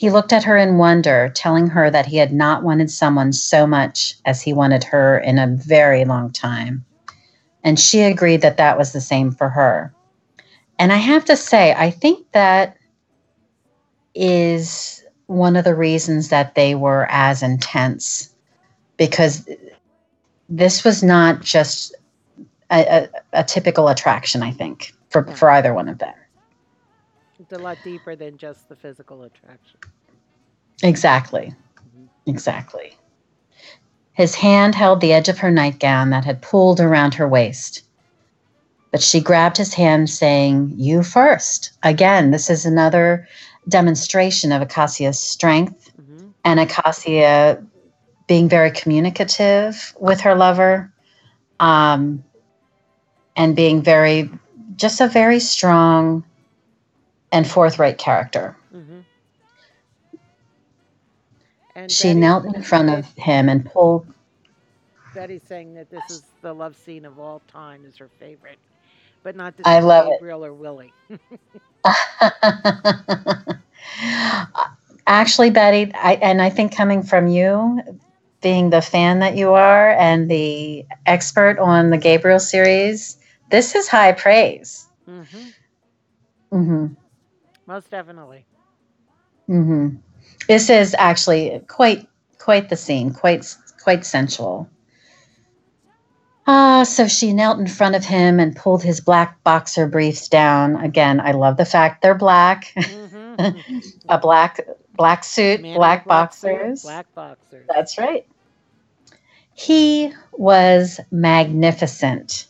He 0.00 0.08
looked 0.08 0.32
at 0.32 0.44
her 0.44 0.56
in 0.56 0.78
wonder, 0.78 1.30
telling 1.34 1.66
her 1.66 1.90
that 1.90 2.06
he 2.06 2.16
had 2.16 2.32
not 2.32 2.62
wanted 2.62 2.90
someone 2.90 3.34
so 3.34 3.66
much 3.66 4.14
as 4.24 4.40
he 4.40 4.54
wanted 4.54 4.82
her 4.84 5.18
in 5.18 5.38
a 5.38 5.46
very 5.46 6.06
long 6.06 6.32
time. 6.32 6.86
And 7.64 7.78
she 7.78 8.00
agreed 8.00 8.40
that 8.40 8.56
that 8.56 8.78
was 8.78 8.92
the 8.92 9.00
same 9.02 9.30
for 9.30 9.50
her. 9.50 9.92
And 10.78 10.90
I 10.90 10.96
have 10.96 11.26
to 11.26 11.36
say, 11.36 11.74
I 11.74 11.90
think 11.90 12.32
that 12.32 12.78
is 14.14 15.04
one 15.26 15.54
of 15.54 15.66
the 15.66 15.74
reasons 15.74 16.30
that 16.30 16.54
they 16.54 16.74
were 16.74 17.06
as 17.10 17.42
intense 17.42 18.34
because 18.96 19.46
this 20.48 20.82
was 20.82 21.02
not 21.02 21.42
just 21.42 21.94
a, 22.70 22.80
a, 22.80 23.08
a 23.34 23.44
typical 23.44 23.88
attraction, 23.88 24.42
I 24.42 24.52
think, 24.52 24.94
for, 25.10 25.26
for 25.36 25.50
either 25.50 25.74
one 25.74 25.90
of 25.90 25.98
them. 25.98 26.14
A 27.52 27.58
lot 27.58 27.82
deeper 27.82 28.14
than 28.14 28.38
just 28.38 28.68
the 28.68 28.76
physical 28.76 29.24
attraction. 29.24 29.80
Exactly. 30.82 31.54
Mhm. 31.96 32.08
Exactly. 32.26 32.96
His 34.12 34.34
hand 34.36 34.74
held 34.74 35.00
the 35.00 35.12
edge 35.12 35.28
of 35.28 35.38
her 35.38 35.50
nightgown 35.50 36.10
that 36.10 36.24
had 36.24 36.42
pulled 36.42 36.80
around 36.80 37.14
her 37.14 37.28
waist. 37.28 37.82
But 38.92 39.02
she 39.02 39.20
grabbed 39.20 39.56
his 39.56 39.74
hand, 39.74 40.10
saying, 40.10 40.74
You 40.76 41.02
first. 41.02 41.72
Again, 41.82 42.30
this 42.30 42.50
is 42.50 42.66
another 42.66 43.26
demonstration 43.68 44.52
of 44.52 44.62
Acacia's 44.62 45.18
strength 45.18 45.90
hmm 45.96 46.28
and 46.44 46.58
Acacia 46.60 47.62
being 48.26 48.48
very 48.48 48.70
communicative 48.70 49.94
with 50.00 50.20
her 50.22 50.34
lover 50.34 50.90
um, 51.60 52.24
and 53.36 53.54
being 53.56 53.82
very, 53.82 54.30
just 54.76 55.00
a 55.00 55.08
very 55.08 55.40
strong 55.40 56.24
and 57.32 57.46
forthright 57.48 57.98
character. 57.98 58.56
hmm 58.72 59.00
And 61.74 61.96
She 61.96 62.14
Betty- 62.14 62.14
knelt 62.14 62.44
in 62.54 62.62
front 62.62 62.90
of 62.90 63.06
him 63.16 63.48
and 63.48 63.64
pulled 63.64 64.06
Betty's 65.14 65.42
saying 65.44 65.74
that 65.74 65.90
this 65.90 66.10
is 66.10 66.22
the 66.40 66.54
love 66.54 66.76
scene 66.76 67.04
of 67.04 67.18
all 67.18 67.40
time, 67.40 67.84
is 67.84 67.96
her 67.98 68.08
favorite, 68.08 68.58
but 69.22 69.34
not 69.36 69.56
this 69.56 69.66
I 69.66 69.80
love 69.80 70.06
it. 70.08 70.20
Gabriel 70.20 70.44
or 70.44 70.54
Willie. 70.54 70.94
Actually, 75.06 75.50
Betty, 75.50 75.92
I, 75.94 76.14
and 76.14 76.40
I 76.42 76.50
think 76.50 76.74
coming 76.74 77.02
from 77.02 77.26
you, 77.28 77.80
being 78.42 78.70
the 78.70 78.80
fan 78.82 79.20
that 79.20 79.36
you 79.36 79.52
are 79.52 79.90
and 79.92 80.30
the 80.30 80.84
expert 81.06 81.58
on 81.58 81.90
the 81.90 81.98
Gabriel 81.98 82.38
series, 82.38 83.16
this 83.50 83.74
is 83.74 83.88
high 83.88 84.12
praise. 84.12 84.88
Mm-hmm. 85.08 85.48
hmm 86.50 86.94
Most 87.70 87.88
definitely. 87.88 88.44
hmm 89.46 89.90
This 90.48 90.68
is 90.68 90.96
actually 90.98 91.62
quite 91.68 92.08
quite 92.38 92.68
the 92.68 92.74
scene, 92.74 93.14
quite 93.14 93.46
quite 93.84 94.04
sensual. 94.04 94.68
Ah, 96.48 96.82
so 96.82 97.06
she 97.06 97.32
knelt 97.32 97.60
in 97.60 97.68
front 97.68 97.94
of 97.94 98.04
him 98.04 98.40
and 98.40 98.56
pulled 98.56 98.82
his 98.82 99.00
black 99.00 99.40
boxer 99.44 99.86
briefs 99.86 100.26
down. 100.26 100.74
Again, 100.82 101.20
I 101.20 101.30
love 101.30 101.58
the 101.58 101.64
fact 101.64 102.02
they're 102.02 102.16
black. 102.16 102.72
hmm 102.74 103.50
A 104.08 104.18
black 104.18 104.66
black 104.96 105.22
suit, 105.22 105.60
Man 105.60 105.70
in 105.70 105.76
black 105.76 106.02
a 106.02 106.08
black 106.08 106.32
suit, 106.32 106.50
boxers. 106.50 106.82
Black 106.82 107.14
boxers. 107.14 107.66
That's 107.72 107.98
right. 107.98 108.26
He 109.54 110.12
was 110.32 110.98
magnificent. 111.12 112.48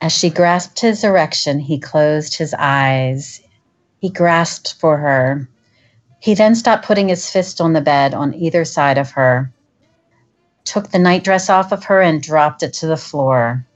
As 0.00 0.12
she 0.12 0.30
grasped 0.30 0.78
his 0.78 1.02
erection, 1.02 1.58
he 1.58 1.80
closed 1.80 2.38
his 2.38 2.54
eyes. 2.56 3.40
He 4.00 4.10
grasped 4.10 4.74
for 4.74 4.98
her. 4.98 5.48
He 6.20 6.34
then 6.34 6.54
stopped 6.54 6.86
putting 6.86 7.08
his 7.08 7.30
fist 7.30 7.60
on 7.60 7.72
the 7.72 7.80
bed 7.80 8.14
on 8.14 8.34
either 8.34 8.64
side 8.64 8.98
of 8.98 9.10
her, 9.12 9.52
took 10.64 10.90
the 10.90 10.98
nightdress 10.98 11.50
off 11.50 11.72
of 11.72 11.84
her, 11.84 12.00
and 12.00 12.22
dropped 12.22 12.62
it 12.62 12.72
to 12.74 12.86
the 12.86 12.96
floor. 12.96 13.66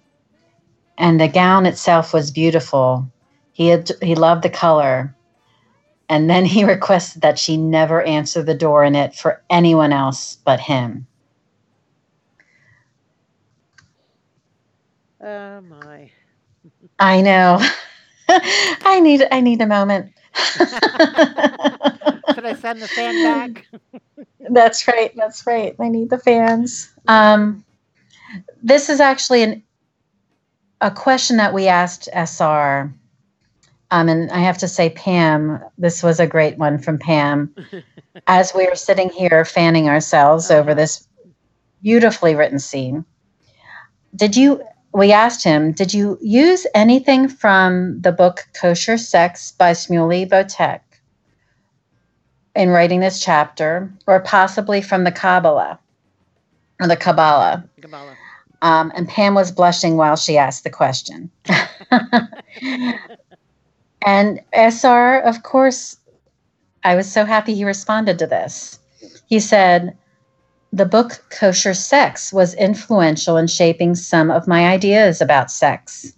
And 0.97 1.21
the 1.21 1.29
gown 1.29 1.67
itself 1.67 2.13
was 2.13 2.31
beautiful. 2.31 3.07
He, 3.53 3.69
had, 3.69 3.91
he 4.03 4.15
loved 4.15 4.43
the 4.43 4.51
color. 4.51 5.15
And 6.09 6.29
then 6.31 6.45
he 6.45 6.65
requested 6.75 7.23
that 7.23 7.39
she 7.39 7.57
never 7.57 8.03
answer 8.03 8.43
the 8.43 8.55
door 8.55 8.85
in 8.85 8.95
it 8.95 9.15
for 9.15 9.43
anyone 9.51 9.93
else 9.93 10.39
but 10.45 10.61
him. 10.61 11.07
Oh 15.21 15.61
my. 15.63 16.11
I 16.99 17.21
know. 17.21 17.61
I 18.85 19.01
need 19.01 19.27
I 19.31 19.41
need 19.41 19.61
a 19.63 19.67
moment. 19.67 20.13
Should 22.35 22.45
I 22.45 22.55
send 22.55 22.83
the 22.83 22.89
fan 22.89 23.23
back? 23.23 23.67
that's 24.51 24.87
right. 24.87 25.13
That's 25.17 25.47
right. 25.47 25.75
I 25.81 25.89
need 25.89 26.11
the 26.11 26.19
fans. 26.19 26.91
Um, 27.09 27.65
this 28.63 28.89
is 28.89 29.01
actually 29.01 29.43
an 29.43 29.63
a 30.81 30.91
question 30.91 31.39
that 31.39 31.53
we 31.55 31.67
asked 31.67 32.09
SR. 32.13 32.93
Um, 33.91 34.09
and 34.09 34.31
I 34.31 34.39
have 34.39 34.59
to 34.59 34.69
say, 34.69 34.91
Pam, 34.91 35.61
this 35.79 36.03
was 36.03 36.21
a 36.21 36.27
great 36.27 36.59
one 36.59 36.79
from 36.79 36.99
Pam. 36.99 37.55
As 38.27 38.53
we 38.55 38.67
were 38.67 38.75
sitting 38.77 39.09
here 39.09 39.45
fanning 39.45 39.89
ourselves 39.89 40.51
over 40.51 40.71
Uh-huh. 40.71 40.75
this 40.81 41.09
beautifully 41.83 42.35
written 42.35 42.59
scene, 42.59 43.05
did 44.15 44.37
you? 44.37 44.63
We 44.93 45.13
asked 45.13 45.45
him, 45.45 45.73
did 45.73 45.93
you 45.93 46.19
use 46.21 46.67
anything 46.75 47.29
from 47.29 48.01
the 48.01 48.13
book 48.13 48.47
Kosher 48.59 48.99
Sex 48.99 49.53
by 49.53 49.73
Shmuley 49.73 50.29
Boteach 50.29 50.81
in 52.57 52.71
writing 52.71 53.01
this 53.01 53.23
chapter, 53.23 53.93
or 54.07 54.21
possibly 54.21 54.83
from 54.83 55.05
the 55.05 55.13
Kabbalah 55.13 55.79
or 56.81 56.89
the 56.89 56.97
Kabbalah? 56.97 57.69
Kabbalah. 57.81 58.17
Um, 58.63 58.91
and 58.95 59.09
Pam 59.09 59.35
was 59.35 59.53
blushing 59.53 59.97
while 59.97 60.17
she 60.17 60.37
asked 60.37 60.65
the 60.65 60.71
question. 60.71 61.31
and 64.05 64.41
SR, 64.53 65.21
of 65.21 65.43
course, 65.45 65.97
I 66.83 66.97
was 66.97 67.11
so 67.11 67.25
happy 67.25 67.55
he 67.55 67.65
responded 67.65 68.19
to 68.19 68.27
this. 68.27 68.81
He 69.27 69.39
said, 69.39 69.97
the 70.73 70.87
book 70.87 71.25
Kosher 71.31 71.75
Sex 71.75 72.33
was 72.33 72.55
influential 72.55 73.37
in 73.37 73.47
shaping 73.47 73.95
some 73.95 74.31
of 74.31 74.47
my 74.47 74.69
ideas 74.69 75.21
about 75.21 75.51
sex. 75.51 76.13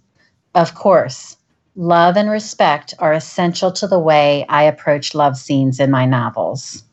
Of 0.53 0.75
course, 0.75 1.37
love 1.75 2.17
and 2.17 2.29
respect 2.29 2.93
are 2.99 3.13
essential 3.13 3.71
to 3.73 3.87
the 3.87 3.99
way 3.99 4.45
I 4.49 4.63
approach 4.63 5.15
love 5.15 5.37
scenes 5.37 5.79
in 5.79 5.89
my 5.89 6.05
novels. 6.05 6.83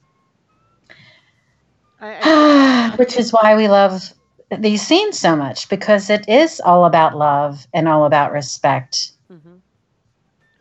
I, 2.00 2.18
I, 2.22 2.94
Which 2.96 3.16
is 3.16 3.32
why 3.32 3.56
we 3.56 3.66
love 3.66 4.12
these 4.56 4.86
scenes 4.86 5.18
so 5.18 5.34
much 5.36 5.68
because 5.68 6.08
it 6.10 6.28
is 6.28 6.60
all 6.60 6.84
about 6.84 7.16
love 7.16 7.66
and 7.74 7.88
all 7.88 8.04
about 8.04 8.32
respect, 8.32 9.12
mhm. 9.30 9.58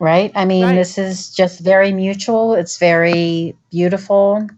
right? 0.00 0.32
I 0.34 0.44
mean, 0.44 0.64
Right. 0.64 0.74
this 0.74 0.98
is 0.98 1.30
just 1.30 1.60
very 1.60 1.92
mutual, 1.92 2.54
it's 2.54 2.78
very 2.78 3.56
beautiful. 3.70 4.48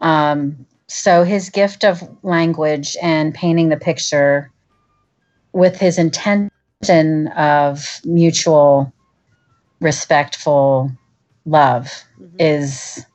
Um, 0.00 0.66
so, 0.92 1.24
his 1.24 1.48
gift 1.48 1.84
of 1.84 2.02
language 2.22 2.98
and 3.00 3.32
painting 3.32 3.70
the 3.70 3.78
picture 3.78 4.50
with 5.52 5.78
his 5.78 5.96
intention 5.98 6.50
of 7.28 8.00
mutual, 8.04 8.92
respectful 9.80 10.92
love 11.46 12.04
Mhm. 12.20 12.36
is 12.38 13.06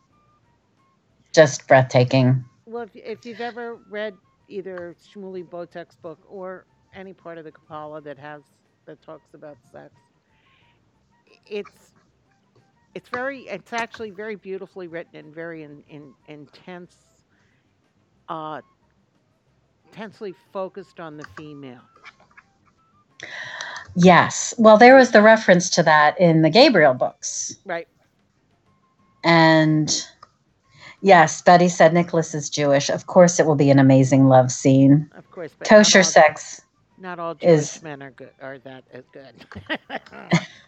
just 1.33 1.67
breathtaking. 1.67 2.43
Well, 2.65 2.83
if, 2.83 2.95
if 2.95 3.25
you've 3.27 3.41
ever 3.41 3.75
read 3.89 4.17
either 4.47 4.95
Shmuley 4.99 5.47
Boteach's 5.47 5.95
book 5.97 6.19
or 6.27 6.65
any 6.93 7.13
part 7.13 7.37
of 7.37 7.43
the 7.43 7.51
Kabbalah 7.51 8.01
that 8.01 8.17
has 8.17 8.41
that 8.87 9.01
talks 9.03 9.35
about 9.35 9.57
sex, 9.71 9.93
it's 11.45 11.93
it's 12.95 13.09
very 13.09 13.41
it's 13.47 13.71
actually 13.71 14.09
very 14.09 14.35
beautifully 14.35 14.87
written 14.87 15.19
and 15.19 15.35
very 15.35 15.61
in, 15.61 15.83
in, 15.87 16.15
intense, 16.27 16.95
uh, 18.29 18.61
intensely 19.87 20.33
focused 20.53 20.99
on 20.99 21.17
the 21.17 21.25
female. 21.35 21.81
Yes. 23.95 24.53
Well, 24.57 24.77
there 24.77 24.95
was 24.95 25.11
the 25.11 25.21
reference 25.21 25.69
to 25.71 25.83
that 25.83 26.19
in 26.19 26.41
the 26.43 26.49
Gabriel 26.49 26.93
books. 26.93 27.55
Right. 27.65 27.87
And 29.23 30.05
yes, 31.01 31.41
Betty 31.41 31.67
said 31.67 31.93
Nicholas 31.93 32.35
is 32.35 32.49
Jewish. 32.49 32.89
Of 32.89 33.07
course, 33.07 33.39
it 33.39 33.45
will 33.45 33.55
be 33.55 33.71
an 33.71 33.79
amazing 33.79 34.27
love 34.27 34.51
scene. 34.51 35.09
Of 35.15 35.29
course, 35.31 35.51
but 35.57 35.65
not 35.69 35.77
Kosher 35.77 35.99
all- 35.99 36.03
sex. 36.03 36.61
Not 36.99 37.19
all 37.19 37.35
Jewish 37.35 37.51
is- 37.51 37.83
men 37.83 38.01
are 38.01 38.11
good. 38.11 38.31
Are 38.41 38.57
that 38.59 38.83
as 38.91 39.03
good? 39.11 39.45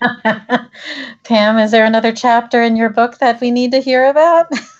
Pam, 1.24 1.58
is 1.58 1.72
there 1.72 1.86
another 1.86 2.12
chapter 2.12 2.62
in 2.63 2.76
your 2.76 2.89
book 2.89 3.17
that 3.19 3.41
we 3.41 3.52
need 3.52 3.72
to 3.72 3.80
hear 3.80 4.08
about? 4.10 4.48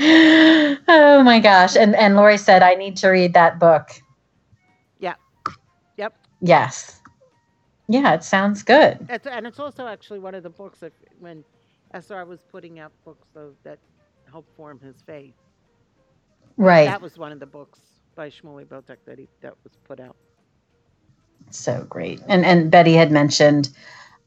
oh 0.00 1.22
my 1.24 1.40
gosh. 1.40 1.76
And 1.76 1.94
and 1.96 2.16
Lori 2.16 2.38
said 2.38 2.62
I 2.62 2.74
need 2.74 2.96
to 2.98 3.08
read 3.08 3.34
that 3.34 3.58
book. 3.58 3.90
Yeah. 4.98 5.14
Yep. 5.96 6.14
Yes. 6.40 7.00
Yeah, 7.88 8.14
it 8.14 8.24
sounds 8.24 8.62
good. 8.62 9.08
It's, 9.08 9.26
and 9.26 9.46
it's 9.46 9.58
also 9.58 9.86
actually 9.86 10.20
one 10.20 10.34
of 10.34 10.42
the 10.42 10.50
books 10.50 10.80
that 10.80 10.92
when 11.18 11.44
SR 11.94 12.24
was 12.26 12.42
putting 12.42 12.78
out 12.78 12.92
books 13.04 13.28
though 13.34 13.54
that 13.64 13.80
helped 14.30 14.54
form 14.54 14.80
his 14.80 15.02
faith. 15.02 15.34
Right. 16.56 16.86
That 16.86 17.00
was 17.00 17.18
one 17.18 17.32
of 17.32 17.40
the 17.40 17.46
books 17.46 17.80
by 18.14 18.28
Shmuley 18.30 18.66
Boteach 18.66 19.04
that 19.06 19.18
he 19.18 19.28
that 19.42 19.54
was 19.64 19.76
put 19.84 20.00
out. 20.00 20.16
so 21.50 21.84
great. 21.88 22.22
And 22.28 22.44
and 22.44 22.70
Betty 22.70 22.94
had 22.94 23.10
mentioned 23.10 23.70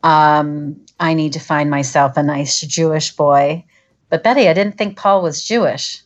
um, 0.04 0.80
I 1.00 1.14
need 1.14 1.34
to 1.34 1.40
find 1.40 1.70
myself 1.70 2.18
a 2.18 2.24
nice 2.24 2.62
Jewish 2.62 3.16
boy. 3.16 3.64
But 4.10 4.24
Betty, 4.24 4.50
I 4.50 4.54
didn't 4.54 4.78
think 4.78 4.98
Paul 4.98 5.22
was 5.22 5.44
Jewish. 5.44 6.02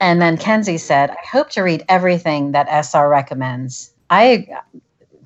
And 0.00 0.22
then 0.22 0.36
Kenzie 0.36 0.78
said, 0.78 1.10
I 1.10 1.26
hope 1.30 1.50
to 1.50 1.62
read 1.62 1.84
everything 1.88 2.52
that 2.52 2.68
SR 2.68 3.08
recommends. 3.08 3.92
I 4.10 4.46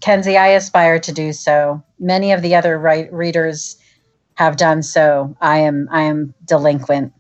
Kenzie, 0.01 0.37
I 0.37 0.49
aspire 0.49 0.99
to 0.99 1.12
do 1.12 1.33
so. 1.33 1.83
Many 1.99 2.33
of 2.33 2.43
the 2.43 2.55
other 2.55 2.79
right, 2.79 3.12
readers 3.12 3.77
have 4.35 4.57
done 4.57 4.83
so. 4.83 5.37
I 5.41 5.59
am 5.59 5.89
I 5.93 6.03
am 6.03 6.35
delinquent. 6.45 7.12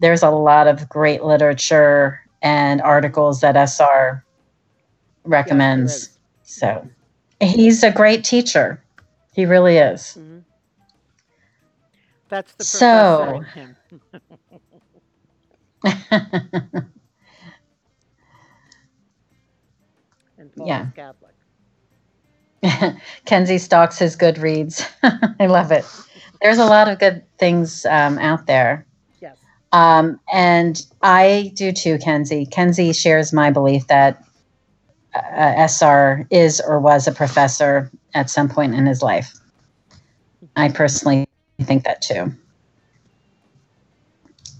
There's 0.00 0.22
a 0.22 0.30
lot 0.30 0.66
of 0.66 0.88
great 0.88 1.22
literature 1.22 2.20
and 2.42 2.82
articles 2.82 3.40
that 3.40 3.56
SR 3.56 4.24
recommends. 5.24 5.94
is. 5.94 6.18
So 6.42 6.88
he's 7.40 7.82
a 7.82 7.90
great 7.90 8.24
teacher. 8.24 8.83
He 9.34 9.46
really 9.46 9.76
is. 9.78 10.16
Mhm. 10.18 10.44
That's 12.28 12.52
the 12.54 12.64
So- 12.64 13.42
professor 13.42 13.60
in 13.60 13.66
him. 13.66 13.76
and 20.38 20.54
Paul 20.56 20.66
Yeah. 20.66 20.86
Catholic. 20.94 21.34
Kenzie 23.26 23.58
stalks 23.58 23.98
his 23.98 24.16
Goodreads. 24.16 24.86
I 25.40 25.46
love 25.46 25.70
it. 25.70 25.84
There's 26.40 26.58
a 26.58 26.64
lot 26.64 26.88
of 26.88 26.98
good 26.98 27.22
things 27.38 27.84
um, 27.86 28.18
out 28.18 28.46
there. 28.46 28.86
Yes. 29.20 29.36
Um, 29.72 30.18
and 30.32 30.84
I 31.02 31.52
do 31.54 31.72
too, 31.72 31.98
Kenzie. 31.98 32.46
Kenzie 32.46 32.92
shares 32.92 33.32
my 33.32 33.50
belief 33.50 33.86
that 33.88 34.24
uh, 35.14 35.66
SR 35.68 36.26
is 36.30 36.60
or 36.60 36.80
was 36.80 37.06
a 37.06 37.12
professor 37.12 37.90
at 38.14 38.30
some 38.30 38.48
point 38.48 38.74
in 38.74 38.86
his 38.86 39.02
life. 39.02 39.34
I 40.56 40.68
personally 40.68 41.26
think 41.62 41.84
that 41.84 42.00
too. 42.02 42.32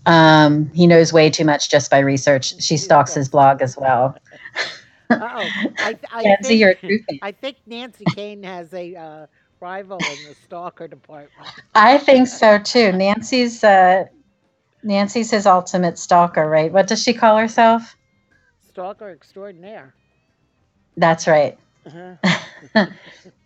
Um, 0.06 0.70
he 0.74 0.86
knows 0.86 1.12
way 1.12 1.30
too 1.30 1.44
much 1.44 1.70
just 1.70 1.90
by 1.90 2.00
research. 2.00 2.62
She 2.62 2.76
stalks 2.76 3.14
his 3.14 3.28
blog 3.28 3.62
as 3.62 3.76
well. 3.76 4.16
Oh. 5.10 5.50
I, 5.78 5.98
I 6.12 6.22
Kenzie, 6.22 6.48
think, 6.48 6.60
you're 6.60 6.70
a 6.70 6.74
true 6.74 6.98
fan. 7.08 7.18
I 7.22 7.32
think 7.32 7.56
Nancy 7.66 8.06
Kane 8.06 8.42
has 8.42 8.72
a 8.74 8.94
uh, 8.94 9.26
rival 9.60 9.98
in 9.98 10.24
the 10.24 10.34
stalker 10.34 10.88
department. 10.88 11.48
I 11.74 11.98
think 11.98 12.28
so 12.28 12.58
too. 12.58 12.92
Nancy's 12.92 13.64
uh, 13.64 14.04
Nancy's 14.82 15.30
his 15.30 15.46
ultimate 15.46 15.98
stalker, 15.98 16.48
right? 16.48 16.70
What 16.70 16.86
does 16.86 17.02
she 17.02 17.14
call 17.14 17.38
herself? 17.38 17.96
Stalker 18.68 19.10
extraordinaire. 19.10 19.94
That's 20.96 21.26
right. 21.26 21.58
Uh-huh. 21.86 22.86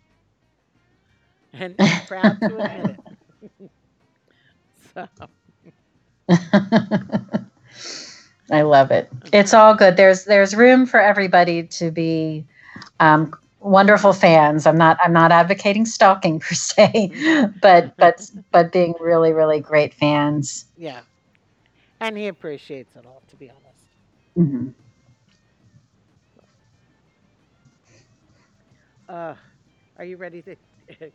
and 1.53 1.75
I'm 1.79 1.99
proud 2.01 2.41
to 2.43 2.57
admit 2.57 2.87
it. 2.87 2.99
so, 4.93 5.07
I 8.51 8.61
love 8.61 8.91
it. 8.91 9.09
It's 9.31 9.53
all 9.53 9.75
good. 9.75 9.95
There's 9.97 10.25
there's 10.25 10.55
room 10.55 10.85
for 10.85 10.99
everybody 10.99 11.63
to 11.67 11.91
be 11.91 12.45
um, 12.99 13.33
wonderful 13.59 14.13
fans. 14.13 14.65
I'm 14.65 14.77
not 14.77 14.97
I'm 15.03 15.13
not 15.13 15.31
advocating 15.31 15.85
stalking 15.85 16.39
per 16.39 16.55
se, 16.55 17.11
but 17.61 17.95
but 17.97 18.29
but 18.51 18.71
being 18.71 18.93
really 18.99 19.33
really 19.33 19.59
great 19.59 19.93
fans. 19.93 20.65
yeah. 20.75 21.01
And 21.99 22.17
he 22.17 22.27
appreciates 22.27 22.95
it 22.95 23.05
all, 23.05 23.23
to 23.27 23.35
be 23.35 23.49
honest. 23.49 23.87
Mhm. 24.35 24.73
Uh, 29.07 29.35
are 29.97 30.05
you 30.05 30.17
ready 30.17 30.41
to 30.43 30.55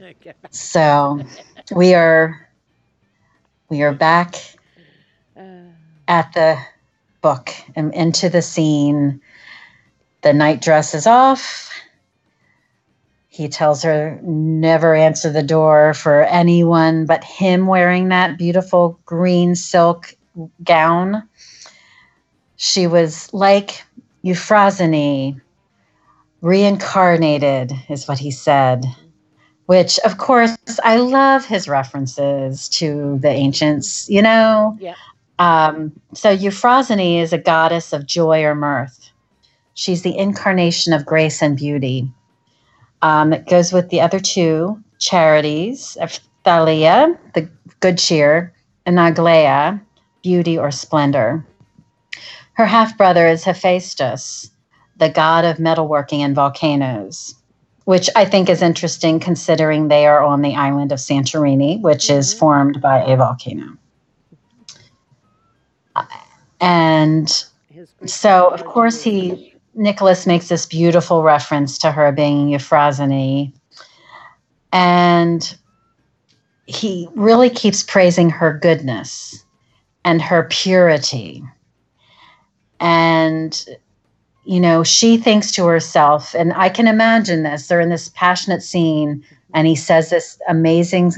back? 0.00 0.54
So 0.54 1.20
we 1.74 1.94
are 1.94 2.48
we 3.68 3.82
are 3.82 3.92
back 3.92 4.34
Uh, 5.36 5.70
at 6.08 6.32
the 6.32 6.58
book 7.22 7.50
and 7.76 7.94
into 7.94 8.28
the 8.28 8.42
scene. 8.42 9.20
The 10.22 10.32
night 10.32 10.60
dress 10.60 10.94
is 10.94 11.06
off. 11.06 11.70
He 13.28 13.48
tells 13.48 13.82
her 13.84 14.18
never 14.22 14.94
answer 14.94 15.30
the 15.30 15.42
door 15.42 15.94
for 15.94 16.24
anyone 16.24 17.06
but 17.06 17.24
him 17.24 17.66
wearing 17.66 18.08
that 18.08 18.36
beautiful 18.36 18.98
green 19.06 19.54
silk 19.54 20.14
gown. 20.64 21.28
She 22.56 22.86
was 22.86 23.32
like 23.32 23.82
Euphrosyne, 24.22 25.40
reincarnated, 26.42 27.72
is 27.88 28.06
what 28.06 28.18
he 28.18 28.30
said. 28.30 28.84
Which, 29.70 30.00
of 30.00 30.18
course, 30.18 30.58
I 30.82 30.96
love 30.96 31.46
his 31.46 31.68
references 31.68 32.68
to 32.70 33.20
the 33.22 33.28
ancients. 33.28 34.10
You 34.10 34.20
know, 34.20 34.76
yeah. 34.80 34.96
um, 35.38 35.92
so 36.12 36.34
Euphrosyne 36.36 37.22
is 37.22 37.32
a 37.32 37.38
goddess 37.38 37.92
of 37.92 38.04
joy 38.04 38.42
or 38.42 38.56
mirth. 38.56 39.12
She's 39.74 40.02
the 40.02 40.18
incarnation 40.18 40.92
of 40.92 41.06
grace 41.06 41.40
and 41.40 41.56
beauty. 41.56 42.10
Um, 43.02 43.32
it 43.32 43.46
goes 43.46 43.72
with 43.72 43.90
the 43.90 44.00
other 44.00 44.18
two 44.18 44.82
charities 44.98 45.96
of 46.00 46.18
Thalia, 46.42 47.16
the 47.34 47.48
good 47.78 47.96
cheer, 47.96 48.52
and 48.86 48.98
Aglaia, 48.98 49.80
beauty 50.24 50.58
or 50.58 50.72
splendor. 50.72 51.46
Her 52.54 52.66
half 52.66 52.98
brother 52.98 53.28
is 53.28 53.44
Hephaestus, 53.44 54.50
the 54.96 55.10
god 55.10 55.44
of 55.44 55.58
metalworking 55.58 56.18
and 56.18 56.34
volcanoes, 56.34 57.36
which 57.90 58.08
I 58.14 58.24
think 58.24 58.48
is 58.48 58.62
interesting 58.62 59.18
considering 59.18 59.88
they 59.88 60.06
are 60.06 60.22
on 60.22 60.42
the 60.42 60.54
island 60.54 60.92
of 60.92 61.00
Santorini, 61.00 61.80
which 61.80 62.08
is 62.08 62.32
Mhm. 62.32 62.38
formed 62.38 62.80
by 62.80 63.02
a 63.02 63.16
volcano. 63.16 63.76
And 66.60 67.28
so, 68.06 68.50
of 68.50 68.64
course, 68.64 69.02
he 69.02 69.54
Nicholas 69.74 70.24
makes 70.24 70.46
this 70.46 70.66
beautiful 70.66 71.24
reference 71.24 71.78
to 71.78 71.90
her 71.90 72.12
being 72.12 72.50
Euphrosyne, 72.50 73.52
and 74.72 75.56
he 76.66 77.08
really 77.16 77.50
keeps 77.50 77.82
praising 77.82 78.30
her 78.30 78.52
goodness 78.56 79.44
and 80.04 80.22
her 80.22 80.44
purity. 80.44 81.42
And 82.78 83.50
you 84.50 84.58
know, 84.58 84.82
she 84.82 85.16
thinks 85.16 85.52
to 85.52 85.66
herself, 85.66 86.34
and 86.34 86.52
I 86.54 86.70
can 86.70 86.88
imagine 86.88 87.44
this. 87.44 87.68
They're 87.68 87.80
in 87.80 87.88
this 87.88 88.08
passionate 88.16 88.64
scene, 88.64 89.24
and 89.54 89.64
he 89.68 89.76
says 89.76 90.10
this 90.10 90.40
amazing 90.48 91.12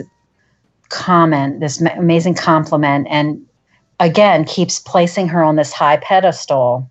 comment, 0.91 1.61
this 1.61 1.81
ma- 1.81 1.97
amazing 1.97 2.35
compliment, 2.35 3.07
and 3.09 3.43
again 4.01 4.45
keeps 4.45 4.81
placing 4.81 5.29
her 5.29 5.43
on 5.43 5.57
this 5.57 5.73
high 5.73 5.97
pedestal. 5.97 6.91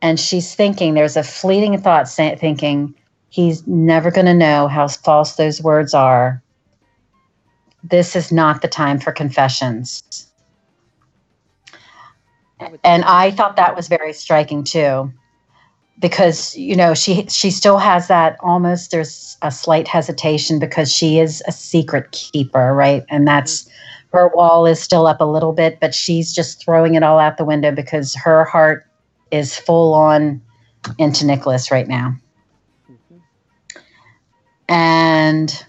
And 0.00 0.18
she's 0.18 0.54
thinking, 0.54 0.94
there's 0.94 1.18
a 1.18 1.22
fleeting 1.22 1.76
thought 1.82 2.08
say, 2.08 2.34
thinking, 2.36 2.94
he's 3.28 3.66
never 3.66 4.10
going 4.10 4.24
to 4.24 4.32
know 4.32 4.68
how 4.68 4.88
false 4.88 5.36
those 5.36 5.60
words 5.60 5.92
are. 5.92 6.42
This 7.84 8.16
is 8.16 8.32
not 8.32 8.62
the 8.62 8.68
time 8.68 8.98
for 8.98 9.12
confessions. 9.12 10.02
And. 12.82 13.04
I 13.04 13.32
thought 13.32 13.56
that 13.56 13.76
was 13.76 13.88
very 13.88 14.14
striking 14.14 14.64
too. 14.64 15.12
Because 15.98 16.54
you 16.56 16.76
know 16.76 16.94
she 16.94 17.26
she 17.26 17.50
still 17.50 17.78
has 17.78 18.08
that 18.08 18.36
almost 18.40 18.90
there's 18.90 19.36
a 19.42 19.50
slight 19.50 19.88
hesitation 19.88 20.58
because 20.58 20.92
she 20.92 21.18
is 21.18 21.42
a 21.46 21.52
secret 21.52 22.12
keeper 22.12 22.74
right 22.74 23.02
and 23.08 23.26
that's 23.26 23.68
her 24.12 24.28
wall 24.34 24.66
is 24.66 24.80
still 24.80 25.06
up 25.06 25.20
a 25.20 25.24
little 25.24 25.52
bit 25.52 25.80
but 25.80 25.94
she's 25.94 26.34
just 26.34 26.62
throwing 26.62 26.94
it 26.96 27.02
all 27.02 27.18
out 27.18 27.38
the 27.38 27.44
window 27.44 27.70
because 27.72 28.14
her 28.14 28.44
heart 28.44 28.86
is 29.30 29.56
full 29.56 29.94
on 29.94 30.42
into 30.98 31.24
Nicholas 31.24 31.70
right 31.70 31.88
now 31.88 32.14
Mhm. 32.90 33.20
and 34.68 35.64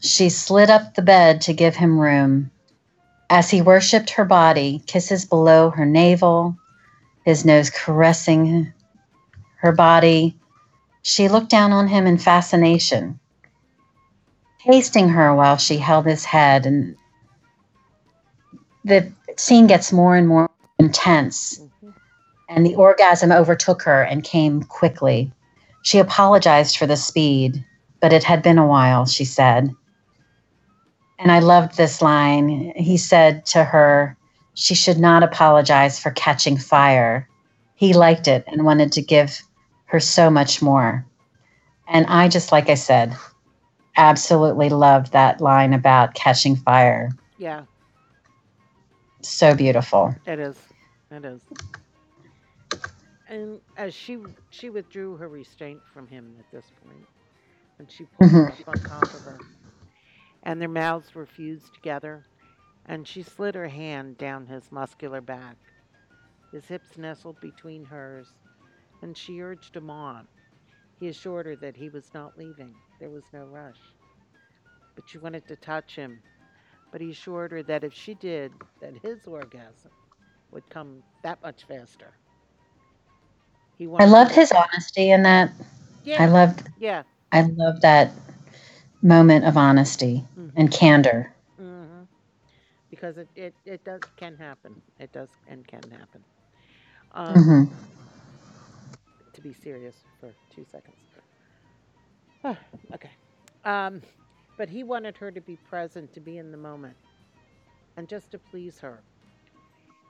she 0.00 0.28
slid 0.28 0.70
up 0.70 0.94
the 0.94 1.02
bed 1.02 1.40
to 1.42 1.52
give 1.52 1.76
him 1.76 1.98
room. 1.98 2.50
As 3.30 3.50
he 3.50 3.60
worshipped 3.60 4.10
her 4.10 4.24
body, 4.24 4.82
kisses 4.86 5.24
below 5.24 5.70
her 5.70 5.84
navel, 5.84 6.56
his 7.24 7.44
nose 7.44 7.68
caressing 7.68 8.72
her 9.58 9.72
body, 9.72 10.36
she 11.02 11.28
looked 11.28 11.50
down 11.50 11.72
on 11.72 11.88
him 11.88 12.06
in 12.06 12.18
fascination, 12.18 13.18
tasting 14.60 15.08
her 15.08 15.34
while 15.34 15.56
she 15.56 15.76
held 15.76 16.06
his 16.06 16.24
head. 16.24 16.66
And 16.66 16.96
the 18.84 19.12
scene 19.36 19.66
gets 19.66 19.92
more 19.92 20.16
and 20.16 20.28
more 20.28 20.48
intense, 20.78 21.58
Mhm. 21.58 21.94
and 22.48 22.64
the 22.64 22.76
orgasm 22.76 23.32
overtook 23.32 23.82
her 23.82 24.02
and 24.02 24.22
came 24.22 24.62
quickly. 24.62 25.32
She 25.82 25.98
apologized 25.98 26.76
for 26.76 26.86
the 26.86 26.96
speed, 26.96 27.64
but 28.00 28.12
it 28.12 28.24
had 28.24 28.42
been 28.42 28.58
a 28.58 28.66
while, 28.66 29.06
she 29.06 29.24
said. 29.24 29.74
And 31.18 31.32
I 31.32 31.40
loved 31.40 31.76
this 31.76 32.00
line. 32.00 32.72
He 32.76 32.96
said 32.96 33.44
to 33.46 33.64
her, 33.64 34.16
she 34.54 34.74
should 34.74 34.98
not 34.98 35.24
apologize 35.24 35.98
for 35.98 36.10
catching 36.12 36.56
fire. 36.56 37.28
He 37.74 37.92
liked 37.92 38.28
it 38.28 38.44
and 38.46 38.64
wanted 38.64 38.92
to 38.92 39.02
give 39.02 39.40
her 39.88 40.00
so 40.00 40.30
much 40.30 40.62
more. 40.62 41.06
And 41.88 42.06
I 42.06 42.28
just, 42.28 42.52
like 42.52 42.70
I 42.70 42.74
said, 42.74 43.16
absolutely 43.96 44.70
loved 44.70 45.12
that 45.12 45.40
line 45.40 45.74
about 45.74 46.14
catching 46.14 46.56
fire. 46.56 47.10
Yeah, 47.38 47.64
So 49.22 49.54
beautiful. 49.54 50.14
it 50.26 50.38
is. 50.38 50.56
It 51.10 51.24
is. 51.24 51.42
And 53.28 53.60
as 53.76 53.94
she 53.94 54.18
she 54.50 54.70
withdrew 54.70 55.16
her 55.16 55.28
restraint 55.28 55.80
from 55.92 56.06
him 56.06 56.36
at 56.38 56.50
this 56.50 56.70
point, 56.84 57.06
and 57.78 57.90
she 57.90 58.04
pulled 58.04 58.30
mm-hmm. 58.30 58.36
him 58.38 58.64
up 58.66 58.68
on 58.68 58.74
top 58.80 59.02
of 59.14 59.22
her, 59.22 59.38
and 60.44 60.60
their 60.60 60.68
mouths 60.68 61.14
were 61.14 61.26
fused 61.26 61.74
together, 61.74 62.26
and 62.86 63.06
she 63.06 63.22
slid 63.22 63.54
her 63.54 63.68
hand 63.68 64.18
down 64.18 64.46
his 64.46 64.72
muscular 64.72 65.20
back. 65.20 65.56
His 66.52 66.66
hips 66.66 66.96
nestled 66.98 67.40
between 67.40 67.84
hers, 67.84 68.28
and 69.02 69.16
she 69.16 69.40
urged 69.40 69.76
him 69.76 69.90
on. 69.90 70.28
He 70.98 71.08
assured 71.08 71.46
her 71.46 71.56
that 71.56 71.76
he 71.76 71.88
was 71.88 72.12
not 72.14 72.36
leaving. 72.36 72.82
There 72.98 73.10
was 73.10 73.32
no 73.32 73.44
rush. 73.44 73.94
But 74.94 75.08
she 75.08 75.18
wanted 75.18 75.46
to 75.48 75.56
touch 75.56 75.94
him. 75.96 76.22
But 76.90 77.00
he 77.00 77.10
assured 77.10 77.52
her 77.52 77.62
that 77.64 77.84
if 77.84 77.92
she 77.94 78.14
did, 78.14 78.60
that 78.80 78.96
his 78.98 79.26
orgasm 79.26 79.92
would 80.50 80.68
come 80.68 81.04
that 81.22 81.42
much 81.42 81.64
faster. 81.64 82.18
He 83.74 83.86
I 83.98 84.04
loved 84.06 84.34
his 84.34 84.52
honesty 84.52 85.10
in 85.10 85.22
that. 85.22 85.50
Yeah, 86.02 86.18
I 86.18 86.26
loved 86.26 86.62
yeah. 86.76 87.04
I 87.32 87.42
loved 87.42 87.82
that 87.82 88.10
moment 89.02 89.44
of 89.44 89.56
honesty 89.56 90.24
mhm, 90.36 90.56
and 90.56 90.70
candor. 90.70 91.32
mhm. 91.58 92.08
Because 92.90 93.16
it, 93.18 93.28
it, 93.34 93.54
it 93.64 93.84
does 93.84 94.10
can 94.16 94.36
happen. 94.36 94.82
It 94.98 95.12
does 95.12 95.30
and 95.46 95.66
can 95.66 95.90
happen. 95.90 96.24
Um, 97.12 97.52
hmm 97.52 97.64
To 97.96 97.97
be 99.48 99.54
serious 99.54 99.96
for 100.20 100.34
two 100.54 100.64
seconds. 100.70 100.96
okay. 102.94 103.10
Um, 103.64 104.02
but 104.56 104.68
he 104.68 104.82
wanted 104.82 105.16
her 105.16 105.30
to 105.30 105.40
be 105.40 105.56
present, 105.56 106.12
to 106.14 106.20
be 106.20 106.38
in 106.38 106.50
the 106.50 106.58
moment, 106.58 106.96
and 107.96 108.08
just 108.08 108.30
to 108.32 108.38
please 108.38 108.78
her 108.80 109.00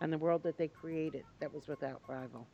and 0.00 0.12
the 0.12 0.18
world 0.18 0.42
that 0.42 0.56
they 0.56 0.68
created 0.68 1.24
that 1.40 1.52
was 1.52 1.68
without 1.68 2.00
rival. 2.08 2.46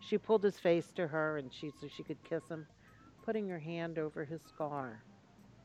She 0.00 0.18
pulled 0.18 0.42
his 0.42 0.58
face 0.58 0.92
to 0.96 1.06
her, 1.06 1.38
and 1.38 1.52
she 1.52 1.70
so 1.80 1.88
she 1.88 2.02
could 2.02 2.22
kiss 2.24 2.46
him, 2.48 2.66
putting 3.24 3.48
her 3.48 3.58
hand 3.58 3.98
over 3.98 4.24
his 4.24 4.42
scar. 4.42 5.02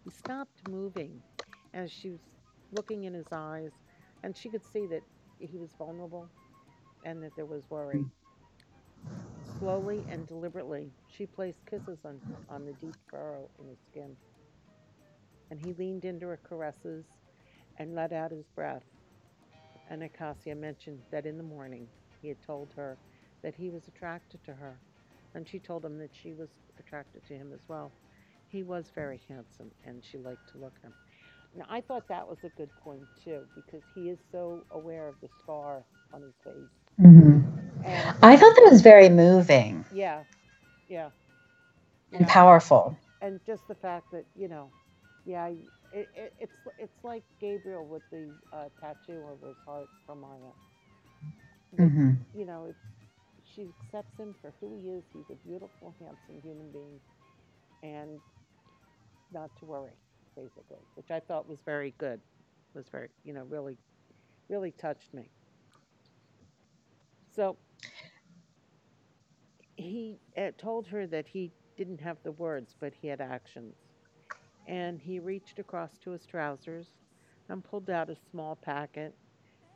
He 0.06 0.12
stopped 0.12 0.68
moving 0.70 1.22
as 1.74 1.92
she 1.92 2.12
was 2.12 2.20
looking 2.72 3.04
in 3.04 3.14
his 3.14 3.28
eyes, 3.32 3.72
and 4.24 4.36
she 4.36 4.50
could 4.50 4.64
see 4.64 4.86
that 4.88 5.04
he 5.40 5.58
was 5.58 5.72
vulnerable 5.78 6.28
and 7.04 7.22
that 7.24 7.36
there 7.36 7.46
was 7.46 7.64
worry. 7.70 8.06
Slowly 9.60 10.06
and 10.10 10.26
deliberately, 10.26 10.90
she 11.18 11.26
placed 11.26 11.60
kisses 11.70 12.00
on, 12.06 12.22
on 12.50 12.66
the 12.66 12.72
deep 12.74 12.96
furrow 13.10 13.50
in 13.60 13.68
his 13.68 13.78
skin. 13.92 14.16
And 15.52 15.60
he 15.60 15.74
leaned 15.74 16.06
into 16.06 16.28
her 16.28 16.40
caresses 16.48 17.04
and 17.78 17.94
let 17.94 18.14
out 18.14 18.32
his 18.32 18.46
breath. 18.56 18.84
And 19.90 20.04
Acacia 20.04 20.56
mentioned 20.56 21.00
that 21.12 21.26
in 21.26 21.38
the 21.38 21.44
morning 21.44 21.88
he 22.22 22.30
had 22.30 22.42
told 22.46 22.70
her 22.78 22.98
that 23.44 23.56
he 23.56 23.70
was 23.70 23.84
attracted 23.88 24.44
to 24.46 24.54
her. 24.54 24.78
And 25.36 25.48
she 25.48 25.60
told 25.60 25.84
him 25.84 25.98
that 26.00 26.12
she 26.24 26.32
was 26.34 26.50
attracted 26.80 27.26
to 27.28 27.34
him 27.34 27.52
as 27.54 27.62
well. 27.68 27.92
He 28.50 28.64
was 28.64 28.86
very 28.96 29.20
handsome 29.28 29.72
and 29.86 30.02
she 30.10 30.18
liked 30.18 30.52
to 30.54 30.58
look 30.58 30.74
at 30.84 30.88
him. 30.88 30.94
Now, 31.58 31.66
I 31.70 31.82
thought 31.82 32.08
that 32.08 32.28
was 32.28 32.38
a 32.44 32.50
good 32.58 32.70
point 32.84 33.08
too, 33.24 33.42
because 33.56 33.84
he 33.94 34.10
is 34.10 34.20
so 34.32 34.64
aware 34.72 35.10
of 35.10 35.16
the 35.22 35.30
scar 35.44 35.84
on 36.14 36.22
his 36.22 36.36
face. 36.46 36.79
And 37.84 38.16
I 38.22 38.36
thought 38.38 38.56
that 38.56 38.68
was 38.72 38.82
very 38.82 39.10
moving 39.10 39.86
yeah, 39.90 40.24
yeah. 40.88 41.10
and 42.14 42.28
yeah. 42.28 42.28
powerful. 42.28 42.98
and 43.22 43.40
just 43.46 43.68
the 43.68 43.76
fact 43.76 44.12
that 44.12 44.26
you 44.36 44.48
know, 44.48 44.72
yeah, 45.26 45.48
it, 45.48 46.10
it, 46.14 46.34
it's 46.40 46.56
it's 46.78 47.04
like 47.04 47.24
Gabriel 47.40 47.88
with 47.88 48.04
the 48.12 48.34
uh, 48.52 48.70
tattoo 48.80 49.26
of 49.28 49.42
his 49.48 49.58
heart 49.66 49.90
from 50.06 50.22
Maya. 50.22 50.54
That, 51.74 51.90
hmm 51.90 52.12
You 52.34 52.46
know, 52.46 52.76
she 53.44 53.70
accepts 53.70 54.18
him 54.18 54.36
for 54.42 54.54
who 54.60 54.76
he 54.76 54.90
is. 54.90 55.06
He's 55.14 55.30
a 55.30 55.36
beautiful, 55.36 55.96
handsome 56.00 56.40
human 56.42 56.72
being, 56.72 57.00
and 57.84 58.22
not 59.32 59.52
to 59.58 59.66
worry, 59.66 59.98
basically, 60.36 60.82
which 60.96 61.12
I 61.12 61.20
thought 61.20 61.48
was 61.48 61.60
very 61.66 61.94
good. 61.98 62.22
Was 62.74 62.88
very, 62.90 63.10
you 63.24 63.34
know, 63.34 63.44
really, 63.44 63.78
really 64.50 64.72
touched 64.72 65.14
me. 65.14 65.30
So 67.36 67.58
he 69.78 70.20
uh, 70.38 70.52
told 70.58 70.88
her 70.88 71.08
that 71.08 71.28
he 71.28 71.52
didn't 71.78 72.02
have 72.02 72.18
the 72.24 72.32
words, 72.32 72.76
but 72.80 72.94
he 72.94 73.08
had 73.08 73.22
actions. 73.22 73.76
And 74.68 75.00
he 75.02 75.20
reached 75.20 75.60
across 75.60 75.98
to 76.00 76.12
his 76.12 76.26
trousers 76.26 76.88
and 77.50 77.64
pulled 77.64 77.90
out 77.90 78.10
a 78.10 78.16
small 78.32 78.56
packet 78.56 79.16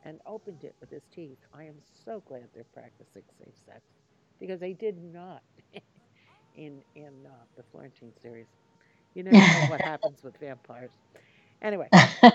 and 0.04 0.20
opened 0.26 0.64
it 0.64 0.74
with 0.80 0.90
his 0.90 1.04
teeth. 1.12 1.38
I 1.52 1.64
am 1.64 1.76
so 2.04 2.20
glad 2.26 2.48
they're 2.54 2.64
practicing 2.72 3.22
safe 3.38 3.54
sex 3.66 3.82
because 4.40 4.60
they 4.60 4.72
did 4.72 4.98
not 4.98 5.42
in 6.54 6.82
in 6.94 7.26
uh, 7.26 7.44
the 7.56 7.62
Florentine 7.70 8.12
series. 8.22 8.48
You 9.14 9.22
never 9.24 9.46
know 9.48 9.64
what 9.64 9.80
happens 9.80 10.22
with 10.22 10.38
vampires. 10.40 10.92
Anyway, 11.62 11.90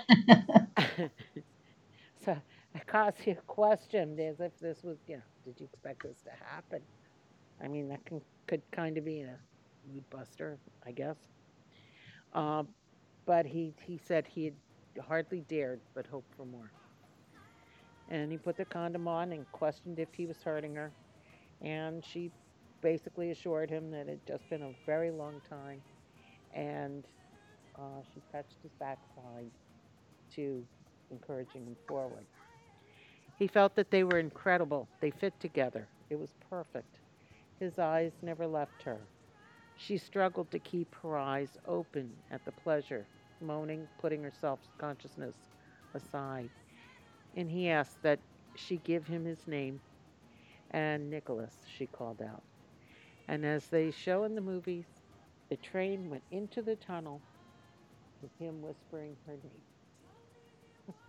so 2.26 2.38
Acacia 2.76 3.36
questioned 3.48 4.20
as 4.20 4.40
if 4.40 4.58
this 4.60 4.84
was, 4.84 4.98
you 5.08 5.16
know, 5.18 5.22
did 5.46 5.60
you 5.60 5.68
expect 5.72 6.04
this 6.04 6.18
to 6.24 6.32
happen? 6.46 6.82
I 7.64 7.68
mean, 7.68 7.90
that 7.90 8.06
can, 8.06 8.22
could 8.48 8.62
kind 8.72 8.98
of 8.98 9.06
be 9.06 9.22
a 9.22 9.36
mood 9.92 10.04
buster, 10.10 10.58
I 10.86 10.92
guess. 10.92 11.18
Um, 12.34 12.68
but 13.26 13.46
he, 13.46 13.74
he 13.82 14.00
said 14.08 14.26
he 14.28 14.46
had 14.46 14.54
hardly 15.08 15.42
dared 15.42 15.80
but 15.94 16.06
hoped 16.08 16.34
for 16.36 16.46
more. 16.46 16.72
And 18.10 18.32
he 18.32 18.38
put 18.38 18.58
the 18.58 18.66
condom 18.66 19.08
on 19.08 19.32
and 19.32 19.52
questioned 19.52 20.00
if 20.00 20.10
he 20.14 20.26
was 20.26 20.38
hurting 20.44 20.76
her. 20.76 20.92
And 21.62 22.04
she 22.06 22.32
basically 22.82 23.32
assured 23.32 23.70
him 23.70 23.92
that 23.92 24.08
it 24.08 24.10
had 24.10 24.26
just 24.28 24.50
been 24.50 24.64
a 24.64 24.72
very 24.86 25.12
long 25.12 25.42
time. 25.50 25.82
And 26.56 27.04
uh, 27.78 28.02
she 28.14 28.22
touched 28.32 28.56
his 28.64 28.72
backside 28.80 29.52
to 30.36 30.64
encouraging 31.12 31.66
him 31.66 31.76
forward. 31.88 32.26
He 33.40 33.48
felt 33.48 33.76
that 33.78 33.92
they 33.92 34.04
were 34.06 34.20
incredible. 34.20 34.90
They 35.02 35.12
fit 35.12 35.40
together. 35.42 35.90
It 36.12 36.18
was 36.18 36.34
perfect. 36.50 37.00
His 37.60 37.80
eyes 37.80 38.14
never 38.22 38.48
left 38.48 38.84
her. 38.84 39.00
She 39.76 39.98
struggled 39.98 40.52
to 40.52 40.60
keep 40.60 40.96
her 41.04 41.18
eyes 41.18 41.58
open 41.66 42.12
at 42.32 42.46
the 42.46 42.54
pleasure, 42.54 43.08
moaning, 43.42 43.90
putting 44.00 44.24
her 44.24 44.32
self 44.32 44.62
consciousness 44.80 45.38
aside. 45.96 46.52
And 47.36 47.50
he 47.52 47.70
asked 47.70 48.02
that 48.04 48.22
she 48.56 48.78
give 48.78 49.08
him 49.08 49.26
his 49.26 49.48
name, 49.48 49.82
and 50.72 51.10
Nicholas, 51.10 51.54
she 51.68 51.88
called 51.88 52.22
out. 52.22 52.44
And 53.28 53.46
as 53.46 53.68
they 53.70 53.92
show 53.92 54.24
in 54.26 54.36
the 54.36 54.42
movies, 54.42 54.88
the 55.50 55.58
train 55.58 56.10
went 56.10 56.24
into 56.32 56.62
the 56.62 56.76
tunnel 56.76 57.24
with 58.22 58.32
him 58.40 58.62
whispering 58.62 59.18
her 59.28 59.38
name. 59.38 59.80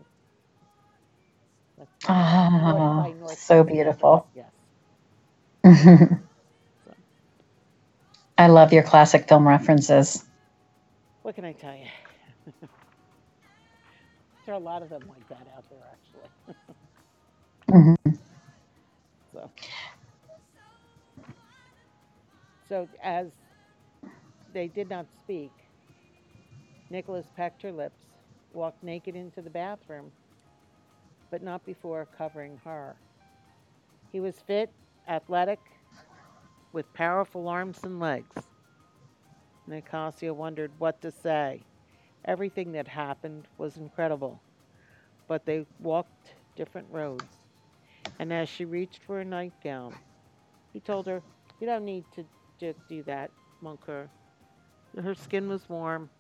Oh, 2.09 3.09
so 3.27 3.65
beautiful. 3.65 4.27
Yes. 4.35 4.53
I 5.65 6.19
love 8.49 8.73
your 8.73 8.83
classic 8.83 9.29
film 9.29 9.47
references. 9.47 10.25
What 11.23 11.35
can 11.35 11.45
I 11.45 11.53
tell 11.53 11.77
you? 11.77 11.87
there 14.47 14.55
are 14.55 14.59
a 14.59 14.61
lot 14.61 14.83
of 14.83 14.91
them 14.91 15.07
like 15.09 15.29
that 15.29 15.49
out 15.57 15.67
there, 15.71 15.85
actually. 15.93 16.31
hmm 17.71 17.95
So, 19.33 19.51
so 22.69 22.89
as 23.03 23.33
they 24.53 24.69
did 24.69 24.89
not 24.89 25.07
speak, 25.19 25.53
Nicholas 26.91 27.31
pecked 27.31 27.63
her 27.63 27.73
lips, 27.73 28.01
walked 28.53 28.83
naked 28.83 29.17
into 29.17 29.43
the 29.43 29.51
bathroom, 29.51 30.13
but 31.31 31.43
not 31.43 31.65
before 31.65 32.07
covering 32.17 32.61
her. 32.65 32.97
He 34.13 34.21
was 34.21 34.41
fit, 34.41 34.71
athletic, 35.09 35.61
with 36.73 36.93
powerful 36.93 37.49
arms 37.49 37.79
and 37.85 38.01
legs. 38.01 38.37
Nicasia 39.67 40.35
wondered 40.35 40.73
what 40.79 41.01
to 41.03 41.11
say. 41.11 41.61
Everything 42.25 42.73
that 42.73 42.89
happened 42.89 43.47
was 43.57 43.77
incredible, 43.77 44.41
but 45.29 45.47
they 45.47 45.65
walked 45.79 46.35
different 46.57 46.89
roads. 46.91 47.25
And 48.19 48.33
as 48.33 48.49
she 48.49 48.65
reached 48.65 49.03
for 49.05 49.21
a 49.21 49.25
nightgown, 49.25 49.95
he 50.73 50.81
told 50.81 51.07
her, 51.07 51.23
You 51.61 51.67
don't 51.67 51.85
need 51.85 52.05
to 52.15 52.25
just 52.59 52.79
do 52.89 53.03
that, 53.05 53.31
mon 53.63 53.79
coeur. 53.79 54.09
Her 55.03 55.15
skin 55.15 55.49
was 55.49 55.69
warm, 55.69 56.11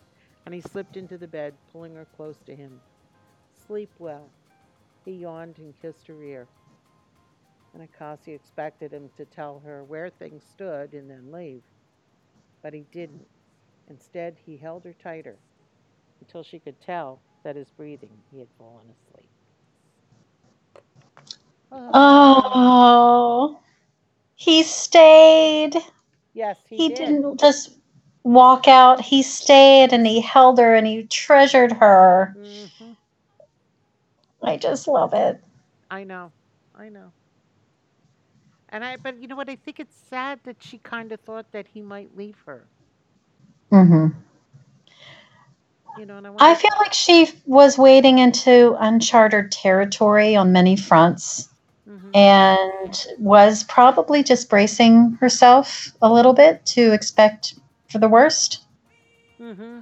and 0.46 0.54
he 0.54 0.60
slipped 0.60 0.96
into 0.96 1.18
the 1.18 1.26
bed, 1.26 1.54
pulling 1.72 1.94
her 1.96 2.06
close 2.16 2.36
to 2.46 2.54
him. 2.54 2.80
Sleep 3.66 3.90
well. 3.98 4.30
He 5.04 5.12
yawned 5.12 5.58
and 5.58 5.74
kissed 5.80 6.06
her 6.08 6.22
ear. 6.22 6.48
And 7.74 7.82
Acacia 7.82 8.32
expected 8.32 8.92
him 8.92 9.10
to 9.16 9.24
tell 9.24 9.60
her 9.60 9.84
where 9.84 10.10
things 10.10 10.44
stood 10.44 10.94
and 10.94 11.10
then 11.10 11.32
leave. 11.32 11.62
But 12.62 12.74
he 12.74 12.86
didn't. 12.92 13.28
Instead, 13.88 14.38
he 14.46 14.56
held 14.56 14.84
her 14.84 14.94
tighter 14.94 15.38
until 16.20 16.42
she 16.42 16.58
could 16.60 16.80
tell 16.80 17.20
that 17.44 17.56
his 17.56 17.70
breathing, 17.70 18.10
he 18.30 18.38
had 18.40 18.48
fallen 18.58 18.86
asleep. 18.90 19.30
Oh, 21.72 23.58
he 24.36 24.62
stayed. 24.62 25.74
Yes, 26.34 26.58
he, 26.68 26.80
He 26.80 26.88
did. 26.88 27.16
didn't 27.20 27.40
just 27.40 27.78
walk 28.24 28.68
out. 28.68 29.00
He 29.02 29.22
stayed 29.22 29.92
and 29.92 30.06
he 30.06 30.20
held 30.20 30.58
her 30.58 30.74
and 30.74 30.86
he 30.86 31.04
treasured 31.04 31.72
her. 31.74 32.36
hmm 32.36 32.89
I 34.42 34.56
just 34.56 34.86
love 34.86 35.12
it. 35.14 35.42
I 35.90 36.04
know. 36.04 36.32
I 36.74 36.88
know. 36.88 37.12
And 38.68 38.84
I, 38.84 38.96
but 38.96 39.18
you 39.18 39.26
know 39.28 39.36
what? 39.36 39.48
I 39.48 39.56
think 39.56 39.78
it's 39.80 39.94
sad 39.96 40.42
that 40.44 40.62
she 40.62 40.78
kind 40.78 41.12
of 41.12 41.20
thought 41.20 41.52
that 41.52 41.68
he 41.68 41.82
might 41.82 42.16
leave 42.16 42.40
her. 42.46 42.68
Mm-hmm. 43.72 44.06
You 45.94 46.06
know, 46.06 46.16
and 46.16 46.26
I 46.26 46.30
I 46.38 46.54
feel 46.54 46.70
like 46.78 46.92
she 46.92 47.30
was 47.46 47.78
wading 47.78 48.18
into 48.18 48.76
uncharted 48.78 49.50
territory 49.52 50.34
on 50.36 50.52
many 50.52 50.76
fronts 50.76 51.48
hmm 51.86 52.14
and 52.14 53.06
was 53.18 53.62
probably 53.64 54.22
just 54.22 54.48
bracing 54.50 55.18
herself 55.20 55.92
a 56.02 56.12
little 56.12 56.32
bit 56.34 56.64
to 56.66 56.92
expect 56.92 57.54
for 57.88 57.98
the 57.98 58.08
worst. 58.08 58.62
Mm-hmm. 59.40 59.80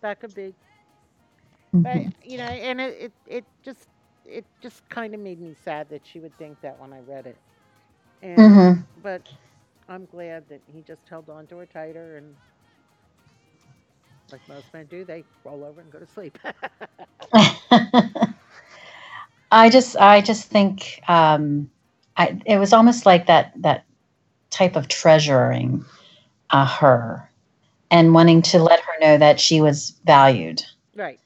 That 0.00 0.20
could 0.20 0.34
be. 0.34 0.54
But 1.80 2.06
you 2.22 2.38
know, 2.38 2.44
and 2.44 2.80
it, 2.80 3.00
it, 3.00 3.12
it 3.26 3.46
just, 3.62 3.88
it 4.24 4.46
just 4.60 4.88
kind 4.88 5.14
of 5.14 5.20
made 5.20 5.40
me 5.40 5.54
sad 5.54 5.88
that 5.90 6.06
she 6.06 6.20
would 6.20 6.36
think 6.36 6.60
that 6.60 6.78
when 6.78 6.92
I 6.92 7.00
read 7.00 7.26
it. 7.26 7.40
And 8.22 8.62
Mhm. 8.62 8.86
but 8.96 9.22
I'm 9.88 10.06
glad 10.06 10.48
that 10.48 10.62
he 10.66 10.82
just 10.82 11.08
held 11.08 11.28
on 11.28 11.46
to 11.48 11.56
her 11.58 11.66
tighter 11.66 12.16
and. 12.16 12.36
Like 14.30 14.46
most 14.48 14.72
men 14.72 14.86
do, 14.86 15.04
they 15.04 15.24
roll 15.44 15.64
over 15.64 15.80
and 15.80 15.90
go 15.90 15.98
to 15.98 16.06
sleep. 16.06 16.38
I 19.50 19.68
just 19.70 19.96
I 19.96 20.20
just 20.20 20.48
think 20.48 21.00
um, 21.08 21.70
I, 22.16 22.38
it 22.46 22.58
was 22.58 22.72
almost 22.72 23.06
like 23.06 23.26
that 23.26 23.52
that 23.62 23.84
type 24.50 24.76
of 24.76 24.88
treasuring 24.88 25.84
uh, 26.50 26.66
her 26.66 27.30
and 27.90 28.14
wanting 28.14 28.42
to 28.42 28.58
let 28.62 28.80
her 28.80 29.00
know 29.00 29.18
that 29.18 29.40
she 29.40 29.60
was 29.60 29.94
valued. 30.04 30.62
right. 30.94 31.20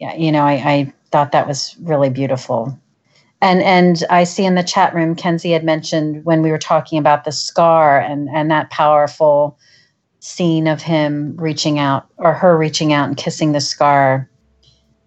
Yeah, 0.00 0.14
you 0.14 0.32
know, 0.32 0.44
I, 0.44 0.52
I 0.52 0.92
thought 1.12 1.32
that 1.32 1.46
was 1.46 1.76
really 1.82 2.10
beautiful. 2.10 2.78
And 3.42 3.62
and 3.62 4.02
I 4.10 4.24
see 4.24 4.44
in 4.44 4.54
the 4.54 4.62
chat 4.62 4.94
room, 4.94 5.14
Kenzie 5.14 5.52
had 5.52 5.64
mentioned 5.64 6.24
when 6.24 6.42
we 6.42 6.50
were 6.50 6.58
talking 6.58 6.98
about 6.98 7.24
the 7.24 7.32
scar 7.32 8.00
and 8.00 8.28
and 8.30 8.50
that 8.50 8.70
powerful 8.70 9.58
scene 10.20 10.66
of 10.66 10.82
him 10.82 11.36
reaching 11.38 11.78
out 11.78 12.06
or 12.18 12.34
her 12.34 12.56
reaching 12.56 12.92
out 12.92 13.08
and 13.08 13.16
kissing 13.16 13.52
the 13.52 13.60
scar. 13.60 14.28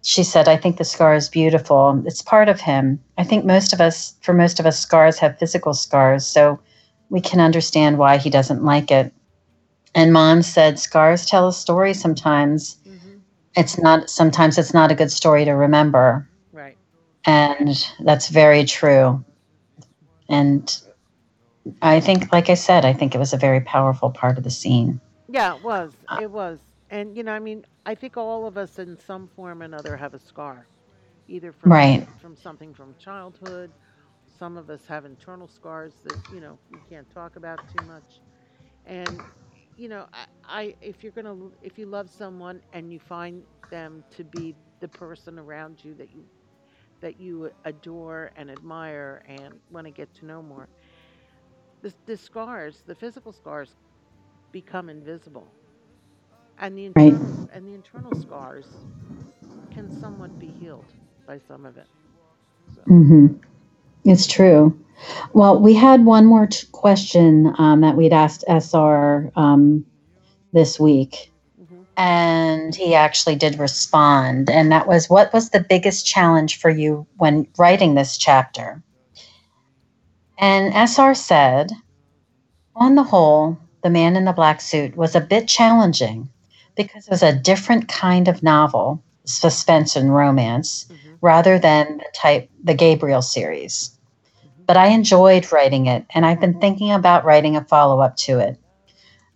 She 0.02 0.22
said, 0.22 0.48
I 0.48 0.56
think 0.56 0.76
the 0.76 0.84
scar 0.84 1.14
is 1.14 1.28
beautiful. 1.28 2.02
It's 2.04 2.20
part 2.20 2.48
of 2.48 2.60
him. 2.60 3.00
I 3.16 3.24
think 3.24 3.44
most 3.44 3.72
of 3.72 3.80
us, 3.80 4.14
for 4.20 4.34
most 4.34 4.60
of 4.60 4.66
us, 4.66 4.78
scars 4.78 5.18
have 5.18 5.38
physical 5.38 5.72
scars. 5.72 6.26
So 6.26 6.60
we 7.08 7.20
can 7.20 7.40
understand 7.40 7.98
why 7.98 8.18
he 8.18 8.28
doesn't 8.28 8.64
like 8.64 8.90
it. 8.90 9.12
And 9.94 10.12
mom 10.12 10.42
said, 10.42 10.78
scars 10.78 11.24
tell 11.24 11.48
a 11.48 11.52
story 11.52 11.94
sometimes. 11.94 12.76
It's 13.56 13.78
not, 13.78 14.10
sometimes 14.10 14.58
it's 14.58 14.74
not 14.74 14.90
a 14.90 14.94
good 14.94 15.10
story 15.10 15.44
to 15.44 15.52
remember. 15.52 16.28
Right. 16.52 16.78
And 17.26 17.76
that's 18.00 18.28
very 18.28 18.64
true. 18.64 19.24
And 20.28 20.76
I 21.82 22.00
think, 22.00 22.32
like 22.32 22.48
I 22.50 22.54
said, 22.54 22.84
I 22.84 22.92
think 22.92 23.14
it 23.14 23.18
was 23.18 23.32
a 23.32 23.38
very 23.38 23.60
powerful 23.60 24.10
part 24.10 24.38
of 24.38 24.44
the 24.44 24.50
scene. 24.50 25.00
Yeah, 25.28 25.54
it 25.54 25.62
was. 25.62 26.04
It 26.16 26.30
was. 26.30 26.60
And 26.90 27.16
you 27.16 27.22
know, 27.22 27.32
I 27.32 27.38
mean, 27.40 27.64
I 27.86 27.94
think 27.94 28.16
all 28.16 28.46
of 28.46 28.56
us 28.56 28.78
in 28.78 28.96
some 28.98 29.28
form 29.28 29.62
or 29.62 29.64
another 29.64 29.96
have 29.96 30.14
a 30.14 30.18
scar, 30.18 30.68
either 31.26 31.52
from 31.52 31.86
Right. 31.86 32.08
from 32.18 32.36
something 32.36 32.74
from 32.74 32.94
childhood. 32.96 33.74
Some 34.26 34.56
of 34.56 34.70
us 34.70 34.86
have 34.86 35.04
internal 35.04 35.48
scars 35.48 35.96
that 36.04 36.18
you 36.28 36.40
know 36.40 36.58
we 36.70 36.80
can't 36.80 37.08
talk 37.10 37.36
about 37.36 37.66
too 37.66 37.82
much. 37.82 38.22
And 38.84 39.24
you 39.76 39.88
know, 39.88 40.06
I, 40.12 40.24
I 40.44 40.74
if 40.80 41.02
you're 41.02 41.12
gonna 41.12 41.50
if 41.60 41.78
you 41.78 41.86
love 41.86 42.10
someone 42.10 42.62
and 42.72 42.92
you 42.92 42.98
find 42.98 43.44
them 43.70 44.04
to 44.10 44.24
be 44.24 44.56
the 44.80 44.88
person 44.88 45.38
around 45.38 45.84
you 45.84 45.94
that 45.94 46.10
you 46.10 46.26
that 47.00 47.18
you 47.18 47.50
adore 47.64 48.30
and 48.36 48.50
admire 48.50 49.22
and 49.26 49.60
want 49.70 49.86
to 49.86 49.90
get 49.92 50.14
to 50.14 50.26
know 50.26 50.42
more, 50.42 50.68
the, 51.82 51.94
the 52.06 52.16
scars, 52.16 52.82
the 52.86 52.94
physical 52.94 53.32
scars, 53.32 53.76
become 54.52 54.88
invisible 54.88 55.54
and 56.58 56.76
the 56.76 56.84
Right. 56.96 57.18
internal 57.18 57.46
and 57.50 57.66
the 57.66 57.74
internal 57.74 58.14
scars 58.14 58.86
can 59.70 59.88
somewhat 59.90 60.38
be 60.38 60.50
healed 60.50 60.94
by 61.26 61.38
some 61.38 61.64
of 61.64 61.76
it. 61.76 61.88
So, 62.66 62.82
hmm 62.86 63.26
It's 64.04 64.26
true. 64.26 64.76
Well, 65.32 65.60
we 65.60 65.74
had 65.74 66.04
one 66.04 66.26
more 66.26 66.46
t- 66.46 66.66
question 66.72 67.54
um, 67.58 67.80
that 67.82 67.96
we'd 67.96 68.12
asked 68.12 68.44
SR 68.48 69.30
um, 69.36 69.84
this 70.52 70.78
week, 70.78 71.30
hmm 71.58 71.82
and 71.96 72.74
he 72.74 72.94
actually 72.94 73.36
did 73.36 73.58
respond. 73.58 74.50
And 74.50 74.72
that 74.72 74.88
was 74.88 75.08
what 75.08 75.32
was 75.32 75.50
the 75.50 75.60
biggest 75.60 76.04
challenge 76.06 76.58
for 76.58 76.70
you 76.70 77.06
when 77.16 77.46
writing 77.56 77.94
this 77.94 78.16
chapter? 78.18 78.82
And 80.38 80.74
SR 80.74 81.14
said, 81.14 81.70
on 82.74 82.96
the 82.96 83.04
whole, 83.04 83.58
The 83.82 83.90
Man 83.90 84.16
in 84.16 84.24
the 84.24 84.32
Black 84.32 84.60
Suit 84.60 84.96
was 84.96 85.14
a 85.14 85.20
bit 85.20 85.46
challenging 85.46 86.28
because 86.76 87.06
it 87.06 87.10
was 87.10 87.22
a 87.22 87.32
different 87.32 87.86
kind 87.86 88.26
of 88.26 88.42
novel, 88.42 89.00
suspense 89.24 89.94
and 89.94 90.12
romance, 90.12 90.86
hmm 90.88 90.94
Mhm. 90.94 91.18
rather 91.20 91.58
than 91.58 91.98
the 91.98 92.04
type 92.14 92.50
the 92.64 92.74
Gabriel 92.74 93.22
series. 93.22 93.93
But 94.66 94.76
I 94.76 94.88
enjoyed 94.88 95.52
writing 95.52 95.86
it, 95.86 96.06
and 96.14 96.24
I've 96.24 96.40
been 96.40 96.52
mm-hmm. 96.52 96.60
thinking 96.60 96.92
about 96.92 97.24
writing 97.24 97.56
a 97.56 97.64
follow 97.64 98.00
up 98.00 98.16
to 98.18 98.38
it. 98.38 98.58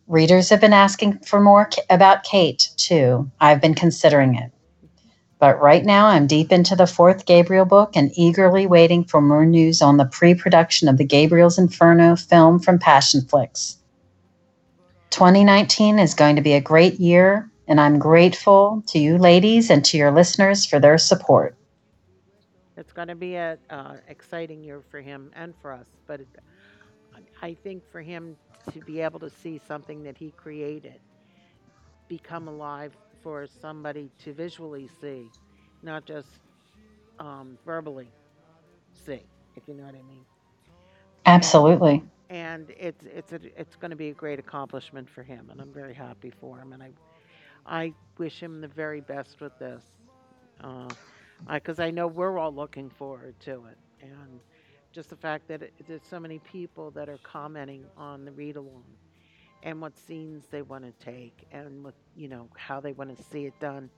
Readers 0.06 0.48
have 0.48 0.60
been 0.60 0.72
asking 0.72 1.18
for 1.18 1.38
more 1.38 1.68
about 1.90 2.22
Kate, 2.22 2.70
too. 2.76 3.30
I've 3.40 3.60
been 3.60 3.74
considering 3.74 4.36
it. 4.36 4.50
But 5.38 5.60
right 5.60 5.84
now, 5.84 6.06
I'm 6.06 6.26
deep 6.26 6.50
into 6.50 6.74
the 6.74 6.86
fourth 6.86 7.26
Gabriel 7.26 7.66
book 7.66 7.92
and 7.94 8.10
eagerly 8.16 8.66
waiting 8.66 9.04
for 9.04 9.20
more 9.20 9.44
news 9.44 9.82
on 9.82 9.98
the 9.98 10.06
pre 10.06 10.34
production 10.34 10.88
of 10.88 10.96
the 10.96 11.04
Gabriel's 11.04 11.58
Inferno 11.58 12.16
film 12.16 12.58
from 12.58 12.78
Passionflix. 12.78 13.76
2019 15.10 15.98
is 15.98 16.14
going 16.14 16.36
to 16.36 16.42
be 16.42 16.54
a 16.54 16.60
great 16.60 16.98
year, 17.00 17.50
and 17.66 17.80
I'm 17.80 17.98
grateful 17.98 18.82
to 18.88 18.98
you 18.98 19.18
ladies 19.18 19.68
and 19.68 19.84
to 19.84 19.98
your 19.98 20.10
listeners 20.10 20.64
for 20.64 20.80
their 20.80 20.96
support. 20.96 21.57
It's 22.78 22.94
going 22.94 23.08
to 23.08 23.16
be 23.16 23.36
a 23.36 23.58
uh, 23.70 23.96
exciting 24.08 24.64
year 24.64 24.82
for 24.90 25.00
him 25.02 25.32
and 25.34 25.54
for 25.60 25.72
us. 25.72 25.88
But 26.06 26.20
it, 26.22 26.28
I 27.42 27.54
think 27.54 27.84
for 27.90 28.02
him 28.02 28.36
to 28.72 28.80
be 28.82 29.00
able 29.00 29.20
to 29.20 29.30
see 29.30 29.58
something 29.58 30.04
that 30.04 30.18
he 30.18 30.32
created 30.32 31.00
become 32.08 32.48
alive 32.48 32.96
for 33.22 33.46
somebody 33.46 34.10
to 34.20 34.34
visually 34.34 34.88
see, 35.00 35.32
not 35.82 36.06
just 36.06 36.40
um, 37.18 37.58
verbally 37.66 38.14
see, 38.94 39.22
if 39.56 39.68
you 39.68 39.74
know 39.74 39.84
what 39.84 39.96
I 39.96 40.02
mean. 40.02 40.26
Absolutely. 41.26 42.02
and 42.30 42.70
it's 42.78 43.04
it's 43.06 43.32
a, 43.32 43.40
it's 43.60 43.76
going 43.76 43.90
to 43.90 43.96
be 43.96 44.08
a 44.10 44.14
great 44.14 44.38
accomplishment 44.40 45.08
for 45.10 45.22
him, 45.24 45.50
and 45.50 45.60
I'm 45.60 45.72
very 45.72 45.94
happy 45.94 46.30
for 46.30 46.60
him. 46.60 46.72
And 46.72 46.82
I 46.82 46.92
I 47.66 47.94
wish 48.18 48.42
him 48.42 48.60
the 48.60 48.68
very 48.68 49.00
best 49.00 49.40
with 49.40 49.58
this. 49.58 49.84
Uh, 50.60 50.94
because 51.46 51.80
I 51.80 51.90
know 51.90 52.06
we're 52.08 52.38
all 52.38 52.52
looking 52.54 52.90
forward 52.90 53.38
to 53.40 53.66
it, 53.66 53.78
and 54.00 54.40
just 54.92 55.10
the 55.10 55.16
fact 55.16 55.48
that 55.48 55.62
it, 55.62 55.74
there's 55.86 56.04
so 56.04 56.20
many 56.20 56.38
people 56.38 56.90
that 56.92 57.08
are 57.08 57.18
commenting 57.18 57.86
on 57.96 58.24
the 58.24 58.32
read 58.32 58.56
along 58.56 58.84
and 59.62 59.80
what 59.80 59.96
scenes 59.96 60.46
they 60.50 60.62
want 60.62 60.84
to 60.84 60.92
take 61.04 61.46
and 61.52 61.84
what 61.84 61.94
you 62.16 62.28
know 62.28 62.48
how 62.56 62.80
they 62.80 62.92
want 62.92 63.16
to 63.16 63.22
see 63.22 63.46
it 63.46 63.58
done. 63.60 63.90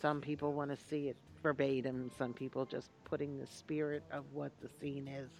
Some 0.00 0.20
people 0.20 0.54
want 0.54 0.70
to 0.70 0.76
see 0.76 1.08
it 1.08 1.16
verbatim. 1.42 2.10
Some 2.16 2.34
people 2.34 2.66
just 2.66 2.90
putting 3.04 3.38
the 3.38 3.46
spirit 3.46 4.04
of 4.10 4.24
what 4.32 4.52
the 4.60 4.68
scene 4.68 5.08
is. 5.08 5.30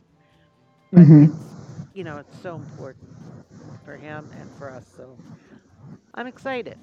But 0.94 1.08
hmm 1.08 1.24
it's 1.24 1.66
you 1.92 2.04
know 2.04 2.18
it's 2.18 2.38
so 2.38 2.56
important 2.56 3.16
for 3.84 3.96
him 3.96 4.32
and 4.38 4.52
for 4.54 4.70
us. 4.70 4.86
So 4.96 5.18
I'm 6.14 6.26
excited. 6.26 6.78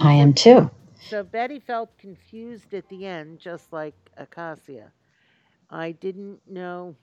I 0.00 0.14
am 0.14 0.34
too. 0.34 0.70
So 0.98 1.24
Betty 1.24 1.60
felt 1.60 1.96
confused 1.98 2.74
at 2.74 2.88
the 2.88 3.06
end, 3.06 3.40
just 3.40 3.72
like 3.72 3.96
Acacia. 4.16 4.92
I 5.70 5.92
didn't 5.92 6.40
know 6.46 6.96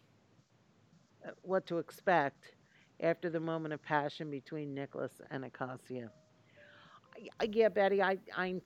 uh, 1.27 1.31
what 1.43 1.67
to 1.67 1.79
expect 1.79 2.55
after 3.01 3.29
the 3.29 3.39
moment 3.39 3.73
of 3.73 3.81
passion 3.83 4.29
between 4.31 4.73
Nicholas 4.75 5.21
and 5.31 5.45
Acacia. 5.45 6.11
I- 7.41 7.49
Yeah, 7.51 7.69
Betty, 7.69 8.01
I, 8.01 8.19
I 8.35 8.61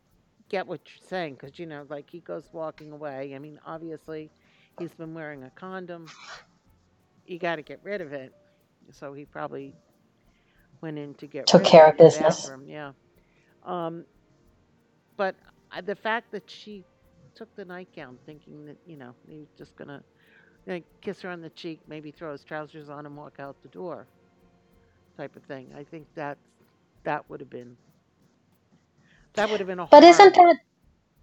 get 0.49 0.67
what 0.67 0.82
you're 0.88 1.07
saying 1.07 1.36
because, 1.36 1.59
you 1.59 1.65
know, 1.67 1.86
like 1.89 2.09
he 2.09 2.21
goes 2.21 2.49
walking 2.53 2.91
away. 2.91 3.36
I 3.36 3.39
mean, 3.39 3.59
obviously, 3.65 4.32
he's 4.77 4.93
been 4.95 5.13
wearing 5.13 5.43
a 5.43 5.51
condom. 5.51 6.11
You 7.25 7.39
got 7.39 7.57
to 7.57 7.63
get 7.63 7.82
rid 7.84 8.01
of 8.01 8.13
it. 8.13 8.34
So 8.91 9.13
he 9.13 9.25
probably 9.25 9.75
went 10.82 10.99
in 10.99 11.15
to 11.15 11.27
get 11.27 11.47
Took 11.47 11.63
rid 11.63 11.69
of 11.69 11.82
care 11.82 11.88
it 11.88 11.91
of 11.91 11.97
business. 11.97 12.51
bathroom. 12.51 12.67
Yeah. 12.67 12.93
Um, 13.63 14.05
but 15.20 15.38
I- 15.72 15.82
the 15.82 15.95
fact 15.95 16.32
that 16.34 16.49
she 16.51 16.88
took 17.36 17.55
the 17.55 17.65
nightgown 17.65 18.20
thinking 18.26 18.65
that, 18.67 18.80
you 18.86 18.97
know, 18.97 19.15
he 19.28 19.39
was 19.39 19.49
just 19.57 19.76
going 19.78 19.89
to 19.89 20.03
like, 20.67 20.86
kiss 21.01 21.22
her 21.24 21.30
on 21.30 21.41
the 21.41 21.51
cheek, 21.51 21.82
maybe 21.88 22.11
throw 22.11 22.34
his 22.34 22.45
trousers 22.45 22.89
on 22.89 23.07
and 23.07 23.17
walk 23.17 23.39
out 23.39 23.61
the 23.63 23.70
door 23.70 24.09
type 25.17 25.36
of 25.38 25.43
thing. 25.45 25.74
I 25.76 25.84
think 25.86 26.07
that's 26.15 26.41
that 27.05 27.30
would 27.30 27.41
have 27.41 27.49
been 27.49 27.78
that 29.36 29.49
would 29.49 29.59
have 29.61 29.67
been 29.67 29.80
a 29.80 29.89
But 29.91 30.03
isn't 30.03 30.36
that 30.36 30.57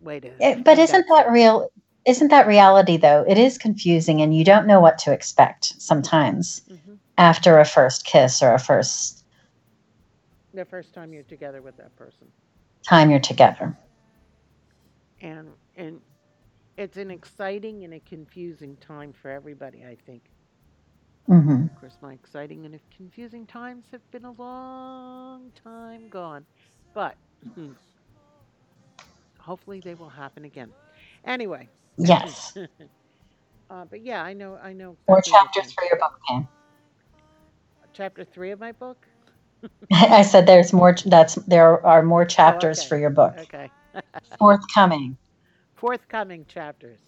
way 0.00 0.20
to 0.20 0.32
it, 0.38 0.64
but 0.64 0.78
that 0.86 1.04
isn't 1.04 1.06
that 1.08 1.30
scene. 1.30 1.30
real? 1.30 1.70
Isn't 2.06 2.28
that 2.28 2.46
reality 2.46 2.96
though? 2.96 3.24
It 3.28 3.38
is 3.38 3.58
confusing 3.58 4.22
and 4.22 4.36
you 4.36 4.44
don't 4.44 4.66
know 4.66 4.80
what 4.80 4.98
to 5.00 5.12
expect 5.12 5.74
sometimes 5.80 6.62
hmm 6.68 6.96
after 7.18 7.58
a 7.60 7.64
first 7.64 8.04
kiss 8.06 8.42
or 8.42 8.54
a 8.54 8.58
first 8.60 9.24
The 10.54 10.64
first 10.66 10.94
time 10.94 11.14
you're 11.14 11.22
together 11.24 11.62
with 11.62 11.76
that 11.78 11.96
person, 11.96 12.32
time 12.88 13.10
you're 13.10 13.20
together. 13.20 13.78
And 15.20 15.56
and 15.74 16.00
it's 16.76 16.96
an 16.96 17.10
exciting 17.10 17.84
and 17.84 17.94
a 17.94 18.00
confusing 18.00 18.76
time 18.76 19.12
for 19.12 19.30
everybody. 19.30 19.84
I 19.84 19.96
think. 19.96 20.30
hmm 21.28 21.66
Of 21.74 21.80
course, 21.80 21.98
my 22.00 22.12
exciting 22.14 22.64
and 22.66 22.78
confusing 22.90 23.46
times 23.46 23.86
have 23.92 24.02
been 24.10 24.24
a 24.24 24.32
long 24.32 25.52
time 25.52 26.08
gone, 26.08 26.46
but 26.94 27.18
hopefully 29.40 29.80
they 29.80 29.94
will 29.94 30.10
happen 30.10 30.44
again. 30.44 30.74
Anyway, 31.24 31.70
Yes. 31.98 32.54
uh, 33.70 33.84
but 33.84 34.00
yeah, 34.02 34.22
I 34.22 34.32
know 34.32 34.56
I 34.56 34.72
know 34.72 34.98
More 35.08 35.20
exactly 35.20 35.32
what 35.32 35.54
you're 35.54 35.64
chapters 35.64 35.72
for 35.72 35.84
your 35.84 35.98
book. 35.98 36.12
Chapter 37.92 38.24
three 38.24 38.50
of 38.50 38.58
my 38.60 38.72
book. 38.72 39.08
I 39.92 40.22
said 40.22 40.46
there's 40.46 40.72
more 40.72 40.94
that's 41.04 41.34
there 41.46 41.84
are 41.86 42.02
more 42.02 42.24
Oh, 42.40 42.62
chapters 42.64 42.82
okay, 42.82 42.94
for 42.94 42.98
your 42.98 43.10
book. 43.10 43.36
okay. 43.36 43.72
Forthcoming. 44.38 45.16
Forthcoming 45.74 46.44
chapters 46.46 47.00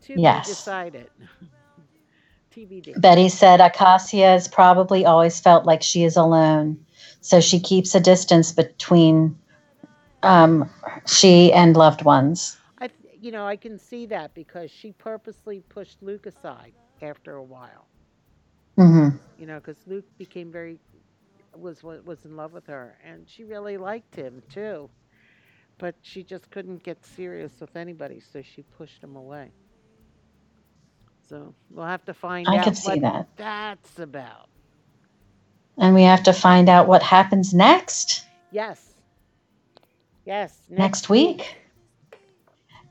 to 0.00 0.20
be 0.20 0.40
Yes. 0.40 0.40
decided. 0.40 1.10
TBD. 2.50 2.96
Betty 2.96 3.28
said 3.28 3.60
Acacia 3.60 4.16
has 4.18 4.48
probably 4.48 5.04
always 5.04 5.40
felt 5.40 5.64
like 5.64 5.82
she 5.82 6.04
is 6.04 6.16
alone, 6.16 6.84
so 7.20 7.40
she 7.40 7.60
keeps 7.60 7.94
a 7.94 8.00
distance 8.00 8.52
between 8.52 9.36
um, 10.22 10.70
she 11.06 11.52
and 11.52 11.76
loved 11.76 12.04
ones. 12.04 12.56
I, 12.78 12.90
you 13.12 13.30
know, 13.30 13.46
I 13.46 13.56
can 13.56 13.78
see 13.78 14.06
that 14.06 14.34
because 14.34 14.70
she 14.70 14.92
purposely 14.92 15.60
pushed 15.60 16.02
Luke 16.02 16.26
aside 16.26 16.74
after 17.00 17.34
a 17.36 17.42
while. 17.44 17.88
hmm 18.76 19.08
You 19.36 19.46
know, 19.46 19.56
because 19.56 19.86
Luke 19.86 20.06
became 20.18 20.50
very 20.52 20.80
was 21.54 21.82
wa- 21.82 22.00
was 22.04 22.24
in 22.24 22.36
love 22.36 22.52
with 22.52 22.66
her, 22.66 22.98
and 23.02 23.28
she 23.28 23.44
really 23.44 23.76
liked 23.76 24.14
him 24.16 24.42
too. 24.48 24.90
But 25.78 25.96
she 26.02 26.22
just 26.22 26.50
couldn't 26.50 26.84
get 26.84 27.04
serious 27.04 27.52
with 27.60 27.76
anybody, 27.76 28.20
so 28.20 28.42
she 28.42 28.62
pushed 28.62 29.02
him 29.02 29.16
away. 29.16 29.50
So 31.28 31.54
we'll 31.70 31.86
have 31.86 32.04
to 32.06 32.14
find 32.14 32.48
I 32.48 32.58
out 32.58 32.64
could 32.64 32.76
see 32.76 32.98
what 32.98 33.00
that. 33.00 33.28
that's 33.36 33.98
about. 33.98 34.48
And 35.78 35.94
we 35.94 36.02
have 36.04 36.22
to 36.24 36.32
find 36.32 36.68
out 36.68 36.88
what 36.88 37.02
happens 37.02 37.54
next 37.54 38.24
Yes, 38.50 38.94
yes, 40.24 40.56
next 40.70 41.08
next 41.08 41.10
week. 41.10 41.38
week. 41.38 41.56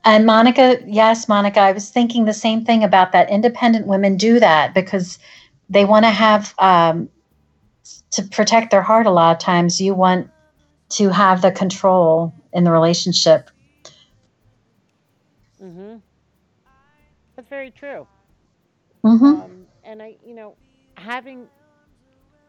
And 0.04 0.26
Monica, 0.26 0.78
yes, 0.86 1.28
Monica, 1.28 1.60
I 1.60 1.72
was 1.72 1.90
thinking 1.90 2.24
the 2.24 2.34
same 2.34 2.64
thing 2.64 2.84
about 2.84 3.12
that. 3.12 3.30
Independent 3.30 3.86
women 3.86 4.16
do 4.16 4.40
that 4.40 4.74
because 4.74 5.18
they 5.70 5.84
want 5.84 6.04
to 6.04 6.10
have 6.10 6.54
um, 6.58 7.08
to 8.12 8.22
protect 8.24 8.70
their 8.70 8.82
heart. 8.82 9.06
A 9.06 9.10
lot 9.10 9.32
of 9.36 9.38
times, 9.42 9.80
you 9.80 9.94
want 9.94 10.30
to 10.90 11.10
have 11.10 11.42
the 11.42 11.52
control 11.52 12.34
in 12.54 12.64
the 12.64 12.72
relationship. 12.72 13.50
hmm 15.60 16.02
That's 17.36 17.48
very 17.48 17.70
true. 17.70 18.08
hmm 19.04 19.34
Um, 19.34 19.68
and 19.84 20.02
I, 20.02 20.16
you 20.24 20.34
know, 20.34 20.58
having 20.96 21.50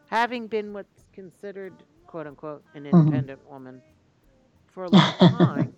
having 0.07 0.47
been 0.47 0.73
what's 0.73 1.07
considered 1.13 1.85
quote 2.07 2.27
unquote 2.27 2.65
an 2.73 2.85
hmm 2.91 3.19
independent 3.19 3.45
woman 3.45 3.83
for 4.67 4.83
a 4.83 4.89
long 4.89 5.17
time, 5.17 5.77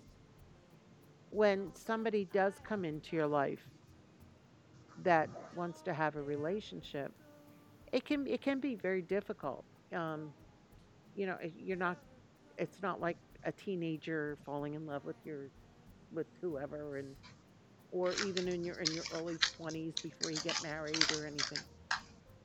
when 1.30 1.74
somebody 1.74 2.24
does 2.24 2.58
come 2.60 2.84
into 2.84 3.16
your 3.16 3.26
life 3.26 3.70
that 4.98 5.30
wants 5.52 5.82
to 5.82 5.94
have 5.94 6.16
a 6.16 6.22
relationship, 6.22 7.12
it 7.92 8.04
can 8.04 8.26
it 8.26 8.42
can 8.42 8.60
be 8.60 8.74
very 8.74 9.02
difficult. 9.02 9.64
Um, 9.94 10.34
you 11.14 11.26
know, 11.26 11.36
you're 11.42 11.76
not. 11.76 11.98
It's 12.58 12.82
not 12.82 13.00
like 13.00 13.18
a 13.48 13.52
teenager 13.52 14.38
falling 14.46 14.74
in 14.74 14.86
love 14.86 15.04
with 15.06 15.16
your 15.26 15.50
with 16.12 16.28
whoever, 16.40 16.98
and 16.98 17.16
or 17.90 18.14
even 18.16 18.48
in 18.48 18.64
your 18.64 18.78
in 18.80 18.92
your 18.92 19.06
early 19.10 19.38
twenties 19.38 19.98
before 20.02 20.30
you 20.30 20.40
get 20.40 20.60
married 20.62 21.10
or 21.12 21.26
anything. 21.26 21.64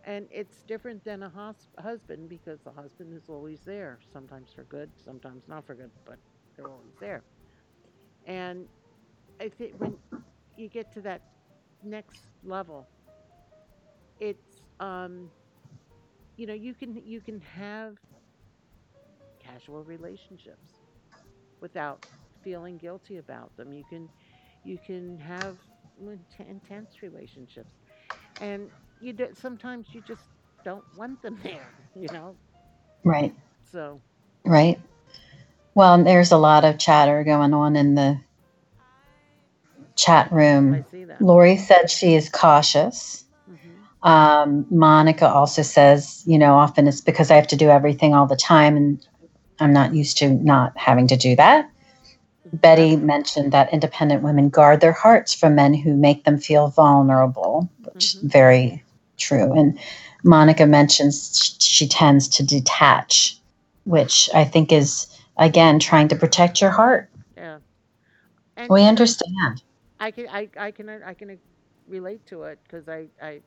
And 0.05 0.27
it's 0.31 0.63
different 0.63 1.03
than 1.03 1.23
a 1.23 1.29
hus- 1.29 1.69
husband 1.79 2.29
because 2.29 2.61
the 2.63 2.71
husband 2.73 3.13
is 3.13 3.29
always 3.29 3.63
there. 3.63 3.99
Sometimes 4.11 4.51
for 4.53 4.65
good, 4.65 4.91
sometimes 4.97 5.47
not 5.47 5.65
for 5.65 5.75
good, 5.75 5.91
but 6.05 6.19
they're 6.55 6.71
always 6.71 6.95
there. 6.99 7.23
And 8.25 8.69
I 9.39 9.49
think 9.49 9.75
when 9.79 9.97
you 10.57 10.69
get 10.69 10.91
to 10.93 11.01
that 11.03 11.23
next 11.83 12.27
level, 12.43 12.89
it's 14.19 14.61
um, 14.79 15.31
you 16.37 16.45
know 16.47 16.53
you 16.53 16.73
can 16.75 16.95
you 17.05 17.21
can 17.21 17.41
have 17.41 17.97
casual 19.39 19.83
relationships 19.83 20.72
without 21.63 22.03
feeling 22.43 22.77
guilty 22.79 23.17
about 23.17 23.57
them. 23.57 23.73
You 23.73 23.85
can 23.85 24.11
You 24.63 24.79
can 24.79 25.19
have 25.19 25.59
intense 26.39 27.01
relationships, 27.03 27.75
and 28.39 28.71
you 28.99 29.13
do, 29.13 29.27
sometimes 29.33 29.93
you 29.95 30.01
just 30.01 30.29
don't 30.63 30.85
want 30.93 31.21
them 31.23 31.39
there. 31.43 31.75
You 31.95 32.09
know, 32.09 32.37
Right. 33.05 33.33
so 33.71 34.03
Right. 34.45 34.79
Well, 35.75 36.03
there's 36.03 36.31
a 36.31 36.37
lot 36.37 36.65
of 36.65 36.79
chatter 36.79 37.23
going 37.23 37.53
on 37.53 37.75
in 37.75 37.95
the 37.95 38.19
chat 39.95 40.31
I 40.71 40.81
room. 40.81 40.83
see 40.83 41.05
that. 41.05 41.27
Lori 41.27 41.57
said 41.57 41.89
she 41.91 42.15
is 42.15 42.29
cautious. 42.29 43.25
hmm 43.47 43.87
Um, 44.03 44.67
Monica 44.71 45.29
also 45.29 45.63
says, 45.63 46.23
you 46.27 46.39
know, 46.39 46.55
often 46.55 46.87
it's 46.87 47.01
because 47.01 47.31
I 47.31 47.35
have 47.35 47.47
to 47.49 47.57
do 47.57 47.69
everything 47.69 48.13
all 48.15 48.27
the 48.27 48.35
time 48.37 48.77
and 48.77 49.05
I'm 49.59 49.73
not 49.73 49.93
used 49.93 50.17
to 50.17 50.29
not 50.29 50.77
having 50.77 51.07
to 51.07 51.17
do 51.17 51.35
that. 51.35 51.69
Betty 52.53 52.95
mentioned 52.95 53.51
that 53.51 53.73
independent 53.73 54.23
women 54.23 54.49
guard 54.49 54.81
their 54.81 54.91
hearts 54.93 55.33
from 55.33 55.55
men 55.55 55.73
who 55.73 55.95
make 55.95 56.23
them 56.23 56.37
feel 56.37 56.67
vulnerable, 56.67 57.69
which 57.83 58.05
is 58.05 58.15
Mhm. 58.15 58.29
very 58.31 58.83
true. 59.17 59.53
And 59.53 59.77
Monica 60.23 60.65
mentions 60.65 61.57
she 61.59 61.87
tends 61.87 62.27
to 62.29 62.43
detach, 62.45 63.37
which 63.85 64.29
I 64.33 64.43
think 64.45 64.71
is, 64.71 65.07
again, 65.37 65.79
trying 65.79 66.07
to 66.09 66.15
protect 66.15 66.61
your 66.61 66.71
heart. 66.71 67.09
Yeah, 67.35 67.59
and 68.55 68.75
We 68.75 68.83
understand. 68.85 69.63
I 69.99 70.11
can 70.11 70.27
I 70.29 70.49
I 70.57 70.71
can 70.71 70.89
I 70.89 71.13
can 71.13 71.37
relate 71.87 72.25
to 72.27 72.43
it 72.43 72.59
because 72.63 72.87
I 72.87 73.07
I 73.21 73.41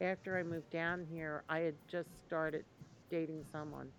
after 0.00 0.36
I 0.38 0.42
moved 0.42 0.70
down 0.70 1.04
here, 1.04 1.44
I 1.48 1.60
had 1.60 1.76
just 1.88 2.08
started 2.26 2.64
dating 3.10 3.44
someone 3.52 3.92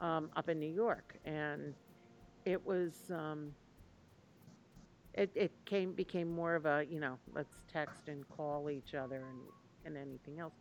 um, 0.00 0.30
up 0.36 0.48
in 0.48 0.58
New 0.58 0.72
York, 0.72 1.16
and 1.24 1.74
it 2.44 2.64
was 2.64 3.10
um, 3.10 3.54
it 5.14 5.30
it 5.34 5.52
came 5.66 5.92
became 5.94 6.28
more 6.30 6.54
of 6.54 6.66
a 6.66 6.84
you 6.88 7.00
know 7.00 7.18
let's 7.32 7.64
text 7.68 8.08
and 8.08 8.28
call 8.28 8.70
each 8.70 8.94
other 8.94 9.26
and 9.26 9.40
and 9.84 9.96
anything 9.96 10.38
else, 10.38 10.54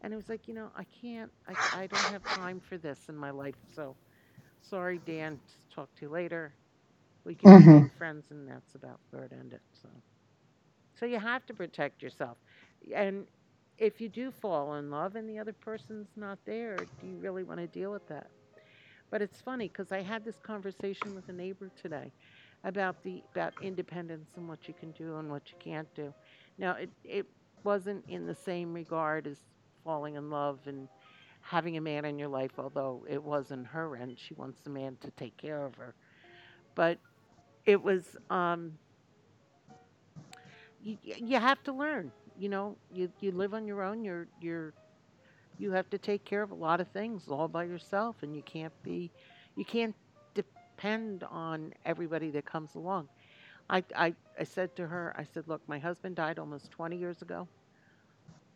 and 0.00 0.12
it 0.12 0.16
was 0.16 0.28
like 0.28 0.48
you 0.48 0.54
know 0.54 0.70
I 0.76 0.84
can't 0.84 1.30
I 1.48 1.56
I 1.72 1.86
don't 1.86 2.06
have 2.06 2.26
time 2.26 2.60
for 2.60 2.78
this 2.78 3.08
in 3.08 3.16
my 3.16 3.30
life, 3.30 3.56
so 3.74 3.96
sorry 4.60 4.98
Dan, 4.98 5.40
talk 5.74 5.94
to 5.96 6.06
you 6.06 6.10
later. 6.10 6.54
We 7.24 7.34
can 7.34 7.52
hmm 7.52 7.52
remain 7.52 7.90
friends, 7.90 8.30
and 8.30 8.48
that's 8.48 8.74
about 8.74 9.00
where 9.10 9.24
it 9.24 9.32
ended. 9.38 9.60
So. 9.72 9.88
So 10.94 11.06
you 11.06 11.18
have 11.18 11.44
to 11.46 11.54
protect 11.54 12.02
yourself. 12.02 12.38
And 12.94 13.26
if 13.78 14.00
you 14.00 14.08
do 14.08 14.30
fall 14.30 14.74
in 14.74 14.90
love 14.90 15.14
and 15.16 15.28
the 15.28 15.38
other 15.38 15.52
person's 15.52 16.10
not 16.16 16.38
there, 16.44 16.86
do 16.98 17.06
you 17.06 17.18
really 17.18 17.44
want 17.44 17.60
to 17.60 17.66
deal 17.66 17.90
with 17.92 18.06
that? 18.08 18.30
But 19.10 19.22
it's 19.22 19.40
funny 19.40 19.68
because 19.68 19.92
I 19.92 20.02
had 20.02 20.24
this 20.24 20.38
conversation 20.40 21.14
with 21.14 21.28
a 21.28 21.32
neighbor 21.32 21.70
today 21.80 22.12
about 22.64 23.02
the 23.02 23.22
about 23.32 23.54
independence 23.60 24.30
and 24.36 24.48
what 24.48 24.68
you 24.68 24.74
can 24.74 24.92
do 24.92 25.16
and 25.18 25.30
what 25.30 25.50
you 25.50 25.56
can't 25.58 25.92
do. 25.94 26.12
Now 26.58 26.72
it 26.74 26.90
it 27.04 27.26
wasn't 27.64 28.04
in 28.08 28.26
the 28.26 28.34
same 28.34 28.72
regard 28.72 29.26
as 29.26 29.38
falling 29.84 30.16
in 30.16 30.30
love 30.30 30.60
and 30.66 30.88
having 31.42 31.76
a 31.76 31.80
man 31.80 32.04
in 32.04 32.18
your 32.18 32.28
life, 32.28 32.52
although 32.58 33.04
it 33.08 33.22
was 33.22 33.50
in 33.50 33.64
her 33.64 33.96
end. 33.96 34.18
She 34.18 34.34
wants 34.34 34.60
the 34.60 34.70
man 34.70 34.96
to 35.00 35.10
take 35.12 35.36
care 35.36 35.64
of 35.64 35.74
her. 35.76 35.94
But 36.74 36.98
it 37.66 37.82
was 37.82 38.16
um 38.30 38.72
you, 40.82 40.96
you 41.02 41.38
have 41.38 41.62
to 41.64 41.72
learn. 41.72 42.12
You 42.38 42.48
know, 42.48 42.76
you 42.92 43.10
you 43.20 43.32
live 43.32 43.54
on 43.54 43.66
your 43.66 43.82
own. 43.82 44.04
You're 44.04 44.26
you're 44.40 44.72
you 45.60 45.72
have 45.72 45.90
to 45.90 45.98
take 45.98 46.24
care 46.24 46.42
of 46.42 46.50
a 46.52 46.54
lot 46.56 46.80
of 46.80 46.88
things 46.88 47.28
all 47.28 47.48
by 47.48 47.64
yourself, 47.64 48.16
and 48.22 48.34
you 48.36 48.42
can't 48.42 48.74
be 48.82 49.10
you 49.56 49.64
can't 49.64 49.94
depend 50.34 51.24
on 51.24 51.74
everybody 51.84 52.30
that 52.30 52.44
comes 52.46 52.74
along. 52.76 53.08
I 53.70 53.84
I, 53.96 54.14
I 54.38 54.44
said 54.44 54.76
to 54.76 54.86
her, 54.86 55.14
I 55.18 55.24
said, 55.24 55.48
look, 55.48 55.62
my 55.68 55.78
husband 55.78 56.16
died 56.16 56.38
almost 56.38 56.70
20 56.72 56.96
years 56.96 57.22
ago. 57.22 57.48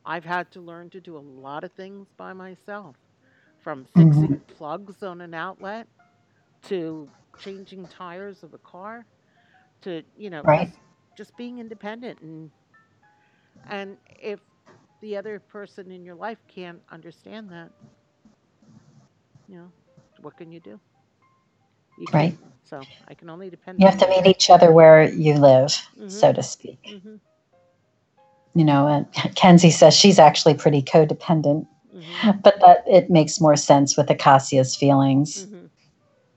I've 0.07 0.25
had 0.25 0.51
to 0.53 0.61
learn 0.61 0.91
to 0.91 1.01
do 1.01 1.17
a 1.17 1.21
lot 1.21 1.65
of 1.65 1.73
things 1.73 2.09
by 2.17 2.33
myself, 2.33 2.97
from 3.61 3.87
fixing 3.97 4.39
mm-hmm. 4.39 4.55
plugs 4.57 5.03
on 5.03 5.21
an 5.21 5.35
outlet 5.35 5.89
to 6.65 7.09
changing 7.39 7.87
tires 7.89 8.43
of 8.43 8.55
a 8.55 8.59
car 8.59 9.07
to 9.83 10.03
you 10.17 10.31
know 10.31 10.43
Right. 10.43 10.69
just 10.69 10.79
just 11.17 11.37
being 11.37 11.59
independent 11.59 12.21
and 12.21 12.51
and 13.69 13.97
if 14.21 14.41
the 15.05 15.19
other 15.21 15.39
person 15.41 15.93
in 15.93 16.05
your 16.07 16.17
life 16.17 16.43
can't 16.49 16.83
understand 16.97 17.51
that 17.51 17.71
you 19.49 19.57
know 19.57 19.71
what 20.21 20.37
can 20.37 20.51
you 20.53 20.61
do 20.61 20.81
you 21.97 22.09
can't 22.09 22.33
Right. 22.33 22.39
so 22.65 22.89
i 23.09 23.15
can 23.15 23.29
only 23.31 23.51
depend 23.51 23.79
You 23.79 23.87
have 23.87 23.99
to 23.99 24.09
meet 24.09 24.27
each 24.27 24.51
other 24.51 24.73
where 24.73 25.03
you 25.11 25.35
live, 25.35 25.73
mhm 25.99 26.09
so 26.09 26.33
to 26.33 26.43
speak. 26.43 26.81
mhm 26.89 27.21
You 28.55 28.65
know, 28.65 28.87
and 28.89 29.07
Kenzie 29.37 29.71
says 29.71 29.95
she's 29.95 30.19
actually 30.19 30.55
pretty 30.55 30.83
codependent, 30.83 31.67
mhm 31.95 32.27
but 32.43 32.61
that 32.61 32.85
it 32.87 33.11
makes 33.11 33.41
more 33.41 33.57
sense 33.57 33.97
with 33.97 34.11
Acacia's 34.11 34.77
feelings. 34.77 35.47
mhm 35.47 35.71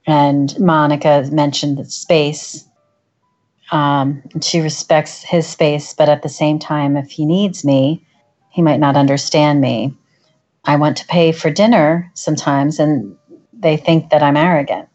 And 0.07 0.57
Monica 0.59 1.27
mentioned 1.31 1.77
the 1.77 1.85
space. 1.85 2.67
Um, 3.71 4.23
she 4.41 4.59
respects 4.59 5.23
his 5.23 5.47
space, 5.47 5.93
but 5.93 6.09
at 6.09 6.23
the 6.23 6.29
same 6.29 6.59
time, 6.59 6.97
if 6.97 7.11
he 7.11 7.25
needs 7.25 7.65
me, 7.65 8.05
he 8.57 8.63
might 8.63 8.81
not 8.81 8.97
understand 8.97 9.61
me. 9.61 9.95
I 10.65 10.77
want 10.77 10.97
to 10.97 11.07
pay 11.07 11.31
for 11.31 11.49
dinner 11.51 12.11
sometimes, 12.15 12.79
and 12.79 13.17
they 13.53 13.77
think 13.77 14.09
that 14.11 14.23
I'm 14.23 14.37
arrogant. 14.37 14.89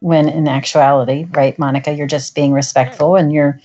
When 0.00 0.28
in 0.28 0.48
actuality, 0.48 1.26
right, 1.32 1.58
Monica, 1.58 1.92
you're 1.92 2.06
just 2.06 2.34
being 2.34 2.52
respectful, 2.52 3.16
and 3.16 3.32
you're, 3.32 3.60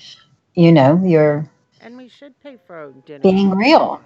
you 0.56 0.72
know, 0.72 1.02
you're 1.04 1.50
and 1.80 1.98
we 1.98 2.08
should 2.08 2.40
pay 2.40 2.58
for 2.58 2.92
dinner 3.06 3.36
being 3.36 3.52
once 3.52 3.76
in 3.80 3.90
a 3.92 3.92
real. 3.92 4.02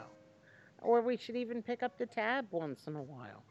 or 0.81 1.01
we 1.01 1.15
should 1.17 1.35
even 1.35 1.61
pick 1.63 1.83
up 1.83 1.97
the 1.97 2.05
tab 2.05 2.47
once 2.51 2.87
in 2.87 2.95
a 2.95 3.01
while 3.03 3.43